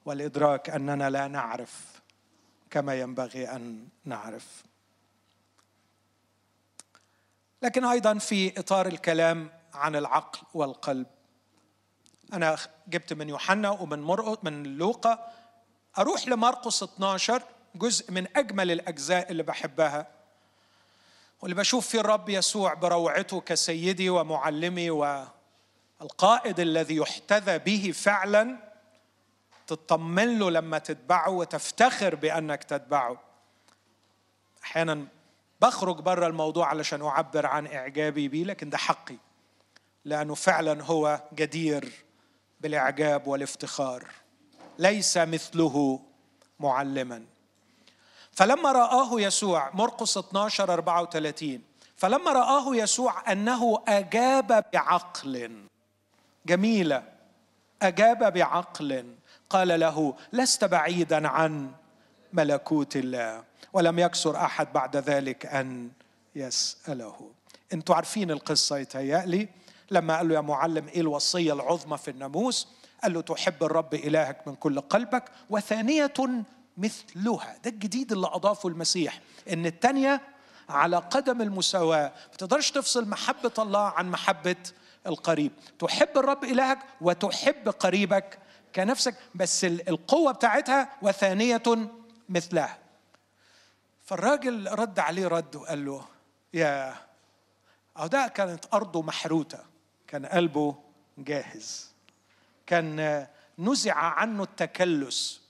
والإدراك 0.05 0.69
أننا 0.69 1.09
لا 1.09 1.27
نعرف 1.27 2.01
كما 2.69 2.99
ينبغي 2.99 3.49
أن 3.49 3.87
نعرف. 4.05 4.63
لكن 7.61 7.85
أيضا 7.85 8.17
في 8.17 8.59
إطار 8.59 8.87
الكلام 8.87 9.56
عن 9.77 9.95
العقل 9.95 10.39
والقلب. 10.53 11.07
أنا 12.33 12.57
جبت 12.87 13.13
من 13.13 13.29
يوحنا 13.29 13.69
ومن 13.69 14.01
مرقس 14.01 14.43
من 14.43 14.63
لوقا 14.63 15.33
أروح 15.97 16.27
لمرقس 16.27 16.83
12 16.83 17.43
جزء 17.75 18.11
من 18.11 18.37
أجمل 18.37 18.71
الأجزاء 18.71 19.31
اللي 19.31 19.43
بحبها 19.43 20.07
واللي 21.41 21.55
بشوف 21.55 21.87
فيه 21.87 21.99
الرب 21.99 22.29
يسوع 22.29 22.73
بروعته 22.73 23.41
كسيدي 23.41 24.09
ومعلمي 24.09 24.89
والقائد 24.89 26.59
الذي 26.59 26.95
يحتذى 26.95 27.57
به 27.57 27.91
فعلا 27.95 28.57
تطمن 29.67 30.39
له 30.39 30.51
لما 30.51 30.77
تتبعه 30.77 31.29
وتفتخر 31.29 32.15
بأنك 32.15 32.63
تتبعه. 32.63 33.21
أحيانا 34.63 35.07
بخرج 35.61 35.99
بره 35.99 36.27
الموضوع 36.27 36.67
علشان 36.67 37.01
أعبر 37.01 37.45
عن 37.45 37.67
إعجابي 37.67 38.27
به 38.27 38.43
لكن 38.43 38.69
ده 38.69 38.77
حقي. 38.77 39.15
لأنه 40.07 40.35
فعلا 40.35 40.83
هو 40.83 41.21
جدير 41.33 41.91
بالإعجاب 42.61 43.27
والافتخار. 43.27 44.07
ليس 44.79 45.17
مثله 45.17 45.99
معلما. 46.59 47.25
فلما 48.31 48.71
رآه 48.71 49.21
يسوع 49.21 49.71
مرقس 49.73 50.17
12 50.17 50.73
34 50.73 51.61
فلما 51.95 52.31
رآه 52.31 52.75
يسوع 52.75 53.31
أنه 53.31 53.83
أجاب 53.87 54.65
بعقل. 54.73 55.65
جميلة. 56.45 57.03
أجاب 57.81 58.33
بعقل. 58.33 59.15
قال 59.49 59.79
له 59.79 60.15
لست 60.33 60.63
بعيدا 60.65 61.27
عن 61.27 61.71
ملكوت 62.33 62.95
الله 62.95 63.43
ولم 63.73 63.99
يكسر 63.99 64.35
أحد 64.35 64.73
بعد 64.73 64.97
ذلك 64.97 65.45
أن 65.45 65.91
يسأله. 66.35 67.31
أنتوا 67.73 67.95
عارفين 67.95 68.31
القصة 68.31 68.77
يتهيألي؟ 68.77 69.49
لما 69.91 70.17
قال 70.17 70.27
له 70.29 70.35
يا 70.35 70.41
معلم 70.41 70.87
إيه 70.87 71.01
الوصية 71.01 71.53
العظمى 71.53 71.97
في 71.97 72.11
الناموس؟ 72.11 72.67
قال 73.03 73.13
له 73.13 73.21
تحب 73.21 73.63
الرب 73.63 73.93
إلهك 73.93 74.47
من 74.47 74.55
كل 74.55 74.79
قلبك 74.81 75.23
وثانية 75.49 76.13
مثلها. 76.77 77.57
ده 77.63 77.69
الجديد 77.69 78.11
اللي 78.11 78.27
أضافه 78.27 78.69
المسيح 78.69 79.21
إن 79.53 79.65
الثانية 79.65 80.21
على 80.69 80.97
قدم 80.97 81.41
المساواة. 81.41 82.13
ما 82.31 82.37
تقدرش 82.37 82.71
تفصل 82.71 83.07
محبة 83.09 83.51
الله 83.59 83.79
عن 83.79 84.11
محبة 84.11 84.55
القريب. 85.07 85.51
تحب 85.79 86.17
الرب 86.17 86.43
إلهك 86.43 86.79
وتحب 87.01 87.69
قريبك 87.69 88.39
كنفسك 88.75 89.15
بس 89.35 89.65
القوة 89.65 90.31
بتاعتها 90.31 90.89
وثانية 91.01 91.63
مثلها. 92.29 92.77
فالراجل 94.05 94.67
رد 94.71 94.99
عليه 94.99 95.27
رد 95.27 95.55
وقال 95.55 95.85
له 95.85 96.05
يا 96.53 96.95
أو 97.97 98.07
ده 98.07 98.27
كانت 98.27 98.65
أرضه 98.73 99.01
محروتة. 99.01 99.76
كان 100.07 100.25
قلبه 100.25 100.75
جاهز. 101.17 101.91
كان 102.65 103.27
نزع 103.59 103.95
عنه 103.95 104.43
التكلس. 104.43 105.41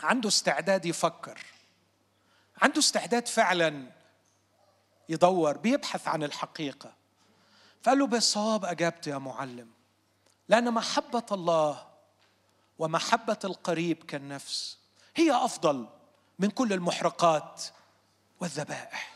عنده 0.00 0.28
استعداد 0.28 0.86
يفكر. 0.86 1.40
عنده 2.62 2.78
استعداد 2.78 3.28
فعلا 3.28 3.90
يدور 5.08 5.56
بيبحث 5.56 6.08
عن 6.08 6.22
الحقيقة. 6.22 6.92
فقال 7.82 7.98
له 7.98 8.06
بالصواب 8.06 8.64
أجبت 8.64 9.06
يا 9.06 9.18
معلم 9.18 9.70
لأن 10.48 10.74
محبة 10.74 11.26
الله 11.32 11.86
ومحبة 12.78 13.38
القريب 13.44 14.02
كالنفس 14.02 14.78
هي 15.16 15.32
أفضل 15.32 15.86
من 16.38 16.50
كل 16.50 16.72
المحرقات 16.72 17.64
والذبائح. 18.40 19.14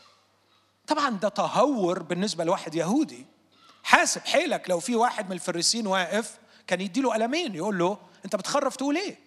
طبعا 0.87 1.09
ده 1.09 1.29
تهور 1.29 2.03
بالنسبة 2.03 2.43
لواحد 2.43 2.75
يهودي. 2.75 3.25
حاسب 3.83 4.21
حيلك 4.25 4.69
لو 4.69 4.79
في 4.79 4.95
واحد 4.95 5.25
من 5.25 5.31
الفريسين 5.31 5.87
واقف 5.87 6.37
كان 6.67 6.81
يديله 6.81 7.13
قلمين 7.13 7.55
يقول 7.55 7.77
له 7.77 7.97
انت 8.25 8.35
بتخرف 8.35 8.75
تقول 8.75 8.97
إيه؟ 8.97 9.17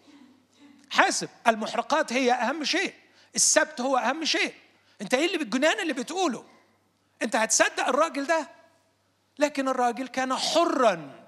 حاسب 0.91 1.29
المحرقات 1.47 2.13
هي 2.13 2.33
أهم 2.33 2.65
شيء 2.65 2.95
السبت 3.35 3.81
هو 3.81 3.97
أهم 3.97 4.25
شيء. 4.25 4.55
انت 5.03 5.15
إيه 5.15 5.27
اللي 5.27 5.39
بالجنان 5.39 5.81
اللي 5.81 5.93
بتقوله؟ 5.93 6.45
انت 7.23 7.37
هتصدق 7.37 7.89
الراجل 7.89 8.27
ده؟ 8.27 8.49
لكن 9.39 9.69
الراجل 9.69 10.09
كان 10.09 10.35
حرا 10.35 11.23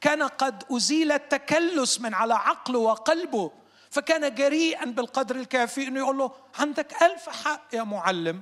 كان 0.00 0.22
قد 0.22 0.64
أزيل 0.72 1.12
التكلس 1.12 2.00
من 2.00 2.14
على 2.14 2.34
عقله 2.34 2.78
وقلبه 2.78 3.50
فكان 3.90 4.34
جريئا 4.34 4.84
بالقدر 4.84 5.36
الكافي 5.36 5.88
إنه 5.88 5.98
يقول 5.98 6.18
له 6.18 6.32
عندك 6.58 7.02
ألف 7.02 7.28
حق 7.28 7.74
يا 7.74 7.82
معلم 7.82 8.40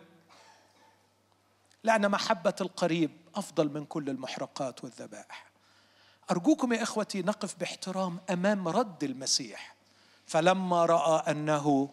لأن 1.85 2.11
محبة 2.11 2.55
القريب 2.61 3.20
أفضل 3.35 3.69
من 3.69 3.85
كل 3.85 4.09
المحرقات 4.09 4.85
والذبائح. 4.85 5.51
أرجوكم 6.31 6.73
يا 6.73 6.83
إخوتي 6.83 7.23
نقف 7.23 7.57
باحترام 7.57 8.19
أمام 8.31 8.69
رد 8.69 9.05
المسيح. 9.05 9.75
فلما 10.27 10.87
رأى 10.87 11.31
أنه 11.31 11.91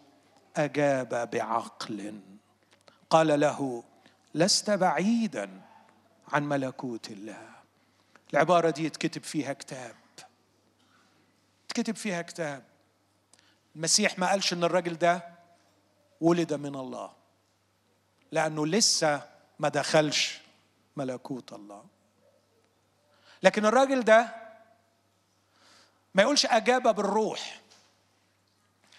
أجاب 0.56 1.30
بعقل 1.30 2.20
قال 3.10 3.40
له 3.40 3.84
لست 4.34 4.70
بعيدا 4.70 5.60
عن 6.28 6.48
ملكوت 6.48 7.10
الله. 7.10 7.48
العبارة 8.32 8.70
دي 8.70 8.84
يتكتب 8.84 9.22
فيها 9.22 9.52
كتاب. 9.52 9.94
يتكتب 11.64 11.96
فيها 11.96 12.22
كتاب. 12.22 12.64
المسيح 13.76 14.18
ما 14.18 14.30
قالش 14.30 14.52
إن 14.52 14.64
الراجل 14.64 14.94
ده 14.94 15.28
ولد 16.20 16.54
من 16.54 16.74
الله 16.74 17.10
لأنه 18.32 18.66
لسه 18.66 19.22
ما 19.58 19.68
دخلش 19.68 20.40
ملكوت 20.98 21.52
الله. 21.52 21.84
لكن 23.42 23.66
الراجل 23.66 24.02
ده 24.02 24.34
ما 26.14 26.22
يقولش 26.22 26.46
أجاب 26.46 26.94
بالروح 26.94 27.60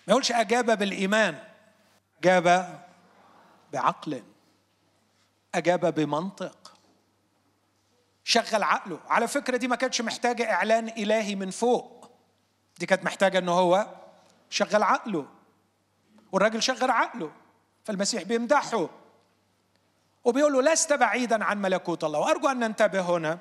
ما 0.07 0.11
يقولش 0.11 0.31
أجاب 0.31 0.77
بالإيمان 0.77 1.43
أجاب 2.19 2.79
بعقل 3.73 4.23
أجاب 5.55 5.93
بمنطق. 5.93 6.73
شغل 8.23 8.63
عقله. 8.63 8.99
على 9.07 9.27
فكرة 9.27 9.57
دي 9.57 9.67
ما 9.67 9.75
كانتش 9.75 10.01
محتاجة 10.01 10.51
إعلان 10.51 10.87
إلهي 10.87 11.35
من 11.35 11.51
فوق. 11.51 12.11
دي 12.79 12.85
كانت 12.85 13.03
محتاجة 13.03 13.37
أنه 13.37 13.51
هو 13.51 13.95
شغل 14.49 14.83
عقله. 14.83 15.27
والراجل 16.31 16.63
شغل 16.63 16.91
عقله. 16.91 17.31
فالمسيح 17.85 18.23
بيمدحه. 18.23 18.89
وبيقول 20.23 20.53
له 20.53 20.61
لست 20.61 20.93
بعيدا 20.93 21.43
عن 21.43 21.61
ملكوت 21.61 22.03
الله. 22.03 22.19
وأرجو 22.19 22.47
أن 22.47 22.59
ننتبه 22.59 23.01
هنا. 23.01 23.39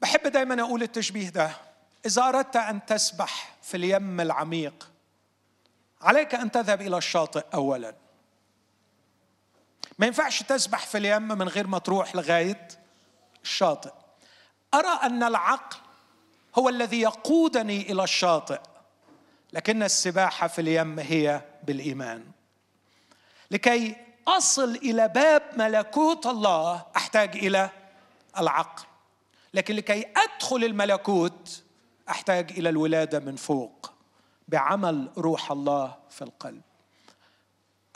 بحب 0.00 0.26
دايما 0.26 0.62
أقول 0.62 0.82
التشبيه 0.82 1.28
ده. 1.28 1.50
إذا 2.06 2.22
أردت 2.22 2.56
أن 2.56 2.86
تسبح 2.86 3.56
في 3.62 3.76
اليم 3.76 4.20
العميق 4.20 4.90
عليك 6.00 6.34
أن 6.34 6.50
تذهب 6.50 6.80
إلى 6.80 6.98
الشاطئ 6.98 7.44
اولا. 7.54 7.94
ما 9.98 10.06
ينفعش 10.06 10.42
تسبح 10.42 10.86
في 10.86 10.98
اليم 10.98 11.28
من 11.28 11.48
غير 11.48 11.66
ما 11.66 11.78
تروح 11.78 12.16
لغاية 12.16 12.68
الشاطئ. 13.42 13.92
أرى 14.74 15.00
أن 15.02 15.22
العقل 15.22 15.76
هو 16.58 16.68
الذي 16.68 17.00
يقودني 17.00 17.92
إلى 17.92 18.04
الشاطئ 18.04 18.60
لكن 19.52 19.82
السباحة 19.82 20.46
في 20.46 20.60
اليم 20.60 20.98
هي 20.98 21.42
بالإيمان. 21.62 22.24
لكي 23.50 23.96
أصل 24.28 24.74
إلى 24.74 25.08
باب 25.08 25.42
ملكوت 25.56 26.26
الله. 26.26 26.82
أحتاج 26.96 27.36
إلى 27.36 27.70
العقل. 28.38 28.82
لكن 29.54 29.76
لكي 29.76 30.06
أدخل 30.16 30.64
الملكوت 30.64 31.62
أحتاج 32.08 32.50
إلى 32.50 32.68
الولادة 32.68 33.20
من 33.20 33.36
فوق. 33.36 33.92
بعمل 34.48 35.08
روح 35.18 35.50
الله 35.50 35.96
في 36.10 36.22
القلب. 36.22 36.62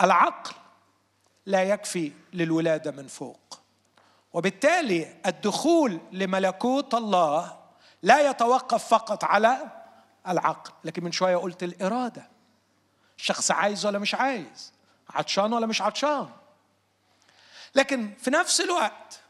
العقل 0.00 0.54
لا 1.46 1.62
يكفي 1.62 2.12
للولادة 2.32 2.90
من 2.90 3.06
فوق. 3.06 3.60
وبالتالي 4.32 5.16
الدخول 5.26 6.00
لملكوت 6.12 6.94
الله 6.94 7.56
لا 8.02 8.30
يتوقف 8.30 8.88
فقط 8.88 9.24
على 9.24 9.58
العقل. 10.28 10.72
لكن 10.84 11.04
من 11.04 11.12
شوية 11.12 11.36
قلت 11.36 11.62
الإرادة. 11.62 12.28
الشخص 13.18 13.50
عايز 13.50 13.86
ولا 13.86 13.98
مش 13.98 14.14
عايز؟ 14.14 14.72
عطشان 15.10 15.52
ولا 15.52 15.66
مش 15.66 15.82
عطشان. 15.82 16.28
لكن 17.74 18.14
في 18.18 18.30
نفس 18.30 18.60
الوقت 18.60 19.20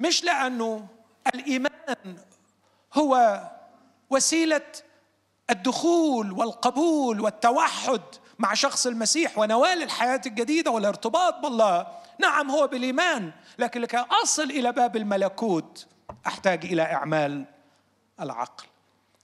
مش 0.00 0.24
لأنه 0.24 0.86
الإيمان 1.34 2.16
هو 2.94 3.42
وسيلة 4.10 4.66
الدخول 5.50 6.32
والقبول 6.32 7.20
والتوحد 7.20 8.02
مع 8.38 8.54
شخص 8.54 8.86
المسيح 8.86 9.38
ونوال 9.38 9.82
الحياة 9.82 10.20
الجديدة 10.26 10.70
والارتباط 10.70 11.34
بالله. 11.34 11.86
نعم 12.18 12.50
هو 12.50 12.66
بالإيمان 12.66 13.32
لكن 13.58 13.80
لكي 13.80 14.04
أصل 14.22 14.42
إلى 14.42 14.72
باب 14.72 14.96
الملكوت 14.96 15.86
أحتاج 16.26 16.64
إلى 16.64 16.82
إعمال 16.82 17.44
العقل. 18.20 18.64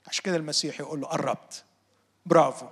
عشان 0.07 0.25
كده 0.25 0.37
المسيح 0.37 0.81
يقول 0.81 1.01
له 1.01 1.07
قربت. 1.07 1.65
برافو. 2.27 2.67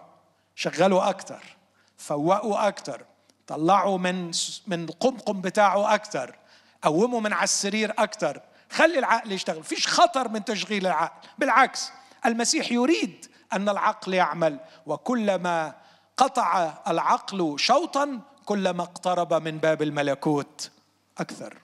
شغلوا 0.55 1.09
أكتر. 1.09 1.56
فوقوا 1.99 2.69
أكتر 2.69 3.05
طلعوا 3.47 3.99
من 3.99 4.31
من 4.67 4.85
القمقم 4.85 5.41
بتاعه 5.41 5.95
أكتر 5.95 6.39
قوموا 6.83 7.21
من 7.21 7.33
على 7.33 7.45
السرير 7.45 7.95
أكتر. 7.99 8.43
خلي 8.71 8.99
العقل 8.99 9.33
يشتغل 9.33 9.65
فيش 9.65 9.89
خطر 9.89 10.29
من 10.29 10.45
تشغيل 10.45 10.87
العقل. 10.87 11.29
بالعكس 11.39 11.91
المسيح 12.27 12.73
يريد 12.73 13.27
أن 13.53 13.69
العقل 13.69 14.15
يعمل 14.15 14.61
وكلما 14.87 15.75
قطع 16.17 16.75
العقل 16.89 17.55
شوطا 17.59 18.21
كلما 18.45 18.83
اقترب 18.83 19.35
من 19.35 19.59
باب 19.59 19.83
الملكوت 19.83 20.71
أكثر. 21.19 21.59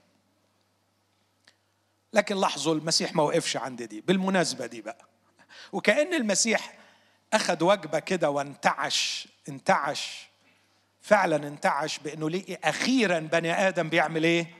لكن 2.13 2.37
لاحظوا 2.37 2.75
المسيح 2.75 3.15
ما 3.15 3.23
وقفش 3.23 3.57
عند 3.57 3.83
دي. 3.83 4.01
بالمناسبة 4.01 4.67
دي 4.67 4.83
بقى. 4.83 5.07
وكأن 5.73 6.15
المسيح 6.15 6.75
أخذ 7.33 7.65
وجبة 7.65 7.99
كده 7.99 8.31
وانتعش 8.31 9.29
انتعش 9.49 10.29
فعلا 11.03 11.37
انتعش 11.37 11.99
بأنه 11.99 12.31
لقي 12.31 12.59
أخيرا 12.65 13.19
بني 13.19 13.69
آدم 13.69 13.89
بيعمل 13.89 14.25
إيه؟ 14.25 14.55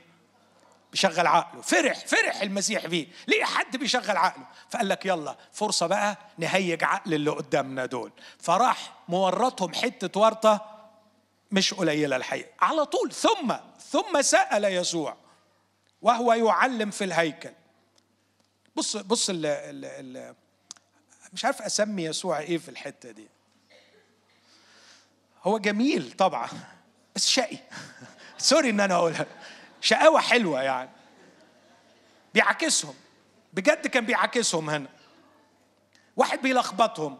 بيشغل 0.91 1.27
عقله. 1.27 1.61
فرح 1.61 2.05
فرح 2.05 2.41
المسيح 2.41 2.87
فيه. 2.87 3.07
ليه 3.27 3.43
حد 3.43 3.77
بيشغل 3.77 4.17
عقله. 4.17 4.45
فقال 4.69 4.89
لك 4.89 5.05
يلا 5.05 5.37
فرصة 5.53 5.87
بقى 5.87 6.17
نهيج 6.37 6.83
عقل 6.83 7.13
اللي 7.13 7.31
قدامنا 7.31 7.85
دول. 7.85 8.11
فراح 8.39 8.93
مورطهم 9.09 9.73
حتة 9.73 10.19
ورطة 10.19 10.65
مش 11.51 11.73
قليلة 11.73 12.15
الحقيقة. 12.15 12.49
على 12.61 12.85
طول. 12.85 13.11
ثم 13.11 13.55
ثم 13.91 14.21
سأل 14.21 14.63
يسوع 14.65 15.17
وهو 16.01 16.33
يعلم 16.33 16.91
في 16.91 17.03
الهيكل. 17.03 17.51
بص 18.75 18.97
بص 18.97 19.29
ال 19.29 19.45
ال 19.45 19.85
ال 19.85 20.35
مش 21.33 21.45
عارف 21.45 21.61
أسمي 21.61 22.03
يسوع 22.03 22.39
إيه 22.39 22.57
في 22.57 22.69
الحتة 22.69 23.11
دي. 23.11 23.27
هو 25.43 25.57
جميل 25.57 26.11
طبعا 26.11 26.49
بس 27.15 27.27
شقي. 27.27 27.57
سوري 28.37 28.69
إن 28.69 28.79
أنا 28.79 28.95
أقولها. 28.95 29.25
شقاوة 29.81 30.19
حلوة 30.19 30.61
يعني. 30.61 30.89
بيعاكسهم. 32.33 32.93
بجد 33.53 33.87
كان 33.87 34.05
بيعاكسهم 34.05 34.69
هنا. 34.69 34.89
واحد 36.15 36.41
بيلخبطهم. 36.41 37.19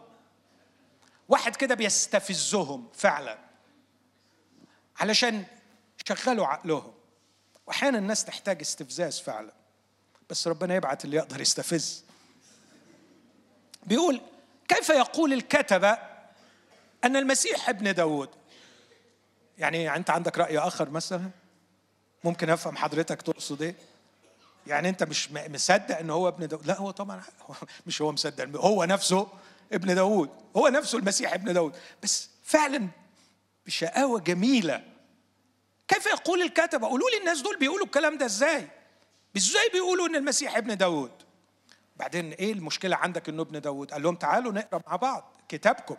واحد 1.28 1.56
كده 1.56 1.74
بيستفزهم 1.74 2.88
فعلا. 2.94 3.38
علشان 5.00 5.44
يشغلوا 6.10 6.46
عقلهم. 6.46 6.94
واحيانا 7.66 7.98
الناس 7.98 8.24
تحتاج 8.24 8.60
استفزاز 8.60 9.20
فعلا. 9.20 9.52
بس 10.30 10.48
ربنا 10.48 10.74
يبعت 10.74 11.04
اللي 11.04 11.16
يقدر 11.16 11.40
يستفز. 11.40 12.04
بيقول 13.86 14.20
كيف 14.68 14.88
يقول 14.88 15.32
الكتبة 15.32 16.13
أن 17.04 17.16
المسيح 17.16 17.68
ابن 17.68 17.94
داود 17.94 18.28
يعني 19.58 19.96
أنت 19.96 20.10
عندك 20.10 20.38
رأي 20.38 20.58
آخر 20.58 20.90
مثلا؟ 20.90 21.30
ممكن 22.24 22.50
أفهم 22.50 22.76
حضرتك 22.76 23.22
تقصد 23.22 23.62
إيه؟ 23.62 23.74
يعني 24.66 24.88
أنت 24.88 25.02
مش 25.02 25.32
مصدق 25.32 25.98
أن 25.98 26.10
هو 26.10 26.28
ابن 26.28 26.48
داود 26.48 26.66
لا 26.66 26.78
هو 26.78 26.90
طبعا 26.90 27.22
مش 27.86 28.02
هو 28.02 28.12
مصدق 28.12 28.60
هو 28.60 28.84
نفسه 28.84 29.28
ابن 29.72 29.94
داود 29.94 30.30
هو 30.56 30.68
نفسه 30.68 30.98
المسيح 30.98 31.34
ابن 31.34 31.52
داود 31.52 31.76
بس 32.02 32.28
فعلا 32.42 32.88
بشقاوة 33.66 34.20
جميلة. 34.20 34.84
كيف 35.88 36.06
يقول 36.06 36.42
الكتبة 36.42 36.88
قولوا 36.88 37.10
لي 37.10 37.18
الناس 37.18 37.40
دول 37.40 37.58
بيقولوا 37.58 37.86
الكلام 37.86 38.18
ده 38.18 38.26
إزاي؟ 38.26 38.68
إزاي 39.36 39.68
بيقولوا 39.72 40.06
إن 40.06 40.16
المسيح 40.16 40.56
ابن 40.56 40.76
داود 40.76 41.12
بعدين 41.96 42.32
إيه 42.32 42.52
المشكلة 42.52 42.96
عندك 42.96 43.28
إنه 43.28 43.42
ابن 43.42 43.60
داود 43.60 43.92
قال 43.92 44.02
لهم 44.02 44.16
تعالوا 44.16 44.52
نقرأ 44.52 44.80
مع 44.86 44.96
بعض 44.96 45.32
كتابكم. 45.48 45.96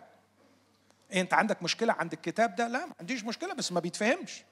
إيه 1.12 1.20
انت 1.20 1.34
عندك 1.34 1.62
مشكلة 1.62 1.92
عند 1.92 2.12
الكتاب 2.12 2.54
ده؟ 2.56 2.68
لا 2.68 2.86
ما 2.86 2.92
عنديش 3.00 3.24
مشكلة 3.24 3.54
بس 3.54 3.72
ما 3.72 3.80
بيتفهمش. 3.80 4.42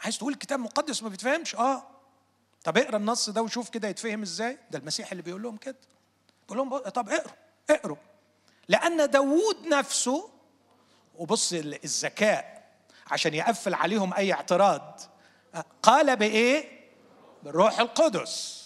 عايز 0.00 0.18
تقول 0.18 0.32
الكتاب 0.32 0.60
مقدس 0.60 1.02
ما 1.02 1.08
بيتفهمش؟ 1.08 1.54
آه. 1.56 1.82
طب 2.64 2.78
اقرأ 2.78 2.96
النص 2.96 3.30
ده 3.30 3.42
وشوف 3.42 3.68
كده 3.70 3.88
يتفهم 3.88 4.22
إزاي؟ 4.22 4.58
ده 4.70 4.78
المسيح 4.78 5.10
اللي 5.10 5.22
بيقول 5.22 5.42
لهم 5.42 5.56
كده. 5.56 5.76
بيقول 6.42 6.58
لهم 6.58 6.78
طب 6.78 7.08
اقروا 7.08 7.32
اقروا 7.70 7.96
لأن 8.68 9.10
داوود 9.10 9.66
نفسه 9.66 10.30
وبص 11.14 11.52
الذكاء 11.52 12.68
عشان 13.10 13.34
يقفل 13.34 13.74
عليهم 13.74 14.14
أي 14.14 14.32
اعتراض 14.32 15.00
قال 15.82 16.16
بإيه؟ 16.16 16.78
بالروح 17.42 17.80
القدس. 17.80 18.58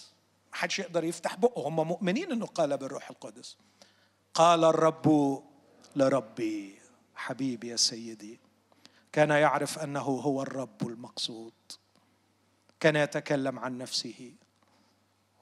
ما 0.51 0.57
حدش 0.57 0.79
يقدر 0.79 1.03
يفتح 1.03 1.35
بقه. 1.35 1.67
هم 1.67 1.87
مؤمنين 1.87 2.31
إنه 2.31 2.45
قال 2.45 2.77
بالروح 2.77 3.09
القدس. 3.09 3.57
قال 4.33 4.63
الرب 4.63 5.43
لربي. 5.95 6.79
حبيبي 7.15 7.67
يا 7.67 7.75
سيدي 7.75 8.39
كان 9.11 9.29
يعرف 9.29 9.79
أنه 9.79 9.99
هو 9.99 10.41
الرب 10.41 10.87
المقصود 10.87 11.53
كان 12.79 12.95
يتكلم 12.95 13.59
عن 13.59 13.77
نفسه 13.77 14.33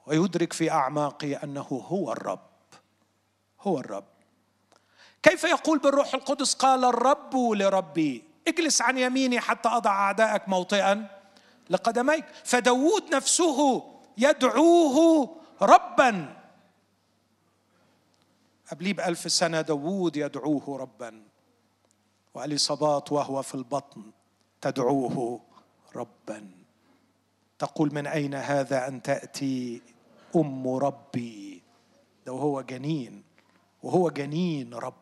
ويدرك 0.06 0.54
في 0.54 0.72
أعماقه 0.72 1.44
أنه 1.44 1.62
هو 1.62 2.12
الرب 2.12 2.50
هو 3.62 3.80
الرب. 3.80 4.06
كيف 5.24 5.44
يقول 5.44 5.80
بالروح 5.80 6.14
القدس 6.14 6.54
قال 6.54 6.86
الرب 6.86 7.36
لربي 7.36 8.24
اجلس 8.48 8.82
عن 8.82 8.98
يميني 8.98 9.40
حتى 9.40 9.70
أضع 9.70 9.92
اعدائك 9.92 10.50
موطئا 10.50 11.08
لقدميك. 11.70 12.26
فداود 12.44 13.16
نفسه 13.16 13.92
يدعوه 14.18 15.38
ربا. 15.62 16.38
قبليه 18.72 18.94
بألف 18.94 19.32
سنة 19.32 19.62
داود 19.62 20.18
يدعوه 20.18 20.78
ربا. 20.78 21.31
وأليصابات 22.34 23.12
وهو 23.12 23.42
في 23.42 23.56
البطن 23.56 24.02
تدعوه 24.62 25.42
ربا. 25.96 26.50
تقول 27.60 27.94
من 27.94 28.08
أين 28.08 28.36
هذا 28.36 28.88
أن 28.88 29.02
تأتي 29.02 29.82
أم 30.36 30.68
ربي؟ 30.68 31.62
ده 32.26 32.34
وهو 32.34 32.62
جنين 32.62 33.24
وهو 33.84 34.10
جنين 34.10 34.74
رب. 34.74 34.94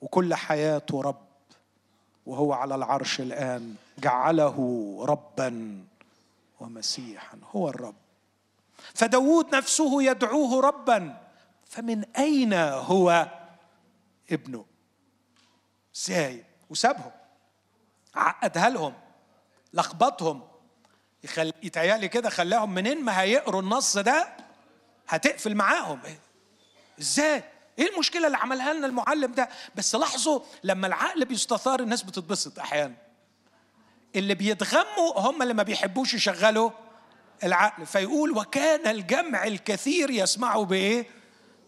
وكل 0.00 0.34
حياته 0.34 1.02
رب 1.02 1.26
وهو 2.26 2.52
على 2.52 2.74
العرش 2.74 3.20
الآن 3.20 3.74
جعله 3.98 4.56
ربا 5.08 5.84
ومسيحا 6.60 7.38
هو 7.56 7.68
الرب. 7.68 7.94
فداود 8.94 9.54
نفسه 9.54 10.02
يدعوه 10.02 10.60
ربا. 10.60 11.20
فمن 11.64 12.04
أين 12.04 12.54
هو 12.54 13.28
ابنه؟ 14.30 14.64
إزاي 15.96 16.44
وسابهم. 16.70 17.10
عقدها 18.14 18.68
لهم. 18.68 18.94
لخبطهم. 19.74 20.42
يخل... 21.24 21.52
يتهيألي 21.62 22.08
كده 22.08 22.30
خلاهم 22.30 22.74
منين 22.74 23.04
ما 23.04 23.20
هيقروا 23.20 23.62
النص 23.62 23.96
ده 23.98 24.36
هتقفل 25.08 25.54
معاهم. 25.54 26.00
إزاي؟ 27.00 27.44
إيه 27.78 27.92
المشكلة 27.92 28.26
اللي 28.26 28.38
عملها 28.38 28.72
لنا 28.72 28.86
المعلم 28.86 29.32
ده؟ 29.32 29.48
بس 29.74 29.94
لاحظوا 29.94 30.40
لما 30.64 30.86
العقل 30.86 31.24
بيستثار 31.24 31.80
الناس 31.80 32.02
بتتبسط 32.02 32.58
أحيانا. 32.58 32.94
اللي 34.16 34.34
بيتغموا 34.34 35.18
هم 35.20 35.42
اللي 35.42 35.54
ما 35.54 35.62
بيحبوش 35.62 36.14
يشغلوا 36.14 36.70
العقل. 37.44 37.86
فيقول 37.86 38.38
وكان 38.38 38.86
الجمع 38.86 39.44
الكثير 39.44 40.10
يسمعوا 40.10 40.64
بإيه؟ 40.64 41.06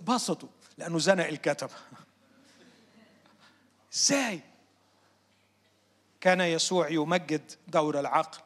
بسطوا 0.01 0.49
لأنه 0.79 0.99
زنق 0.99 1.27
الكتب. 1.27 1.71
إزاي؟ 3.95 4.41
كان 6.21 6.41
يسوع 6.41 6.89
يمجد 6.89 7.53
دور 7.69 8.01
العقل 8.01 8.41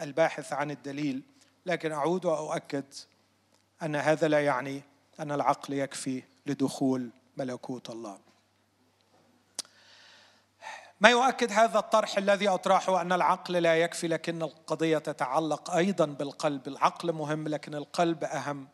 الباحث 0.00 0.52
عن 0.52 0.70
الدليل 0.70 1.22
لكن 1.66 1.92
أعود 1.92 2.24
وأؤكد 2.24 2.84
أن 3.82 3.96
هذا 3.96 4.28
لا 4.28 4.44
يعني 4.44 4.82
أن 5.20 5.32
العقل 5.32 5.72
يكفي 5.72 6.22
لدخول 6.46 7.10
ملكوت 7.36 7.90
الله. 7.90 8.18
ما 11.00 11.10
يؤكد 11.10 11.52
هذا 11.52 11.78
الطرح 11.78 12.18
الذي 12.18 12.48
أطرحه 12.48 13.00
أن 13.00 13.12
العقل 13.12 13.54
لا 13.54 13.76
يكفي 13.76 14.08
لكن 14.08 14.42
القضية 14.42 14.98
تتعلق 14.98 15.70
أيضا 15.70 16.06
بالقلب. 16.06 16.68
العقل 16.68 17.12
مهم 17.12 17.48
لكن 17.48 17.74
القلب 17.74 18.24
أهم. 18.24 18.68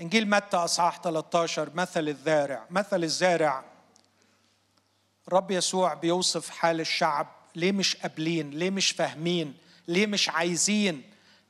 إنجيل 0.00 0.30
متى 0.30 0.56
أصحاح 0.56 1.00
13 1.00 1.70
مثل 1.74 2.08
الزارع 2.08 2.66
مثل 2.70 3.04
الزارع 3.04 3.64
رب 5.28 5.50
يسوع 5.50 5.94
بيوصف 5.94 6.50
حال 6.50 6.80
الشعب. 6.80 7.26
ليه 7.56 7.72
مش 7.72 7.96
قابلين؟ 7.96 8.50
ليه 8.50 8.70
مش 8.70 8.90
فاهمين؟ 8.90 9.54
ليه 9.88 10.06
مش 10.06 10.28
عايزين؟ 10.28 11.02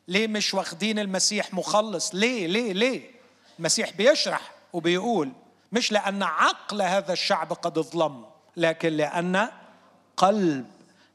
ليه 0.09 0.27
مش 0.27 0.55
واخدين 0.55 0.99
المسيح 0.99 1.55
مخلص؟ 1.55 2.15
ليه؟ 2.15 2.47
ليه؟ 2.47 2.73
ليه؟ 2.73 3.11
المسيح 3.59 3.91
بيشرح 3.93 4.53
وبيقول 4.73 5.33
مش 5.73 5.93
لأن 5.93 6.23
عقل 6.23 6.83
هذا 6.83 7.13
الشعب 7.13 7.53
قد 7.53 7.79
ظلم 7.79 8.25
لكن 8.57 8.89
لأن 8.89 9.49
قلب 10.17 10.67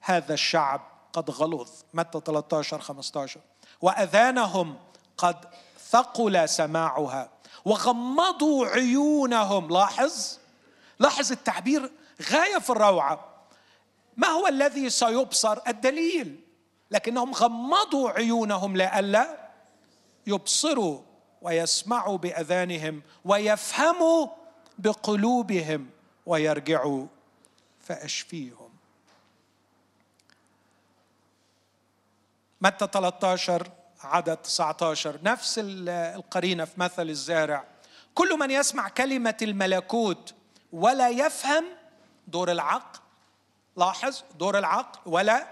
هذا 0.01 0.33
الشعب 0.33 0.81
قد 1.13 1.31
غلظ. 1.31 1.69
متى 1.93 2.21
13 2.25 2.79
15 2.79 3.39
وأذانهم 3.81 4.77
قد 5.17 5.45
ثقل 5.89 6.49
سماعها 6.49 7.29
وغمضوا 7.65 8.67
عيونهم. 8.67 9.69
لاحظ؟ 9.69 10.37
لاحظ 10.99 11.31
التعبير 11.31 11.91
غاية 12.21 12.57
في 12.57 12.69
الروعة. 12.69 13.45
ما 14.17 14.27
هو 14.27 14.47
الذي 14.47 14.89
سيبصر؟ 14.89 15.59
الدليل. 15.67 16.39
لكنهم 16.91 17.33
غمضوا 17.33 18.09
عيونهم 18.09 18.77
لئلا 18.77 19.49
يبصروا 20.27 21.01
ويسمعوا 21.41 22.17
بأذانهم 22.17 23.01
ويفهموا 23.25 24.27
بقلوبهم 24.79 25.89
ويرجعوا 26.25 27.07
فأشفيهم. 27.79 28.69
متى 32.61 32.87
13 32.93 33.67
عدد 34.03 34.37
19 34.37 35.19
نفس 35.23 35.59
القرينة 35.63 36.65
في 36.65 36.79
مثل 36.79 37.09
الزارع. 37.09 37.65
كل 38.15 38.39
من 38.39 38.51
يسمع 38.51 38.89
كلمة 38.89 39.37
الملكوت 39.41 40.33
ولا 40.73 41.09
يفهم 41.09 41.65
دور 42.27 42.51
العقل 42.51 42.99
لاحظ 43.77 44.23
دور 44.39 44.57
العقل 44.57 45.11
ولا 45.11 45.47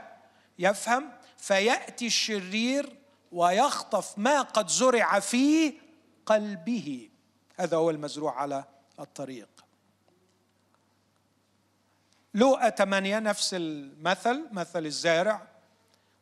يفهم 0.59 1.11
فيأتي 1.37 2.07
الشرير 2.07 2.97
ويخطف 3.31 4.17
ما 4.17 4.41
قد 4.41 4.67
زرع 4.67 5.19
في 5.19 5.73
قلبه. 6.25 7.09
هذا 7.57 7.77
هو 7.77 7.89
المزروع 7.89 8.41
على 8.41 8.63
الطريق. 8.99 9.47
لوقا 12.33 12.69
ثمانية 12.69 13.19
نفس 13.19 13.53
المثل 13.53 14.47
مثل 14.51 14.85
الزارع 14.85 15.47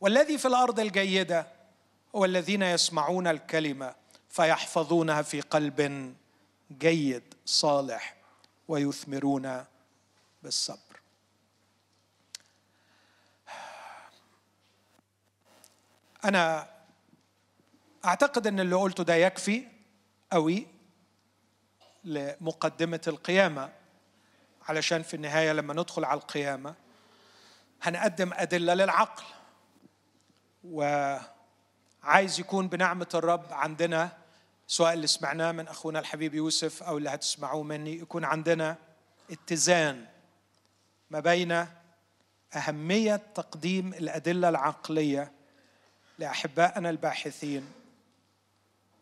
والذي 0.01 0.37
في 0.37 0.47
الأرض 0.47 0.79
الجيدة 0.79 1.47
هو 2.15 2.25
الذين 2.25 2.61
يسمعون 2.61 3.27
الكلمة 3.27 3.95
فيحفظونها 4.29 5.21
في 5.21 5.41
قلب 5.41 6.13
جيد 6.79 7.23
صالح 7.45 8.15
ويثمرون 8.67 9.65
بالصبر. 10.43 10.99
أنا 16.25 16.69
أعتقد 18.05 18.47
أن 18.47 18.59
اللي 18.59 18.75
قلته 18.75 19.03
ده 19.03 19.15
يكفي 19.15 19.67
قوي 20.31 20.67
لمقدمة 22.03 23.01
القيامة 23.07 23.69
علشان 24.69 25.03
في 25.03 25.13
النهاية 25.13 25.51
لما 25.51 25.73
ندخل 25.73 26.05
على 26.05 26.19
القيامة 26.19 26.75
هنقدم 27.81 28.33
أدلة 28.33 28.73
للعقل 28.73 29.23
وعايز 30.63 32.39
يكون 32.39 32.67
بنعمة 32.67 33.07
الرب 33.13 33.53
عندنا 33.53 34.17
سواء 34.67 34.93
اللي 34.93 35.07
سمعناه 35.07 35.51
من 35.51 35.67
أخونا 35.67 35.99
الحبيب 35.99 36.33
يوسف 36.35 36.83
أو 36.83 36.97
اللي 36.97 37.09
هتسمعوه 37.09 37.63
مني 37.63 37.99
يكون 37.99 38.25
عندنا 38.25 38.75
اتزان 39.31 40.05
ما 41.11 41.19
بين 41.19 41.65
أهمية 42.55 43.15
تقديم 43.35 43.93
الأدلة 43.93 44.49
العقلية 44.49 45.31
لأحبائنا 46.19 46.89
الباحثين 46.89 47.65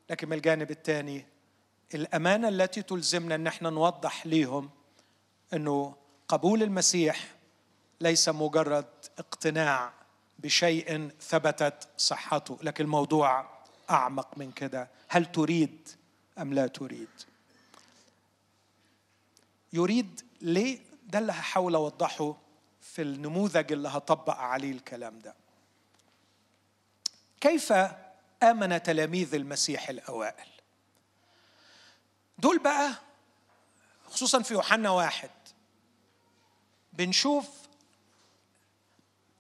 لكن 0.10 0.30
من 0.30 0.38
الجانب 0.38 0.72
الثاني 0.72 1.26
الأمانة 1.94 2.50
التي 2.50 2.82
تلزمنا 2.82 3.36
إن 3.36 3.48
إحنا 3.48 3.70
نوضح 3.70 4.28
ليهم 4.28 4.70
إنه 5.54 5.96
قبول 6.28 6.64
المسيح 6.64 7.36
ليس 8.02 8.30
مجرد 8.30 8.86
اقتناع 9.20 9.94
بشيء 10.40 11.10
ثبتت 11.22 11.88
صحته 11.98 12.58
لكن 12.64 12.84
الموضوع 12.84 13.50
أعمق 13.90 14.38
من 14.38 14.52
كده. 14.52 14.90
هل 15.08 15.26
تريد 15.32 15.90
أم 16.40 16.54
لا 16.54 16.68
تريد؟ 16.68 17.08
يريد 19.74 20.22
ليه؟ 20.42 20.80
ده 21.08 21.20
اللي 21.20 21.32
هحاول 21.32 21.76
أوضحه 21.76 22.36
في 22.82 23.02
النموذج 23.02 23.72
اللي 23.72 23.88
هطبق 23.90 24.36
عليه 24.38 24.72
الكلام 24.72 25.20
ده. 25.20 25.36
كيف 27.42 27.74
آمن 28.44 28.84
تلاميذ 28.84 29.36
المسيح 29.36 29.90
الأوائل؟ 29.90 30.48
دول 32.38 32.60
بقى 32.60 32.94
خصوصا 34.10 34.42
في 34.42 34.54
يوحنا 34.54 34.90
واحد 34.90 35.30
بنشوف 36.94 37.50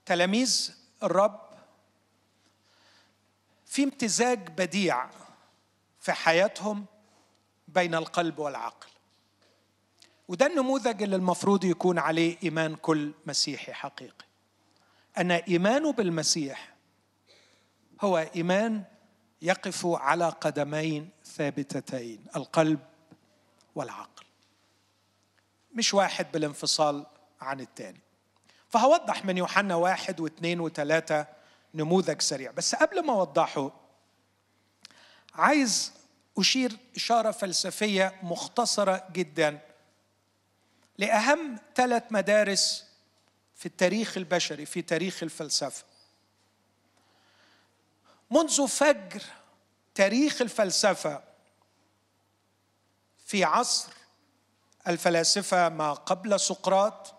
تلاميذ 0.05 0.75
الرب 1.03 1.47
في 3.65 3.83
امتزاج 3.83 4.49
بديع 4.49 5.09
في 5.99 6.11
حياتهم 6.13 6.85
بين 7.67 7.95
القلب 7.95 8.39
والعقل. 8.39 8.87
وده 10.27 10.45
النموذج 10.45 11.03
اللي 11.03 11.15
المفروض 11.15 11.63
يكون 11.63 11.99
عليه 11.99 12.37
إيمان 12.43 12.75
كل 12.75 13.11
مسيحي 13.25 13.73
حقيقي. 13.73 14.25
أن 15.17 15.31
إيمانه 15.31 15.91
بالمسيح 15.91 16.73
هو 18.01 18.17
إيمان 18.35 18.83
يقف 19.41 19.85
على 19.85 20.29
قدمين 20.29 21.09
ثابتتين 21.25 22.25
القلب 22.35 22.79
والعقل. 23.75 24.25
مش 25.73 25.93
واحد 25.93 26.31
بالانفصال 26.31 27.05
عن 27.41 27.59
الثاني 27.59 28.01
فهوضح 28.69 29.25
من 29.25 29.37
يوحنا 29.37 29.75
واحد 29.75 30.19
واثنين 30.19 30.59
وثلاثة 30.59 31.27
نموذج 31.73 32.21
سريع. 32.21 32.51
بس 32.51 32.75
قبل 32.75 33.05
ما 33.05 33.13
أوضحه 33.13 33.71
عايز 35.33 35.93
أشير 36.37 36.77
إشارة 36.95 37.31
فلسفية 37.31 38.15
مختصرة 38.23 39.07
جدا 39.11 39.66
لأهم 40.97 41.59
ثلاث 41.75 42.03
مدارس 42.11 42.85
في 43.55 43.65
التاريخ 43.65 44.17
البشري 44.17 44.65
في 44.65 44.81
تاريخ 44.81 45.23
الفلسفة. 45.23 45.83
منذ 48.31 48.67
فجر 48.67 49.23
تاريخ 49.95 50.41
الفلسفة 50.41 51.23
في 53.25 53.43
عصر 53.43 53.93
الفلاسفة 54.87 55.69
ما 55.69 55.93
قبل 55.93 56.39
سقراط 56.39 57.13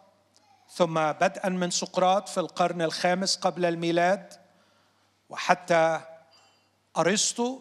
ثم 0.71 1.13
بدءا 1.13 1.49
من 1.49 1.71
سقراط 1.71 2.29
في 2.29 2.41
القرن 2.41 2.83
الخامس 2.83 3.37
قبل 3.37 3.65
الميلاد 3.65 4.33
وحتى 5.29 6.01
أرسطو 6.97 7.61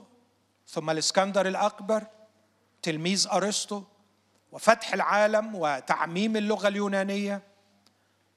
ثم 0.67 0.89
الإسكندر 0.89 1.47
الأكبر 1.47 2.07
تلميذ 2.81 3.27
أرسطو 3.27 3.83
وفتح 4.51 4.93
العالم 4.93 5.55
وتعميم 5.55 6.37
اللغة 6.37 6.67
اليونانية 6.67 7.41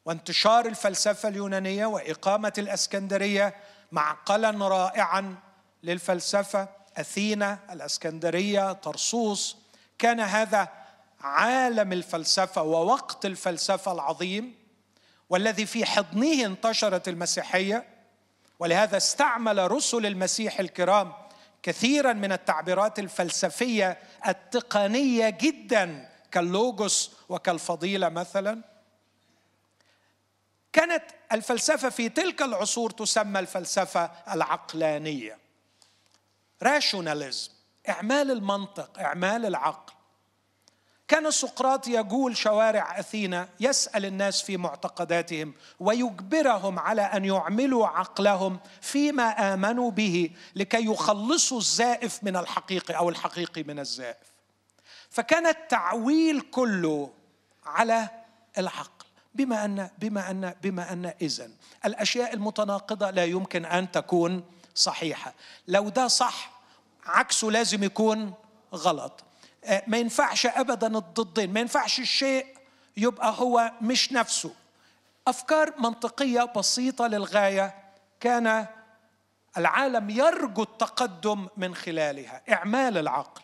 وانتشار 0.04 0.66
الفلسفة 0.66 1.28
اليونانية 1.28 1.86
وإقامة 1.86 2.52
الإسكندرية 2.58 3.54
معقلا 3.92 4.68
رائعا 4.68 5.36
للفلسفة. 5.82 6.68
أثينا 6.96 7.58
الإسكندرية 7.72 8.72
طرسوس 8.72 9.56
كان 9.98 10.20
هذا 10.20 10.68
عالم 11.20 11.92
الفلسفة 11.92 12.62
ووقت 12.62 13.26
الفلسفة 13.26 13.92
العظيم 13.92 14.54
والذي 15.30 15.66
في 15.66 15.84
حضنه 15.84 16.46
انتشرت 16.46 17.08
المسيحية 17.08 17.84
ولهذا 18.58 18.96
استعمل 18.96 19.72
رسل 19.72 20.06
المسيح 20.06 20.60
الكرام 20.60 21.12
كثيرا 21.62 22.12
من 22.12 22.32
التعبيرات 22.32 22.98
الفلسفية 22.98 23.98
التقنية 24.28 25.30
جدا 25.30 26.10
كاللوجوس 26.32 27.12
وكالفضيلة 27.28 28.08
مثلا. 28.08 28.60
كانت 30.72 31.04
الفلسفة 31.32 31.88
في 31.88 32.08
تلك 32.08 32.42
العصور 32.42 32.90
تسمى 32.90 33.40
الفلسفة 33.40 34.10
العقلانية. 34.32 35.38
راشوناليزم 36.62 37.50
إعمال 37.88 38.30
المنطق 38.30 38.98
إعمال 38.98 39.46
العقل. 39.46 39.92
كان 41.10 41.30
سقراط 41.30 41.88
يجول 41.88 42.36
شوارع 42.36 42.98
أثينا 43.00 43.48
يسأل 43.60 44.06
الناس 44.06 44.42
في 44.42 44.56
معتقداتهم 44.56 45.54
ويجبرهم 45.80 46.78
على 46.78 47.02
أن 47.02 47.24
يعملوا 47.24 47.86
عقلهم 47.86 48.60
فيما 48.80 49.54
آمنوا 49.54 49.90
به 49.90 50.30
لكي 50.56 50.86
يخلصوا 50.86 51.58
الزائف 51.58 52.24
من 52.24 52.36
الحقيقي 52.36 52.96
أو 52.96 53.08
الحقيقي 53.08 53.62
من 53.62 53.78
الزائف. 53.78 54.16
فكان 55.10 55.46
التعويل 55.46 56.40
كله 56.40 57.10
على 57.66 58.08
العقل. 58.58 59.04
بما 59.34 59.64
ان 59.64 59.90
بما 59.98 60.30
ان 60.30 60.54
بما 60.62 60.92
أن 60.92 61.12
اذا 61.20 61.50
الأشياء 61.84 62.34
المتناقضة 62.34 63.10
لا 63.10 63.24
يمكن 63.24 63.64
أن 63.64 63.90
تكون 63.90 64.44
صحيحة. 64.74 65.34
لو 65.68 65.88
ده 65.88 66.08
صح 66.08 66.50
عكسه 67.06 67.50
لازم 67.50 67.84
يكون 67.84 68.34
غلط. 68.74 69.24
ما 69.86 69.98
ينفعش 69.98 70.46
ابدا 70.46 70.98
الضدين. 70.98 71.52
ما 71.52 71.60
ينفعش 71.60 72.00
الشيء 72.00 72.46
يبقى 72.96 73.34
هو 73.38 73.72
مش 73.80 74.12
نفسه. 74.12 74.54
أفكار 75.26 75.74
منطقية 75.78 76.42
بسيطة 76.42 77.06
للغاية. 77.06 77.74
كان 78.20 78.66
العالم 79.56 80.10
يرجو 80.10 80.62
التقدم 80.62 81.48
من 81.56 81.74
خلالها. 81.74 82.42
إعمال 82.52 82.98
العقل. 82.98 83.42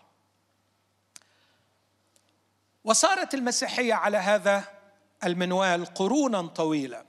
وصارت 2.84 3.34
المسيحية 3.34 3.94
على 3.94 4.16
هذا 4.16 4.64
المنوال 5.24 5.86
قرونا 5.86 6.42
طويله 6.46 7.04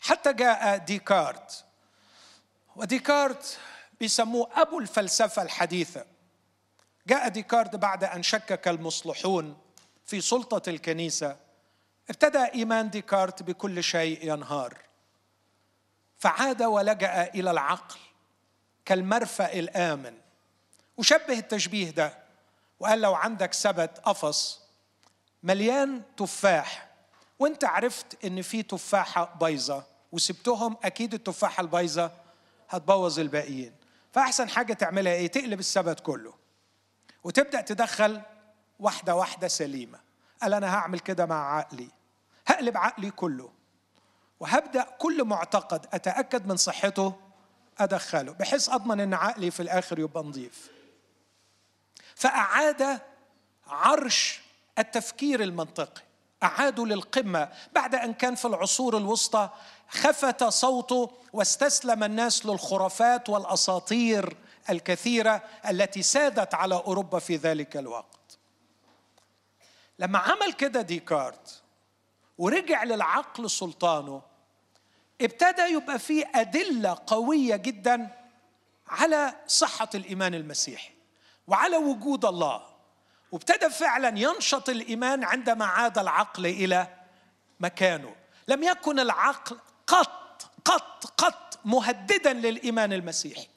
حتى 0.00 0.32
جاء 0.32 0.76
ديكارت. 0.76 1.64
وديكارت 2.76 3.58
بيسموه 4.00 4.50
أبو 4.54 4.78
الفلسفة 4.78 5.42
الحديثة. 5.42 6.15
جاء 7.06 7.28
ديكارد 7.28 7.76
بعد 7.76 8.04
أن 8.04 8.22
شكك 8.22 8.68
المصلحون 8.68 9.56
في 10.04 10.20
سلطة 10.20 10.70
الكنيسة. 10.70 11.36
ابتدى 12.10 12.38
إيمان 12.38 12.90
ديكارت 12.90 13.42
بكل 13.42 13.82
شيء 13.82 14.32
ينهار. 14.32 14.78
فعاد 16.18 16.62
ولجأ 16.62 17.30
إلى 17.34 17.50
العقل 17.50 17.98
كالمرفأ 18.84 19.52
الآمن. 19.52 20.14
وشبه 20.96 21.38
التشبيه 21.38 21.90
ده 21.90 22.18
وقال 22.80 23.00
لو 23.00 23.14
عندك 23.14 23.52
سبت 23.52 23.98
قفص 24.04 24.60
مليان 25.42 26.02
تفاح. 26.16 26.88
وانت 27.38 27.64
عرفت 27.64 28.24
إن 28.24 28.42
في 28.42 28.62
تفاحة 28.62 29.24
بايظة 29.40 29.84
وسبتهم 30.12 30.76
أكيد 30.84 31.14
التفاحة 31.14 31.60
البايظة 31.60 32.10
هتبوظ 32.68 33.18
الباقيين. 33.18 33.74
فأحسن 34.12 34.48
حاجة 34.48 34.72
تعملها 34.72 35.12
إيه؟ 35.12 35.26
تقلب 35.26 35.60
السبت 35.60 36.00
كله. 36.00 36.45
وتبدأ 37.26 37.60
تدخل 37.60 38.20
واحدة 38.80 39.14
واحدة 39.14 39.48
سليمة. 39.48 39.98
قال 40.42 40.54
أنا 40.54 40.74
هعمل 40.74 40.98
كده 40.98 41.26
مع 41.26 41.56
عقلي. 41.56 41.88
هقلب 42.46 42.76
عقلي 42.76 43.10
كله. 43.10 43.50
وهبدأ 44.40 44.82
كل 44.98 45.24
معتقد 45.24 45.86
أتأكد 45.92 46.46
من 46.46 46.56
صحته 46.56 47.14
أدخله 47.78 48.32
بحيث 48.32 48.68
أضمن 48.68 49.00
إن 49.00 49.14
عقلي 49.14 49.50
في 49.50 49.60
الآخر 49.60 49.98
يبقى 49.98 50.22
نظيف. 50.22 50.70
فأعاد 52.14 53.00
عرش 53.66 54.40
التفكير 54.78 55.42
المنطقي. 55.42 56.02
أعادوا 56.42 56.86
للقمة. 56.86 57.48
بعد 57.72 57.94
أن 57.94 58.14
كان 58.14 58.34
في 58.34 58.44
العصور 58.44 58.96
الوسطى 58.96 59.50
خفت 59.88 60.44
صوته 60.44 61.10
واستسلم 61.32 62.04
الناس 62.04 62.46
للخرافات 62.46 63.28
والأساطير 63.28 64.36
الكثيرة 64.70 65.42
التي 65.68 66.02
سادت 66.02 66.54
على 66.54 66.74
أوروبا 66.74 67.18
في 67.18 67.36
ذلك 67.36 67.76
الوقت. 67.76 68.38
لما 69.98 70.18
عمل 70.18 70.52
كده 70.52 70.82
ديكارت 70.82 71.62
ورجع 72.38 72.84
للعقل 72.84 73.50
سلطانه 73.50 74.22
ابتدى 75.20 75.62
يبقى 75.62 75.98
في 75.98 76.24
أدلة 76.34 76.98
قوية 77.06 77.56
جدا 77.56 78.08
على 78.88 79.34
صحة 79.46 79.88
الإيمان 79.94 80.34
المسيحي 80.34 80.90
وعلى 81.46 81.76
وجود 81.76 82.24
الله. 82.24 82.66
وابتدى 83.32 83.70
فعلا 83.70 84.18
ينشط 84.18 84.68
الإيمان 84.68 85.24
عندما 85.24 85.64
عاد 85.64 85.98
العقل 85.98 86.46
إلى 86.46 86.86
مكانه. 87.60 88.14
لم 88.48 88.62
يكن 88.62 89.00
العقل 89.00 89.58
قط 89.86 90.50
قط 90.64 91.04
قط 91.04 91.58
مهددا 91.64 92.32
للإيمان 92.32 92.92
المسيحي. 92.92 93.48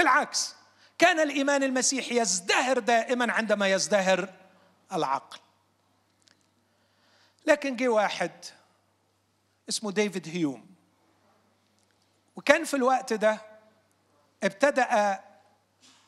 بالعكس 0.00 0.54
كان 0.98 1.20
الإيمان 1.20 1.62
المسيحي 1.62 2.20
يزدهر 2.20 2.78
دائما 2.78 3.32
عندما 3.32 3.68
يزدهر 3.68 4.28
العقل. 4.92 5.38
لكن 7.46 7.76
جه 7.76 7.88
واحد 7.88 8.30
اسمه 9.68 9.92
ديفيد 9.92 10.28
هيوم 10.28 10.66
وكان 12.36 12.64
في 12.64 12.74
الوقت 12.74 13.12
ده 13.12 13.40
ابتدأ 14.42 15.20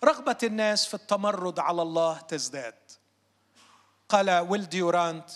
رغبة 0.04 0.38
الناس 0.42 0.86
في 0.86 0.94
التمرد 0.94 1.58
على 1.58 1.82
الله 1.82 2.18
تزداد. 2.18 2.74
قال 4.08 4.30
ويل 4.30 4.68
ديورانت 4.68 5.30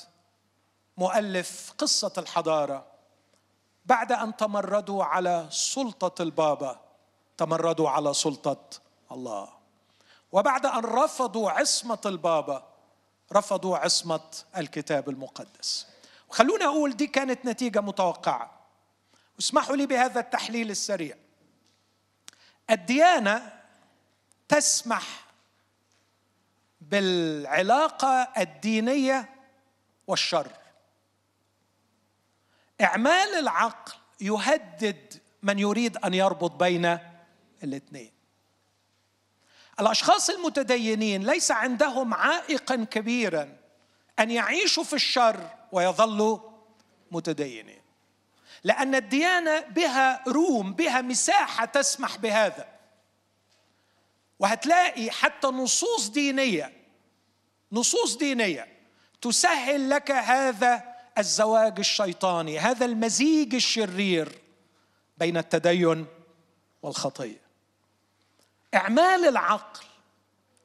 مؤلف 0.97 1.73
قصة 1.79 2.13
الحضارة 2.19 2.87
بعد 3.87 4.13
أن 4.13 4.37
تمردوا 4.37 5.05
على 5.05 5.47
سلطة 5.51 6.23
البابا. 6.23 6.86
تمردوا 7.37 7.91
على 7.91 8.15
سلطة 8.15 8.65
الله. 9.13 9.49
وبعد 10.33 10.67
أن 10.67 10.85
رفضوا 10.85 11.51
عصمة 11.51 11.99
البابا 12.07 12.67
رفضوا 13.33 13.77
عصمة 13.77 14.21
الكتاب 14.57 15.09
المقدس. 15.09 15.87
وخلونا 16.29 16.65
أقول 16.65 16.97
دي 16.97 17.07
كانت 17.07 17.45
نتيجة 17.45 17.81
متوقعة. 17.81 18.51
واسمحوا 19.37 19.77
لي 19.77 19.87
بهذا 19.87 20.21
التحليل 20.21 20.71
السريع. 20.71 21.17
الديانة 22.71 23.53
تسمح 24.49 25.27
بالعلاقة 26.81 28.29
الدينية 28.39 29.35
والشر. 30.07 30.51
إعمال 32.81 33.35
العقل 33.39 33.93
يهدد 34.21 35.21
من 35.43 35.59
يريد 35.59 35.97
أن 35.97 36.15
يربط 36.15 36.51
بين 36.51 36.99
الاثنين. 37.65 38.13
الأشخاص 39.81 40.31
المتدينين 40.31 41.27
ليس 41.27 41.51
عندهم 41.51 42.15
عائقا 42.15 42.85
كبيرا 42.91 43.57
أن 44.19 44.31
يعيشوا 44.31 44.85
في 44.85 44.93
الشر 44.93 45.51
ويظلوا 45.73 46.39
متدينين. 47.13 47.81
لأن 48.65 48.95
الديانة 48.95 49.61
بها 49.61 50.25
روم 50.29 50.73
بها 50.73 51.01
مساحة 51.01 51.65
تسمح 51.65 52.17
بهذا. 52.17 52.77
وهتلاقي 54.39 55.11
حتى 55.11 55.47
نصوص 55.47 56.09
دينية 56.09 56.73
نصوص 57.73 58.17
دينية 58.17 58.69
تسهل 59.23 59.91
لك 59.91 60.11
هذا 60.11 60.97
الزواج 61.19 61.79
الشيطاني 61.79 62.59
هذا 62.59 62.85
المزيج 62.85 63.55
الشرير 63.55 64.41
بين 65.19 65.37
التدين 65.37 66.07
والخطيه 66.83 67.46
إعمال 68.75 69.29
العقل 69.29 69.87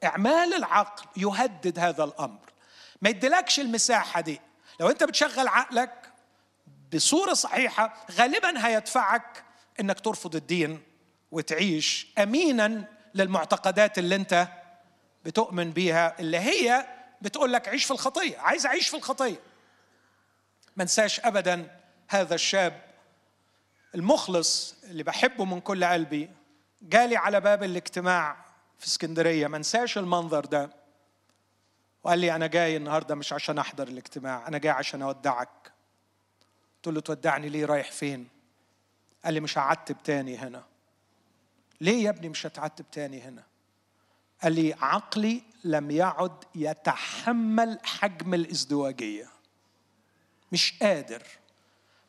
إعمال 0.04 0.54
العقل 0.54 1.06
يهدد 1.18 1.80
هذا 1.80 2.04
الأمر. 2.04 2.40
ما 3.02 3.10
يدلكش 3.10 3.60
المساحة 3.60 4.22
دي. 4.22 4.42
لو 4.80 4.90
أنت 4.90 5.04
بتشغل 5.04 5.48
عقلك 5.48 6.12
بصورة 6.94 7.34
صحيحة 7.34 8.06
غالبا 8.12 8.68
هيدفعك 8.68 9.44
إنك 9.80 10.00
ترفض 10.00 10.36
الدين 10.36 10.84
وتعيش 11.32 12.08
امينا 12.18 12.86
للمعتقدات 13.16 13.98
اللي 13.98 14.16
أنت 14.16 14.48
بتؤمن 15.26 15.72
بيها 15.72 16.20
اللي 16.20 16.40
هي 16.40 16.86
بتقول 17.22 17.54
لك 17.54 17.68
عيش 17.68 17.86
في 17.86 17.92
الخطية. 17.92 18.38
عايز 18.38 18.66
أعيش 18.66 18.90
في 18.90 18.98
الخطية. 18.98 19.40
ما 20.76 20.84
انساش 20.84 21.20
ابدا 21.20 21.80
هذا 22.08 22.36
الشاب 22.36 22.82
المخلص 23.96 24.76
اللي 24.84 25.04
بحبه 25.04 25.46
من 25.46 25.60
كل 25.62 25.86
قلبي 25.86 26.30
جالي 26.82 27.16
على 27.16 27.42
باب 27.42 27.64
الاجتماع 27.64 28.46
في 28.80 28.88
اسكندرية 28.88 29.48
ما 29.48 29.58
انساش 29.58 29.98
المنظر 29.98 30.46
ده. 30.46 30.70
وقال 32.04 32.20
لي 32.20 32.36
أنا 32.36 32.48
جاي 32.48 32.78
النهارده 32.78 33.16
مش 33.16 33.34
عشان 33.34 33.58
أحضر 33.58 33.88
الاجتماع 33.88 34.48
أنا 34.48 34.58
جاي 34.58 34.72
عشان 34.72 35.02
أودعك. 35.02 35.72
قلت 36.76 36.96
له 36.96 37.02
تودعني 37.02 37.50
ليه؟ 37.50 37.66
رايح 37.66 37.92
فين؟ 37.92 38.28
قال 39.26 39.34
لي 39.34 39.40
مش 39.40 39.58
هعتب 39.58 39.98
تاني 40.04 40.38
هنا. 40.38 40.64
ليه 41.82 42.04
يا 42.04 42.10
ابني 42.10 42.30
مش 42.30 42.46
هتعتب 42.46 42.86
تاني 42.92 43.22
هنا؟ 43.22 43.44
قال 44.44 44.54
لي 44.54 44.74
عقلي 44.74 45.42
لم 45.64 45.92
يعد 45.92 46.44
يتحمل 46.56 47.80
حجم 47.84 48.34
الإزدواجية. 48.34 49.28
مش 50.52 50.80
قادر. 50.82 51.24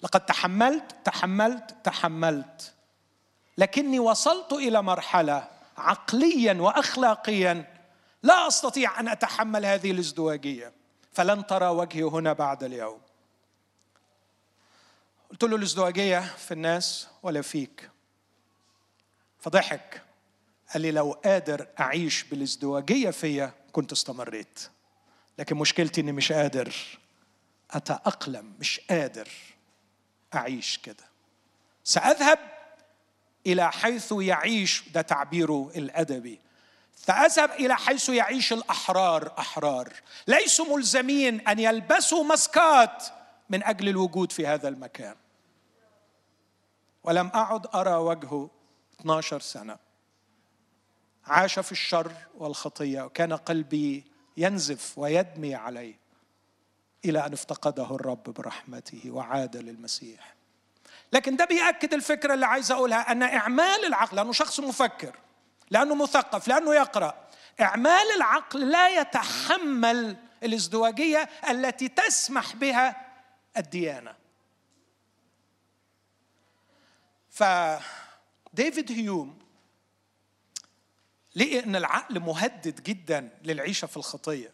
لقد 0.02 0.26
تحملت 0.26 0.96
تحملت 1.04 1.76
تحملت. 1.84 2.74
لكني 3.58 4.00
وصلت 4.00 4.52
إلى 4.52 4.82
مرحلة 4.82 5.48
عقليا 5.76 6.54
واخلاقيا 6.54 7.82
لا 8.22 8.48
أستطيع 8.48 9.00
أن 9.00 9.08
أتحمل 9.08 9.66
هذه 9.66 9.90
الازدواجية 9.90 10.72
فلن 11.12 11.46
ترى 11.46 11.66
وجهي 11.66 12.02
هنا 12.02 12.32
بعد 12.32 12.64
اليوم. 12.64 13.00
قلت 15.30 15.44
له 15.44 15.56
الازدواجية 15.56 16.20
في 16.20 16.54
الناس 16.54 17.08
ولا 17.22 17.42
فيك. 17.42 17.90
فضحك. 19.40 20.02
قال 20.72 20.82
لي 20.82 20.90
لو 20.90 21.12
قادر 21.12 21.66
أعيش 21.80 22.22
بالازدواجية 22.22 23.10
فيا 23.10 23.52
كنت 23.72 23.92
استمريت. 23.92 24.60
لكن 25.38 25.56
مشكلتي 25.56 26.00
إني 26.00 26.12
مش 26.12 26.32
قادر 26.32 26.74
أتأقلم 27.70 28.52
مش 28.60 28.80
قادر 28.90 29.28
أعيش 30.34 30.78
كده. 30.78 31.04
سأذهب 31.84 32.38
إلى 33.46 33.72
حيث 33.72 34.12
يعيش 34.12 34.84
ده 34.94 35.02
تعبيره 35.02 35.70
الأدبي. 35.76 36.40
فأذهب 36.96 37.50
إلى 37.50 37.76
حيث 37.76 38.08
يعيش 38.08 38.52
الأحرار 38.52 39.34
أحرار. 39.38 39.92
ليسوا 40.26 40.76
ملزمين 40.76 41.48
أن 41.48 41.58
يلبسوا 41.58 42.24
مسكات 42.24 43.04
من 43.50 43.62
أجل 43.64 43.88
الوجود 43.88 44.32
في 44.32 44.46
هذا 44.46 44.68
المكان. 44.68 45.14
ولم 47.04 47.30
أعد 47.34 47.66
أرى 47.74 47.94
وجهه 47.94 48.50
12 49.00 49.40
سنة. 49.40 49.76
عاش 51.26 51.58
في 51.58 51.72
الشر 51.72 52.12
والخطية 52.38 53.02
وكان 53.02 53.32
قلبي 53.32 54.04
ينزف 54.36 54.98
ويدمي 54.98 55.54
عليه 55.54 55.94
إلى 57.04 57.26
أن 57.26 57.32
افتقده 57.32 57.94
الرب 57.94 58.22
برحمته 58.22 59.10
وعاد 59.10 59.56
للمسيح. 59.56 60.34
لكن 61.12 61.36
ده 61.36 61.44
بيأكد 61.44 61.94
الفكرة 61.94 62.34
اللي 62.34 62.46
عايز 62.46 62.72
أقولها 62.72 63.12
أن 63.12 63.22
إعمال 63.22 63.84
العقل 63.86 64.16
لأنه 64.16 64.32
شخص 64.32 64.60
مفكر 64.60 65.16
لأنه 65.70 65.94
مثقف 65.94 66.48
لأنه 66.48 66.74
يقرأ 66.74 67.28
إعمال 67.60 68.06
العقل 68.16 68.70
لا 68.70 68.88
يتحمل 69.00 70.16
الازدواجية 70.42 71.28
التي 71.50 71.88
تسمح 71.88 72.56
بها 72.56 73.06
الديانة. 73.56 74.14
فديفيد 77.30 78.92
هيوم 78.92 79.38
لقي 81.36 81.64
إن 81.64 81.76
العقل 81.76 82.20
مهدد 82.20 82.82
جدا 82.82 83.38
للعيشة 83.42 83.86
في 83.86 83.96
الخطية 83.96 84.52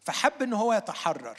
فحب 0.00 0.42
إن 0.42 0.52
هو 0.52 0.72
يتحرر. 0.72 1.38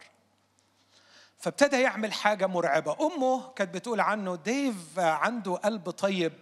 فابتدى 1.41 1.81
يعمل 1.81 2.13
حاجة 2.13 2.47
مرعبة. 2.47 2.97
أمه 3.01 3.51
كانت 3.53 3.73
بتقول 3.73 3.99
عنه 3.99 4.35
ديف 4.35 4.99
عنده 4.99 5.55
قلب 5.55 5.89
طيب 5.89 6.33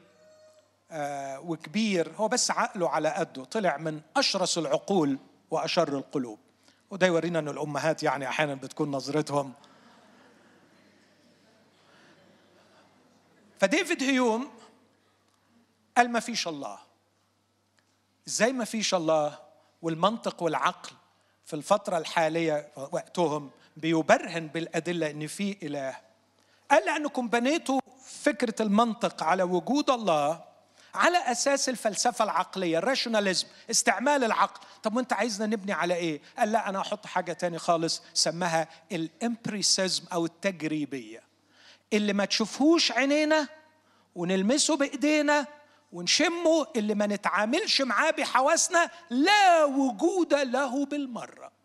آه، 0.91 1.39
وكبير 1.39 2.13
هو 2.17 2.27
بس 2.27 2.51
عقله 2.51 2.89
على 2.89 3.09
قده 3.09 3.43
طلع 3.43 3.77
من 3.77 4.01
أشرس 4.17 4.57
العقول 4.57 5.19
وأشر 5.51 5.97
القلوب. 5.97 6.39
وده 6.89 7.07
يورينا 7.07 7.39
إن 7.39 7.47
الأمهات 7.47 8.03
يعني 8.03 8.27
أحيانا 8.27 8.55
بتكون 8.55 8.91
نظرتهم. 8.91 9.53
فديفيد 13.59 14.03
هيوم 14.03 14.49
قال 15.97 16.11
ما 16.11 16.19
فيش 16.19 16.47
الله. 16.47 16.79
إزاي 18.27 18.53
ما 18.53 18.65
فيش 18.65 18.93
الله؟ 18.93 19.39
والمنطق 19.81 20.43
والعقل 20.43 20.91
في 21.45 21.55
الفترة 21.55 21.97
الحالية 21.97 22.71
وقتهم 22.91 23.51
بيبرهن 23.79 24.47
بالأدلة 24.47 25.09
إن 25.09 25.27
في 25.27 25.57
إله. 25.63 25.97
قال 26.71 26.85
لأنكم 26.85 27.27
بنيتوا 27.27 27.79
فكرة 28.05 28.61
المنطق 28.61 29.23
على 29.23 29.43
وجود 29.43 29.89
الله 29.89 30.43
على 30.93 31.17
أساس 31.17 31.69
الفلسفة 31.69 32.25
العقلية 32.25 32.77
الراشوناليزم 32.77 33.47
استعمال 33.71 34.23
العقل. 34.23 34.67
طب 34.83 34.95
وأنت 34.95 35.13
عايزنا 35.13 35.47
نبني 35.47 35.73
على 35.73 35.95
إيه؟ 35.95 36.21
قال 36.37 36.51
لا 36.51 36.69
أنا 36.69 36.81
أحط 36.81 37.05
حاجة 37.05 37.33
تاني 37.33 37.59
خالص 37.59 38.01
سماها 38.13 38.67
الإمبريسيزم 38.91 40.03
أو 40.13 40.25
التجريبية. 40.25 41.23
اللي 41.93 42.13
ما 42.13 42.25
تشوفهوش 42.25 42.91
عينينا 42.91 43.47
ونلمسه 44.15 44.77
بإيدينا 44.77 45.47
ونشمه 45.93 46.67
اللي 46.75 46.95
ما 46.95 47.07
نتعاملش 47.07 47.81
معاه 47.81 48.11
بحواسنا 48.11 48.89
لا 49.09 49.65
وجود 49.65 50.33
له 50.33 50.85
بالمرة. 50.85 51.58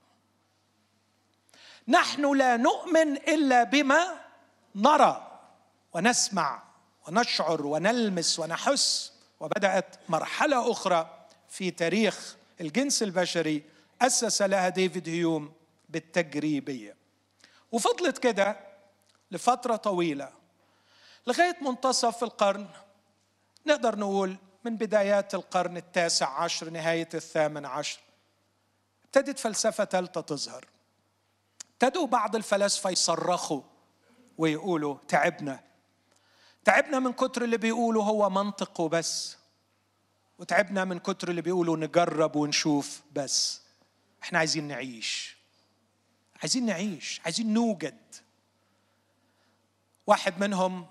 نحن 1.88 2.36
لا 2.36 2.56
نؤمن 2.56 3.16
إلا 3.16 3.64
بما 3.64 4.20
نرى 4.74 5.40
ونسمع 5.92 6.62
ونشعر 7.08 7.66
ونلمس 7.66 8.38
ونحس. 8.38 9.12
وبدأت 9.40 9.96
مرحلة 10.08 10.70
أخرى 10.72 11.26
في 11.48 11.70
تاريخ 11.70 12.36
الجنس 12.60 13.02
البشري 13.02 13.62
أسس 14.02 14.42
لها 14.42 14.68
ديفيد 14.68 15.08
هيوم 15.08 15.52
بالتجريبية. 15.88 16.96
وفضلت 17.72 18.18
كده 18.18 18.56
لفترة 19.30 19.76
طويلة 19.76 20.32
لغاية 21.26 21.56
منتصف 21.60 22.24
القرن 22.24 22.68
نقدر 23.66 23.98
نقول 23.98 24.36
من 24.64 24.76
بدايات 24.76 25.34
القرن 25.34 25.76
التاسع 25.76 26.40
عشر 26.40 26.70
نهاية 26.70 27.08
الثامن 27.14 27.66
عشر. 27.66 28.00
ابتدت 29.04 29.38
فلسفة 29.38 29.84
ثالثه 29.84 30.20
تظهر. 30.20 30.64
ابتدوا 31.84 32.06
بعض 32.06 32.36
الفلاسفة 32.36 32.90
يصرخوا 32.90 33.62
ويقولوا 34.38 34.96
تعبنا. 35.08 35.60
تعبنا 36.64 36.98
من 36.98 37.12
كتر 37.12 37.44
اللي 37.44 37.56
بيقولوا 37.56 38.04
هو 38.04 38.30
منطق 38.30 38.80
وبس. 38.80 39.36
وتعبنا 40.38 40.84
من 40.84 40.98
كتر 40.98 41.30
اللي 41.30 41.42
بيقولوا 41.42 41.76
نجرب 41.76 42.36
ونشوف 42.36 43.02
بس. 43.12 43.60
إحنا 44.22 44.38
عايزين 44.38 44.68
نعيش. 44.68 45.36
عايزين 46.42 46.66
نعيش. 46.66 47.20
عايزين 47.24 47.52
نوجد. 47.52 48.14
واحد 50.06 50.40
منهم 50.40 50.86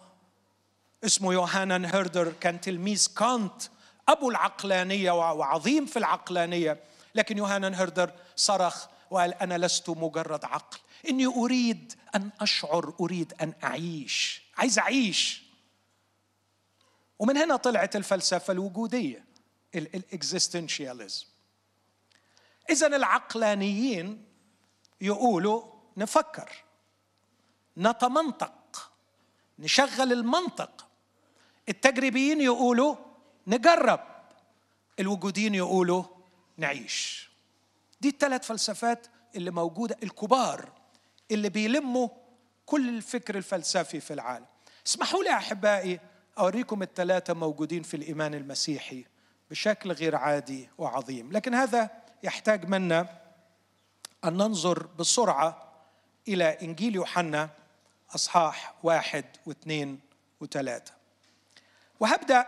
اسمه 1.04 1.34
يوهانان 1.34 1.86
هيردر 1.86 2.34
كان 2.34 2.62
تلميذ 2.62 3.08
كانت 3.18 3.62
أبو 4.10 4.30
العقلانية 4.30 5.12
وعظيم 5.12 5.86
في 5.86 6.00
العقلانية. 6.00 6.84
لكن 7.16 7.38
يوهانان 7.38 7.74
هيردر 7.74 8.12
صرخ 8.36 8.88
وقال 9.12 9.34
أنا 9.34 9.58
لست 9.58 9.90
مجرد 9.90 10.46
عقل 10.46 10.80
إني 11.10 11.26
أريد 11.26 11.94
أن 12.16 12.30
أشعر 12.42 12.94
أريد 13.00 13.34
أن 13.42 13.54
أعيش. 13.64 14.42
عايز 14.58 14.80
أعيش. 14.80 15.44
ومن 17.20 17.38
هنا 17.38 17.56
طلعت 17.56 17.96
الفلسفة 17.96 18.54
الوجودية 18.54 19.26
الاكزيستنشياليزم 19.76 21.26
اذا 22.70 22.88
العقلانيين 22.88 24.26
يقولوا 25.02 25.64
نفكر 25.98 26.64
نتمنطق 27.78 28.92
نشغل 29.60 30.14
المنطق. 30.14 30.88
التجريبيين 31.70 32.42
يقولوا 32.42 32.96
نجرب 33.48 34.00
الوجوديين 35.00 35.56
يقولوا 35.56 36.04
نعيش. 36.58 37.30
دي 38.04 38.10
الثلاث 38.10 38.46
فلسفات 38.48 39.08
اللي 39.36 39.52
موجودة 39.52 39.98
الكبار 40.04 40.72
اللي 41.32 41.50
بيلموا 41.50 42.10
كل 42.66 42.90
الفكر 42.90 43.38
الفلسفي 43.38 44.00
في 44.00 44.14
العالم. 44.14 44.46
اسمحوا 44.88 45.24
لي 45.24 45.30
أحبائي 45.30 46.00
أوريكم 46.40 46.84
الثلاثة 46.84 47.34
موجودين 47.34 47.84
في 47.84 47.98
الإيمان 47.98 48.34
المسيحي 48.34 49.06
بشكل 49.52 49.92
غير 49.92 50.16
عادي 50.16 50.70
وعظيم. 50.78 51.32
لكن 51.32 51.54
هذا 51.54 51.90
يحتاج 52.24 52.66
منا 52.66 53.08
أن 54.26 54.34
ننظر 54.34 54.88
بسرعة 55.00 55.74
إلى 56.28 56.46
إنجيل 56.46 56.96
يوحنا 56.96 57.50
أصحاح 58.16 58.74
واحد 58.84 59.26
واثنين 59.46 60.00
وثلاثة. 60.42 60.94
وهبدأ 62.00 62.48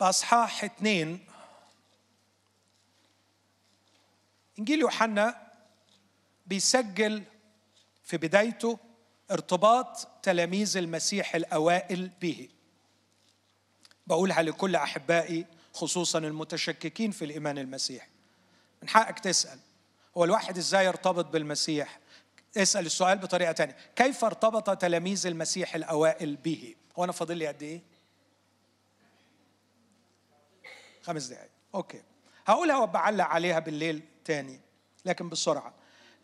بأصحاح 0.00 0.64
اثنين 0.64 1.26
إنجيل 4.58 4.80
يوحنا 4.80 5.52
بيسجل 6.46 7.22
في 8.04 8.16
بدايته 8.16 8.78
ارتباط 9.30 10.08
تلاميذ 10.22 10.76
المسيح 10.76 11.34
الأوائل 11.34 12.10
به. 12.20 12.48
بقولها 14.06 14.42
لكل 14.42 14.76
أحبائي 14.76 15.46
خصوصا 15.72 16.18
المتشككين 16.18 17.10
في 17.10 17.24
الإيمان 17.24 17.58
المسيحي 17.58 18.08
من 18.82 18.88
حقك 18.88 19.18
تسأل 19.18 19.58
هو 20.16 20.24
الواحد 20.24 20.58
إزاي 20.58 20.86
يرتبط 20.86 21.24
بالمسيح؟ 21.24 21.98
اسأل 22.56 22.86
السؤال 22.86 23.18
بطريقة 23.18 23.52
تانية. 23.52 23.76
كيف 23.96 24.24
ارتبط 24.24 24.78
تلاميذ 24.78 25.26
المسيح 25.26 25.74
الأوائل 25.74 26.36
به؟ 26.36 26.74
هو 26.98 27.04
أنا 27.04 27.12
فاضل 27.12 27.36
لي 27.36 27.46
قد 27.46 27.62
إيه؟ 27.62 27.82
خمس 31.02 31.26
دقايق. 31.26 31.50
أوكي. 31.74 32.02
هقولها 32.46 32.78
وبعلق 32.78 33.24
عليها 33.24 33.58
بالليل. 33.58 34.02
تاني 34.26 34.60
لكن 35.04 35.28
بسرعة. 35.28 35.74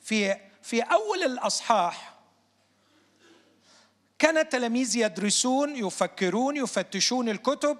في 0.01 0.37
في 0.63 0.81
أول 0.83 1.23
الأصحاح 1.23 2.15
كان 4.19 4.39
التلاميذ 4.39 4.97
يدرسون 4.97 5.77
يفكرون 5.77 6.57
يفتشون 6.57 7.29
الكتب 7.29 7.79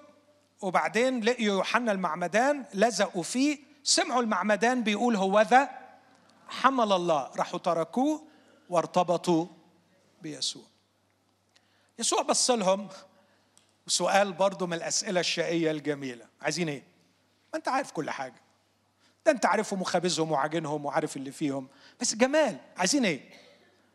وبعدين 0.61 1.25
لقيوا 1.25 1.55
يوحنا 1.55 1.93
المعمدان 1.93 2.65
لزقوا 2.75 3.23
فيه 3.23 3.59
سمعوا 3.83 4.23
المعمدان 4.23 4.83
بيقول 4.83 5.17
هو 5.17 5.41
ذا 5.41 5.71
حمل 6.49 6.93
الله 6.93 7.31
راحوا 7.37 7.59
تركوه 7.59 8.27
وارتبطوا 8.69 9.47
بيسوع. 10.23 10.63
يسوع 11.99 12.23
بص 12.23 12.51
لهم 12.51 12.89
وسؤال 13.87 14.33
برضه 14.33 14.67
من 14.67 14.75
الأسئلة 14.75 15.21
الشقية 15.21 15.71
الجميلة. 15.71 16.27
عايزين 16.43 16.69
إيه؟ 16.69 16.83
ما 17.53 17.59
أنت 17.59 17.69
عارف 17.69 17.93
كل 17.93 18.11
حاجة. 18.11 18.43
ده 19.27 19.33
أنت 19.33 19.47
عارفهم 19.47 19.81
وخابزهم 19.81 20.33
وعاجنهم 20.33 20.85
وعارف 20.85 21.17
اللي 21.17 21.33
فيهم 21.33 21.69
بس 22.01 22.15
جمال 22.15 22.59
عايزين 22.77 23.05
إيه؟ 23.05 23.31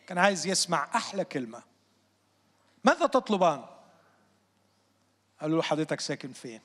كان 0.08 0.18
عايز 0.18 0.48
يسمع 0.48 0.90
أحلى 0.96 1.26
كلمة 1.26 1.64
ماذا 2.84 3.06
تطلبان؟ 3.06 3.66
قالوا 5.42 5.58
له 5.58 5.64
حضرتك 5.64 6.00
ساكن 6.00 6.34
فين؟ 6.34 6.62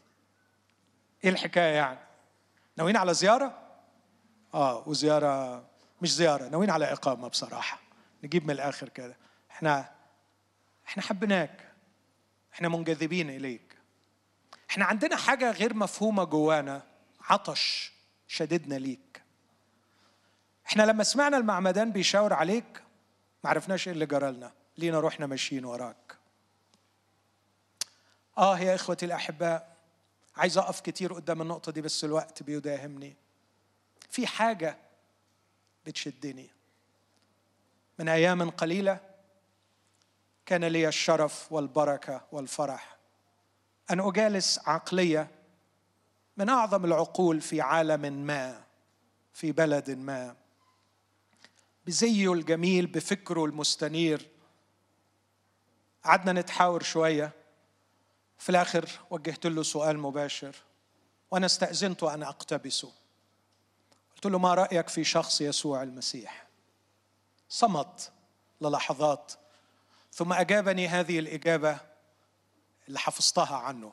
إيه 1.24 1.30
الحكاية 1.30 1.74
يعني؟ 1.74 1.98
ناويين 2.76 2.96
على 2.96 3.14
زيارة؟ 3.14 3.58
آه 4.54 4.88
وزيارة 4.88 5.64
مش 6.02 6.14
زيارة 6.14 6.48
ناويين 6.48 6.70
على 6.70 6.92
إقامة 6.92 7.28
بصراحة 7.28 7.78
نجيب 8.24 8.44
من 8.44 8.50
الآخر 8.50 8.88
كده 8.88 9.16
إحنا 9.50 9.92
إحنا 10.88 11.02
حبيناك 11.02 11.72
إحنا 12.54 12.68
منجذبين 12.68 13.30
إليك 13.30 13.76
إحنا 14.70 14.84
عندنا 14.84 15.16
حاجة 15.16 15.50
غير 15.50 15.74
مفهومة 15.74 16.24
جوانا 16.24 16.82
عطش 17.20 17.92
شددنا 18.32 18.74
ليك. 18.74 19.22
إحنا 20.66 20.82
لما 20.82 21.04
سمعنا 21.04 21.36
المعمدان 21.36 21.92
بيشاور 21.92 22.32
عليك 22.32 22.82
ما 23.44 23.50
عرفناش 23.50 23.88
إيه 23.88 23.94
اللي 23.94 24.06
جرالنا. 24.06 24.52
لينا 24.78 25.00
روحنا 25.00 25.26
ماشيين 25.26 25.64
وراك. 25.64 26.16
آه 28.38 28.58
يا 28.58 28.74
إخوتي 28.74 29.06
الأحباء 29.06 29.76
عايز 30.36 30.58
أقف 30.58 30.80
كتير 30.80 31.12
قدام 31.12 31.42
النقطة 31.42 31.72
دي 31.72 31.80
بس 31.80 32.04
الوقت 32.04 32.42
بيداهمني. 32.42 33.16
في 34.10 34.26
حاجة 34.26 34.76
بتشدني. 35.86 36.50
من 37.98 38.08
أيام 38.08 38.50
قليلة 38.50 39.00
كان 40.46 40.64
لي 40.64 40.88
الشرف 40.88 41.52
والبركة 41.52 42.26
والفرح 42.32 42.96
أن 43.90 44.00
أجالس 44.00 44.68
عقلية 44.68 45.30
من 46.42 46.48
أعظم 46.48 46.84
العقول 46.84 47.40
في 47.40 47.60
عالم 47.60 48.00
ما 48.00 48.64
في 49.32 49.52
بلد 49.52 49.90
ما. 49.90 50.36
بزيه 51.86 52.32
الجميل 52.32 52.86
بفكره 52.86 53.44
المستنير. 53.44 54.28
قعدنا 56.04 56.40
نتحاور 56.40 56.82
شوية. 56.82 57.32
في 58.38 58.48
الآخر 58.50 58.90
وجهت 59.10 59.46
له 59.46 59.62
سؤال 59.62 59.98
مباشر. 59.98 60.56
وأنا 61.30 61.46
استأذنت 61.46 62.02
ان 62.02 62.22
أقتبسه. 62.22 62.92
قلت 64.14 64.26
له 64.26 64.38
ما 64.38 64.54
رأيك 64.54 64.88
في 64.88 65.04
شخص 65.04 65.40
يسوع 65.40 65.82
المسيح؟ 65.82 66.46
صمت 67.48 68.12
للحظات. 68.60 69.32
ثم 70.12 70.32
أجابني 70.32 70.88
هذه 70.88 71.18
الإجابة 71.18 71.80
اللي 72.88 72.98
حفظتها 72.98 73.56
عنه. 73.56 73.92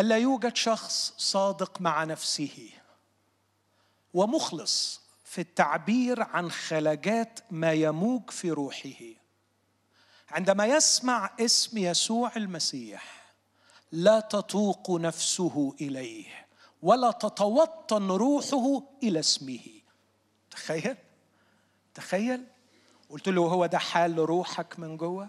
ألا 0.00 0.16
يوجد 0.16 0.56
شخص 0.56 1.14
صادق 1.18 1.80
مع 1.80 2.04
نفسه 2.04 2.70
ومخلص 4.14 5.00
في 5.24 5.40
التعبير 5.40 6.22
عن 6.22 6.50
خلاجات 6.50 7.40
ما 7.50 7.72
يموج 7.72 8.30
في 8.30 8.50
روحه. 8.50 9.04
عندما 10.30 10.66
يسمع 10.66 11.30
اسم 11.40 11.78
يسوع 11.78 12.32
المسيح 12.36 13.32
لا 13.92 14.20
تتوق 14.20 14.90
نفسه 14.90 15.74
إليه 15.80 16.46
ولا 16.82 17.10
تتوطن 17.10 18.10
روحه 18.10 18.82
إلى 19.02 19.20
اسمه. 19.20 19.66
تخيل؟ 20.50 20.96
تخيل؟ 21.94 22.44
قلت 23.10 23.28
له 23.28 23.42
هو 23.42 23.66
ده 23.66 23.78
حال 23.78 24.18
روحك 24.18 24.78
من 24.78 24.96
جوه؟ 24.96 25.28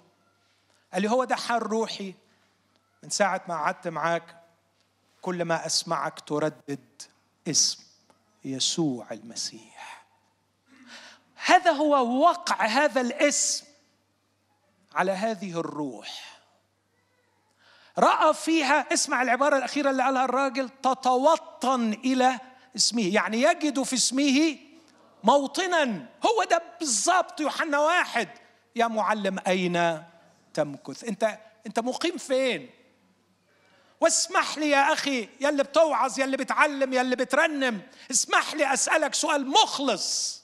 قال 0.94 1.02
لي 1.02 1.10
هو 1.10 1.24
ده 1.24 1.36
حال 1.36 1.64
روحي. 1.64 2.14
من 3.04 3.10
ساعة 3.10 3.42
ما 3.48 3.56
قعدت 3.56 3.88
معاك 3.88 4.41
كل 5.22 5.46
ما 5.46 5.66
أسمعك 5.66 6.20
تردد 6.20 7.02
اسم 7.48 7.84
يسوع 8.46 9.08
المسيح. 9.12 10.06
هذا 11.46 11.72
هو 11.72 12.22
وقع 12.22 12.66
هذا 12.66 13.02
الاسم 13.02 13.66
على 14.96 15.12
هذه 15.12 15.60
الروح. 15.60 16.40
رأى 17.98 18.34
فيها 18.34 18.94
اسمع 18.94 19.22
العبارة 19.22 19.58
الأخيرة 19.58 19.90
اللي 19.90 20.04
قالها 20.04 20.26
الراجل 20.26 20.70
تتوطن 20.70 21.94
إلى 21.94 22.40
اسمه. 22.76 23.14
يعني 23.14 23.42
يجد 23.42 23.84
في 23.84 23.94
اسمه 23.94 24.58
موطنا. 25.24 26.06
هو 26.26 26.44
ده 26.44 26.64
بالظبط 26.80 27.40
يوحنا 27.40 27.80
واحد. 27.80 28.30
يا 28.76 28.88
معلم 28.88 29.40
أين 29.48 30.04
تمكث؟ 30.54 31.04
أنت 31.04 31.40
أنت 31.68 31.80
مقيم 31.80 32.18
فين؟ 32.18 32.70
واسمح 34.02 34.58
لي 34.58 34.70
يا 34.70 34.94
أخي 34.94 35.30
يا 35.40 35.50
اللي 35.50 35.64
بتوعظ 35.64 36.20
يا 36.20 36.26
اللي 36.26 36.38
بتعلم 36.38 36.94
يا 36.94 37.02
اللي 37.02 37.16
بترنم 37.16 37.82
اسمح 38.12 38.54
لي 38.54 38.74
أسألك 38.74 39.14
سؤال 39.14 39.48
مخلص. 39.48 40.42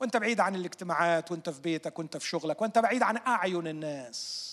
وأنت 0.00 0.16
بعيد 0.16 0.40
عن 0.40 0.54
الاجتماعات 0.54 1.30
وأنت 1.30 1.50
في 1.50 1.60
بيتك 1.60 1.98
وأنت 1.98 2.16
في 2.16 2.28
شغلك 2.28 2.62
وأنت 2.62 2.78
بعيد 2.78 3.02
عن 3.02 3.16
أعين 3.16 3.66
الناس. 3.66 4.52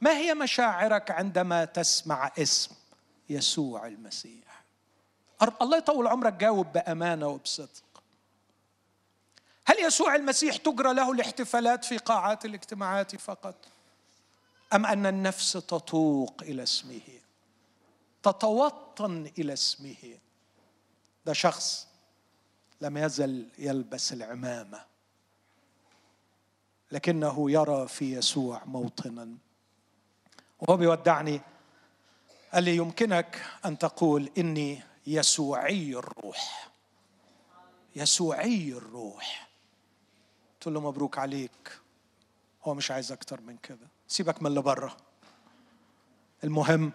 ما 0.00 0.10
هي 0.10 0.34
مشاعرك 0.34 1.10
عندما 1.10 1.64
تسمع 1.64 2.32
اسم 2.38 2.74
يسوع 3.30 3.86
المسيح؟ 3.86 4.64
الله 5.62 5.76
يطول 5.78 6.06
عمرك 6.06 6.32
جاوب 6.32 6.72
بأمانة 6.72 7.28
وبصدق. 7.28 8.02
هل 9.66 9.78
يسوع 9.78 10.14
المسيح 10.14 10.56
تجرى 10.56 10.94
له 10.94 11.12
الاحتفالات 11.12 11.84
في 11.84 11.96
قاعات 11.96 12.44
الاجتماعات 12.44 13.16
فقط؟ 13.16 13.54
أم 14.74 14.86
أن 14.86 15.06
النفس 15.06 15.52
تتوق 15.52 16.42
إلى 16.42 16.62
اسمه؟ 16.62 17.00
تتوطن 18.22 19.30
إلى 19.38 19.52
اسمه. 19.52 20.18
ده 21.26 21.32
شخص 21.32 21.88
لم 22.80 22.96
يزل 22.96 23.48
يلبس 23.58 24.12
العمامة 24.12 24.84
لكنه 26.92 27.50
يرى 27.50 27.88
في 27.88 28.14
يسوع 28.14 28.64
موطنا. 28.64 29.36
وهو 30.60 30.76
بيودعني 30.76 31.40
قال 32.52 32.64
لي 32.64 32.76
يمكنك 32.76 33.42
أن 33.64 33.78
تقول 33.78 34.30
إني 34.38 34.82
يسوعي 35.06 35.94
الروح. 35.94 36.70
يسوعي 37.96 38.72
الروح. 38.72 39.48
قلت 40.54 40.66
له 40.74 40.80
مبروك 40.80 41.18
عليك. 41.18 41.80
هو 42.64 42.74
مش 42.74 42.90
عايز 42.90 43.12
أكتر 43.12 43.40
من 43.40 43.56
كده. 43.56 43.93
سيبك 44.08 44.42
من 44.42 44.46
اللي 44.46 44.62
بره 44.62 44.96
المهم 46.44 46.92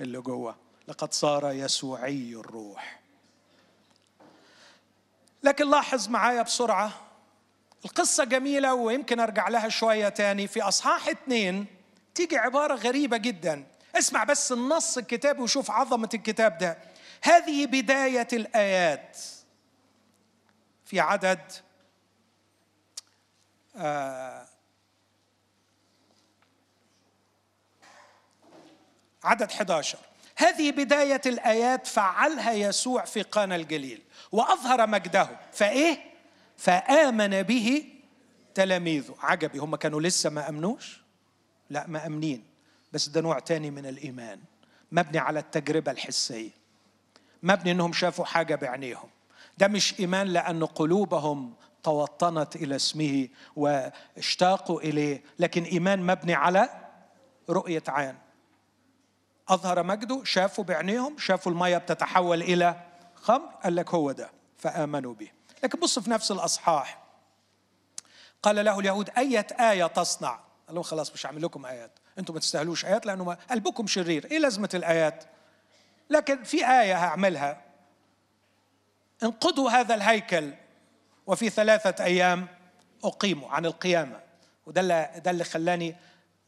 اللي 0.00 0.18
جوه. 0.20 0.56
لقد 0.88 1.12
صار 1.12 1.52
يسوعي 1.52 2.34
الروح. 2.34 3.00
لكن 5.42 5.70
لاحظ 5.70 6.08
معايا 6.08 6.42
بسرعة. 6.42 6.92
القصة 7.84 8.24
جميلة 8.24 8.74
ويمكن 8.74 9.20
أرجع 9.20 9.48
لها 9.48 9.68
شوية 9.68 10.08
تاني. 10.08 10.46
في 10.46 10.62
أصحاح 10.62 11.08
اثنين 11.08 11.66
تيجي 12.14 12.36
عبارة 12.36 12.74
غريبة 12.74 13.16
جدا. 13.16 13.66
اسمع 13.94 14.24
بس 14.24 14.52
النص 14.52 14.98
الكتابي 14.98 15.42
وشوف 15.42 15.70
عظمة 15.70 16.08
الكتاب 16.14 16.58
ده. 16.58 16.78
هذه 17.22 17.66
بداية 17.66 18.28
الآيات. 18.32 19.18
في 20.84 21.00
عدد 21.00 21.52
آه 23.76 24.46
عدد 29.24 29.50
11 29.50 29.98
هذه 30.36 30.70
بداية 30.70 31.20
الآيات 31.26 31.86
فعلها 31.86 32.52
يسوع 32.52 33.04
في 33.04 33.22
قانا 33.22 33.56
الجليل 33.56 34.02
وأظهر 34.32 34.86
مجده. 34.86 35.28
فإيه؟ 35.52 35.98
فآمن 36.56 37.42
به 37.42 37.84
تلاميذه. 38.54 39.14
عجبي 39.20 39.58
هم 39.58 39.76
كانوا 39.76 40.00
لسه 40.00 40.30
ما 40.30 40.48
أمنوش؟ 40.48 41.00
لا 41.70 41.86
مأمنين 41.86 42.44
بس 42.92 43.08
ده 43.08 43.20
نوع 43.20 43.38
تاني 43.38 43.70
من 43.70 43.86
الإيمان 43.86 44.40
مبني 44.92 45.18
على 45.18 45.38
التجربة 45.38 45.90
الحسية 45.90 46.50
مبني 47.42 47.70
إنهم 47.70 47.92
شافوا 47.92 48.24
حاجة 48.24 48.54
بعينيهم. 48.54 49.08
ده 49.58 49.68
مش 49.68 50.00
إيمان 50.00 50.26
لأن 50.26 50.64
قلوبهم 50.64 51.54
توطنت 51.82 52.56
إلى 52.56 52.76
اسمه 52.76 53.28
واشتاقوا 53.56 54.80
إليه 54.80 55.22
لكن 55.38 55.62
إيمان 55.62 56.06
مبني 56.06 56.34
على 56.34 56.68
رؤية 57.50 57.82
عين. 57.88 58.23
أظهر 59.48 59.82
مجده 59.82 60.24
شافوا 60.24 60.64
بعينيهم 60.64 61.18
شافوا 61.18 61.52
المية 61.52 61.78
بتتحول 61.78 62.42
إلى 62.42 62.80
خمر 63.14 63.48
قال 63.64 63.76
لك 63.76 63.94
هو 63.94 64.12
ده 64.12 64.30
فآمنوا 64.58 65.14
به. 65.14 65.30
لكن 65.64 65.80
بص 65.80 65.98
في 65.98 66.10
نفس 66.10 66.30
الأصحاح. 66.30 66.98
قال 68.42 68.64
له 68.64 68.78
اليهود 68.78 69.10
أية 69.18 69.46
آية 69.60 69.86
تصنع؟ 69.86 70.40
قال 70.66 70.74
لهم 70.74 70.82
خلاص 70.82 71.12
مش 71.12 71.26
هعمل 71.26 71.42
لكم 71.42 71.66
آيات. 71.66 71.90
أنتم 72.18 72.34
ما 72.34 72.40
تستاهلوش 72.40 72.84
آيات 72.84 73.06
لأنه 73.06 73.34
قلبكم 73.50 73.86
شرير. 73.86 74.24
إيه 74.30 74.38
لازمة 74.38 74.70
الآيات؟ 74.74 75.24
لكن 76.10 76.42
في 76.42 76.56
آية 76.56 77.04
هعملها. 77.04 77.64
انقضوا 79.22 79.70
هذا 79.70 79.94
الهيكل 79.94 80.52
وفي 81.26 81.50
ثلاثة 81.50 82.04
أيام 82.04 82.48
أقيموا 83.04 83.50
عن 83.50 83.66
القيامة. 83.66 84.20
وده 84.66 84.80
اللي 84.80 85.20
ده 85.24 85.30
اللي 85.30 85.44
خلاني 85.44 85.96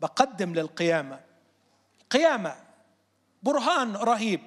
بقدم 0.00 0.54
للقيامة. 0.54 1.20
قيامة 2.10 2.65
برهان 3.46 3.96
رهيب. 3.96 4.40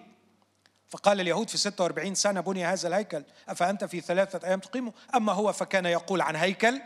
فقال 0.89 1.21
اليهود 1.21 1.49
في 1.49 1.57
46 1.57 2.15
سنة 2.15 2.41
بني 2.41 2.65
هذا 2.65 2.87
الهيكل 2.87 3.23
أفأنت 3.49 3.83
في 3.85 4.01
ثلاثة 4.01 4.47
أيام 4.47 4.59
تقيمه 4.59 4.93
أما 5.15 5.33
هو 5.33 5.53
فكان 5.53 5.85
يقول 5.85 6.21
عن 6.21 6.35
هيكل 6.35 6.81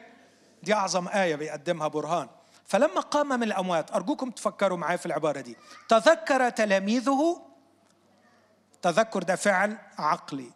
دي 0.64 0.74
أعظم 0.74 1.08
آية 1.08 1.36
بيقدمها 1.36 1.88
برهان. 1.88 2.28
فلما 2.66 3.02
قام 3.02 3.30
من 3.30 3.44
الأموات 3.44 3.92
أرجوكم 3.92 4.32
تفكروا 4.32 4.78
معايا 4.78 4.98
في 4.98 5.06
العبارة 5.06 5.42
دي 5.42 5.58
تذكر 5.90 6.50
تلاميذه 6.50 7.42
تذكر 8.82 9.24
ده 9.24 9.36
فعل 9.36 9.78
عقلي 9.98 10.52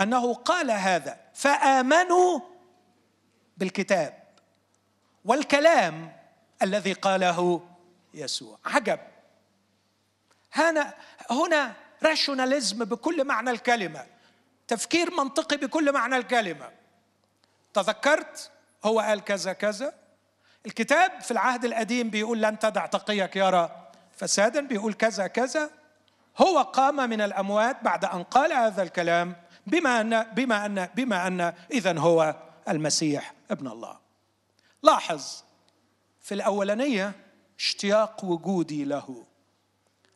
أنه 0.00 0.34
قال 0.34 0.70
هذا 0.70 1.20
فآمنوا 1.34 2.40
بالكتاب 3.56 4.22
والكلام 5.24 6.12
الذي 6.62 6.92
قاله 6.92 7.62
يسوع. 8.14 8.58
عجب. 8.64 8.98
هنا 10.52 10.94
هنا 11.30 11.72
راشوناليزم 12.02 12.84
بكل 12.84 13.24
معنى 13.24 13.50
الكلمة. 13.50 14.06
تفكير 14.68 15.10
منطقي 15.10 15.56
بكل 15.56 15.92
معنى 15.92 16.16
الكلمة. 16.16 16.70
تذكرت؟ 17.74 18.50
هو 18.84 19.00
قال 19.00 19.24
كذا 19.24 19.52
كذا. 19.52 19.94
الكتاب 20.66 21.20
في 21.20 21.30
العهد 21.30 21.64
القديم 21.64 22.10
بيقول 22.10 22.42
لن 22.42 22.58
تدع 22.58 22.86
تقيك 22.86 23.36
يرى 23.36 23.90
فسادا 24.16 24.60
بيقول 24.60 24.92
كذا 24.92 25.26
كذا. 25.26 25.70
هو 26.38 26.58
قام 26.62 26.96
من 27.10 27.20
الأموات 27.20 27.82
بعد 27.82 28.04
أن 28.04 28.22
قال 28.22 28.52
هذا 28.52 28.82
الكلام. 28.82 29.36
بما 29.66 30.00
ان 30.00 30.22
بما 30.22 30.66
ان 30.66 30.88
بما 30.94 31.26
أن 31.26 31.54
اذا 31.70 31.98
هو 31.98 32.36
المسيح 32.68 33.34
ابن 33.50 33.68
الله. 33.68 33.98
لاحظ 34.82 35.42
في 36.20 36.34
الأولانية 36.34 37.12
اشتياق 37.58 38.24
وجودي 38.24 38.84
له. 38.84 39.26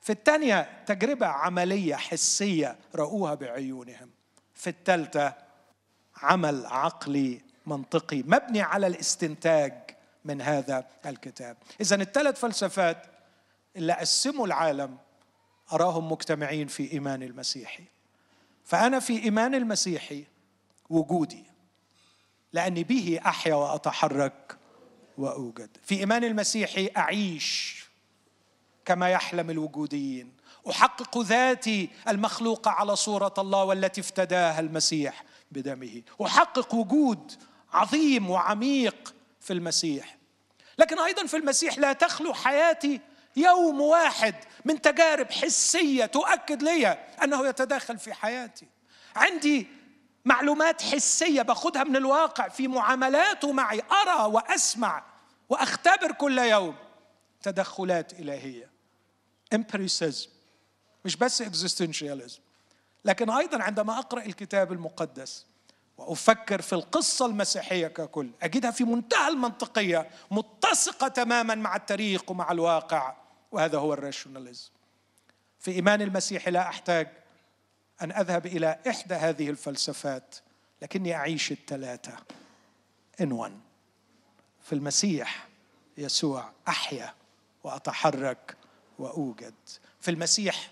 في 0.05 0.12
الثانية 0.12 0.85
تجربة 0.86 1.26
عملية 1.26 1.94
حسية 1.94 2.76
راوها 2.94 3.35
بعيونهم. 3.35 4.10
في 4.55 4.70
الثالثة 4.70 5.35
عمل 6.16 6.66
عقلي 6.66 7.40
منطقي 7.66 8.22
مبني 8.22 8.60
على 8.60 8.86
الاستنتاج 8.86 9.72
من 10.24 10.40
هذا 10.40 10.86
الكتاب. 11.06 11.56
اذا 11.81 11.97
الثلاث 11.97 12.40
فلسفات 12.40 13.06
اللي 13.76 13.93
قسموا 13.93 14.47
العالم 14.47 14.98
أراهم 15.72 16.12
مجتمعين 16.12 16.66
في 16.66 16.93
إيمان 16.93 17.22
المسيحي. 17.22 17.85
فأنا 18.64 19.01
في 19.01 19.22
إيمان 19.22 19.55
المسيحي 19.55 20.24
وجودي 20.90 21.44
لأني 22.52 22.85
به 22.85 23.20
أحيا 23.26 23.55
وأتحرك 23.55 24.56
وأوجد. 25.18 25.76
في 25.82 26.01
إيمان 26.01 26.24
المسيحي 26.24 26.90
أعيش 26.97 27.84
كما 28.85 29.09
يحلم 29.11 29.51
الوجوديين. 29.51 30.32
أحقق 30.70 31.19
ذاتي 31.19 31.90
المخلوقه 32.09 32.70
على 32.70 32.97
صورة 32.97 33.35
الله 33.39 33.65
والتي 33.65 34.01
افتداها 34.01 34.61
المسيح 34.61 35.24
بدمه. 35.51 36.02
أحقق 36.23 36.74
وجود 36.74 37.32
عظيم 37.73 38.31
وعميق 38.31 39.15
في 39.40 39.52
المسيح. 39.52 40.16
لكن 40.78 40.98
أيضا 40.98 41.27
في 41.27 41.36
المسيح 41.36 41.78
لا 41.78 41.93
تخلو 41.93 42.35
حياتي 42.35 43.01
يوم 43.36 43.81
واحد 43.81 44.35
من 44.65 44.81
تجارب 44.81 45.31
حسية 45.31 46.06
تؤكد 46.06 46.62
لي 46.62 46.86
أنه 47.23 47.47
يتداخل 47.47 47.98
في 47.98 48.15
حياتي. 48.15 48.66
عندي 49.16 49.66
معلومات 50.24 50.82
حسية 50.82 51.43
باخذها 51.43 51.85
من 51.85 51.97
الواقع 51.97 52.48
في 52.48 52.69
معاملاته 52.69 53.52
معي. 53.52 53.82
أرى 54.02 54.32
وأسمع 54.32 55.05
وأختبر 55.48 56.12
كل 56.12 56.39
يوم 56.39 56.74
تدخلات 57.43 58.12
إلهية. 58.12 58.73
empiricism 59.55 60.28
مش 61.05 61.16
بس 61.16 61.43
existentialism 61.43 62.40
لكن 63.05 63.31
أيضا 63.31 63.62
عندما 63.62 63.98
أقرأ 63.98 64.24
الكتاب 64.24 64.72
المقدس 64.72 65.47
وأفكر 65.98 66.62
في 66.62 66.72
القصة 66.72 67.26
المسيحية 67.26 67.86
ككل 67.86 68.31
أجدها 68.43 68.70
في 68.70 68.85
منتهى 68.85 69.28
المنطقية 69.28 70.10
متسقة 70.31 71.09
تماما 71.09 71.55
مع 71.55 71.76
التاريخ 71.76 72.31
ومع 72.31 72.52
الواقع 72.52 73.16
وهذا 73.52 73.78
هو 73.78 73.93
ال 73.93 73.99
rationalism 73.99 74.70
في 75.59 75.70
إيمان 75.70 76.02
المسيح 76.02 76.48
لا 76.48 76.68
أحتاج 76.68 77.09
أن 78.02 78.12
أذهب 78.12 78.47
إلى 78.47 78.78
إحدى 78.89 79.14
هذه 79.14 79.51
الفلسفات 79.51 80.36
لكني 80.82 81.14
أعيش 81.14 81.52
الثلاثة. 81.52 82.16
إن 83.20 83.32
ون. 83.32 83.60
في 84.62 84.72
المسيح 84.72 85.48
يسوع 85.98 86.52
أحيا 86.68 87.14
وأتحرك 87.64 88.56
وأوجد 88.98 89.54
في 90.00 90.10
المسيح 90.10 90.70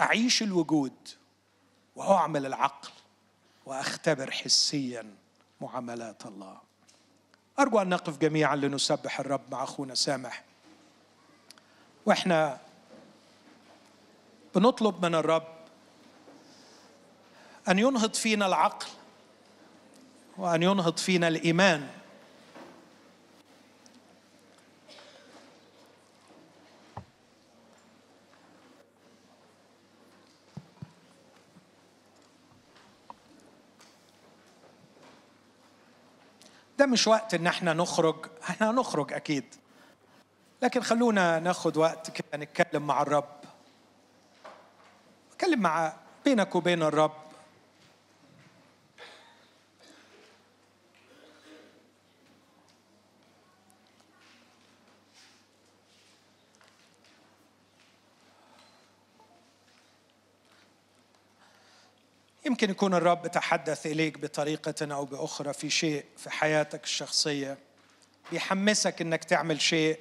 أعيش 0.00 0.42
الوجود 0.42 0.92
وأعمل 1.96 2.46
العقل 2.46 2.88
وأختبر 3.66 4.30
حسيا 4.30 5.14
معاملات 5.60 6.26
الله. 6.26 6.58
أرجو 7.58 7.78
أن 7.78 7.88
نقف 7.88 8.18
جميعا 8.18 8.56
لنسبح 8.56 9.20
الرب 9.20 9.40
مع 9.50 9.62
أخونا 9.62 9.94
سامح. 9.94 10.44
وإحنا 12.06 12.58
بنطلب 14.54 15.04
من 15.04 15.14
الرب 15.14 15.56
أن 17.68 17.78
ينهض 17.78 18.14
فينا 18.14 18.46
العقل 18.46 18.86
وأن 20.36 20.62
ينهض 20.62 20.96
فينا 20.96 21.28
الإيمان. 21.28 21.90
ده 36.78 36.86
مش 36.86 37.08
وقت 37.08 37.34
إن 37.34 37.46
إحنا 37.46 37.72
نخرج. 37.72 38.26
إحنا 38.50 38.70
هنخرج 38.70 39.12
أكيد. 39.12 39.54
لكن 40.62 40.80
خلونا 40.82 41.38
ناخد 41.38 41.76
وقت 41.76 42.10
كده 42.10 42.44
نتكلم 42.44 42.86
مع 42.86 43.02
الرب. 43.02 43.28
نتكلم 45.32 45.60
مع 45.60 45.92
بينك 46.24 46.54
وبين 46.54 46.82
الرب. 46.82 47.25
يمكن 62.56 62.70
يكون 62.70 62.94
الرب 62.94 63.26
تحدث 63.26 63.86
إليك 63.86 64.18
بطريقة 64.18 64.94
أو 64.94 65.04
بأخرى 65.04 65.52
في 65.52 65.70
شيء 65.70 66.04
في 66.16 66.30
حياتك 66.30 66.84
الشخصية 66.84 67.58
بيحمسك 68.30 69.00
إنك 69.00 69.24
تعمل 69.24 69.60
شيء 69.60 70.00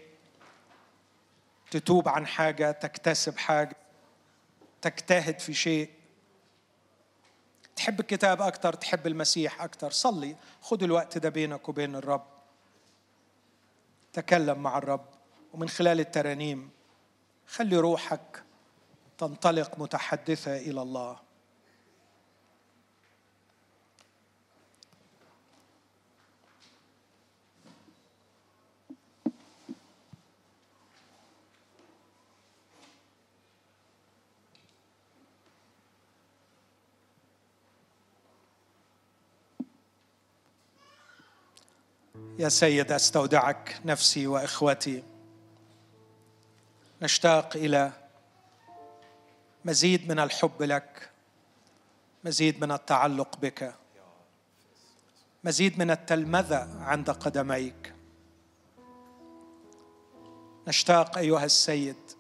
تتوب 1.72 2.10
عن 2.10 2.27
حاجة 2.27 2.72
تكتسب 2.72 3.38
حاجة 3.38 3.76
تجتهد 4.82 5.40
في 5.40 5.53
شيء. 5.53 5.90
تحب 7.76 7.99
الكتاب 7.99 8.41
أكثر 8.41 8.73
تحب 8.73 9.07
المسيح 9.07 9.61
أكثر 9.61 9.91
صلي 9.91 10.36
خد 10.61 10.84
الوقت 10.84 11.18
ده 11.18 11.30
بينك 11.30 11.69
وبين 11.69 11.95
الرب. 11.95 12.27
تكلم 14.14 14.64
مع 14.64 14.77
الرب. 14.77 15.06
ومن 15.53 15.69
خلال 15.69 15.99
الترانيم 15.99 16.69
خلي 17.48 17.77
روحك 17.77 18.44
تنطلق 19.18 19.80
متحدثة 19.80 20.57
إلى 20.57 20.82
الله. 20.82 21.24
يا 42.40 42.49
سيد 42.49 42.91
أستودعك 42.91 43.82
نفسي 43.86 44.28
وإخوتي. 44.28 45.03
نشتاق 47.02 47.56
إلى 47.56 47.91
مزيد 49.66 50.10
من 50.10 50.20
الحب 50.20 50.64
لك 50.64 51.10
مزيد 52.24 52.62
من 52.62 52.72
التعلق 52.72 53.38
بك 53.38 53.76
مزيد 55.44 55.80
من 55.80 55.91
التلمذة 55.91 56.82
عند 56.82 57.10
قدميك. 57.10 57.94
نشتاق 60.68 61.18
أيها 61.18 61.45
السيد 61.45 62.12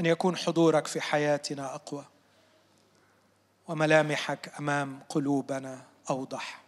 أن 0.00 0.06
يكون 0.06 0.36
حضورك 0.36 0.86
في 0.86 1.00
حياتنا 1.00 1.74
أقوى 1.74 2.04
وملامحك 3.68 4.52
أمام 4.58 5.00
قلوبنا 5.08 5.84
أوضح. 6.10 6.67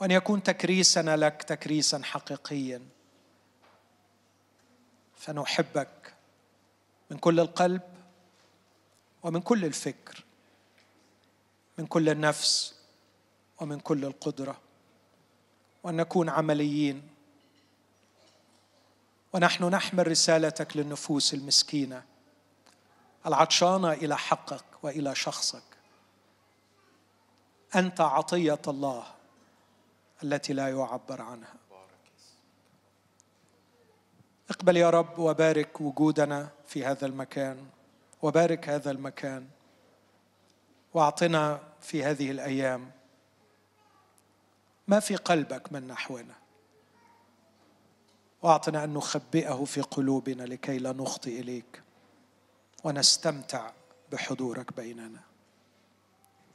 وأن 0.00 0.10
يكون 0.10 0.42
تكريسنا 0.42 1.16
لك 1.16 1.42
تكريسا 1.42 2.02
حقيقيا. 2.04 2.82
فنحبك 5.16 6.14
من 7.10 7.18
كل 7.18 7.40
القلب 7.40 7.82
ومن 9.22 9.40
كل 9.40 9.64
الفكر 9.64 10.24
من 11.78 11.86
كل 11.86 12.08
النفس 12.08 12.74
ومن 13.60 13.80
كل 13.80 14.04
القدرة. 14.04 14.60
وأن 15.82 15.96
نكون 15.96 16.28
عمليين. 16.28 17.08
ونحن 19.32 19.64
نحمل 19.64 20.08
رسالتك 20.08 20.76
للنفوس 20.76 21.34
المسكينة 21.34 22.04
العطشانة 23.26 23.92
إلى 23.92 24.18
حقك 24.18 24.64
وإلى 24.82 25.14
شخصك. 25.14 25.62
أنت 27.74 28.00
عطية 28.00 28.62
الله. 28.68 29.17
التي 30.22 30.52
لا 30.52 30.68
يعبر 30.68 31.22
عنها. 31.22 31.54
اقبل 34.50 34.76
يا 34.76 34.90
رب 34.90 35.18
وبارك 35.18 35.80
وجودنا 35.80 36.48
في 36.66 36.84
هذا 36.84 37.06
المكان 37.06 37.66
وبارك 38.22 38.68
هذا 38.68 38.90
المكان 38.90 39.48
واعطنا 40.94 41.62
في 41.80 42.04
هذه 42.04 42.30
الأيام 42.30 42.90
ما 44.88 45.00
في 45.00 45.16
قلبك 45.16 45.72
من 45.72 45.86
نحونا. 45.86 46.34
واعطنا 48.42 48.84
أن 48.84 48.94
نخبئه 48.94 49.64
في 49.64 49.80
قلوبنا 49.80 50.42
لكي 50.42 50.78
لا 50.78 50.92
نخطئ 50.92 51.40
إليك 51.40 51.82
ونستمتع 52.84 53.70
بحضورك 54.12 54.76
بيننا. 54.76 55.20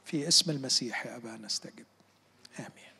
في 0.04 0.28
اسم 0.28 0.50
المسيح 0.50 1.06
يا 1.06 1.16
ابا 1.16 1.36
نستجب 1.36 1.86
آمين. 2.58 2.93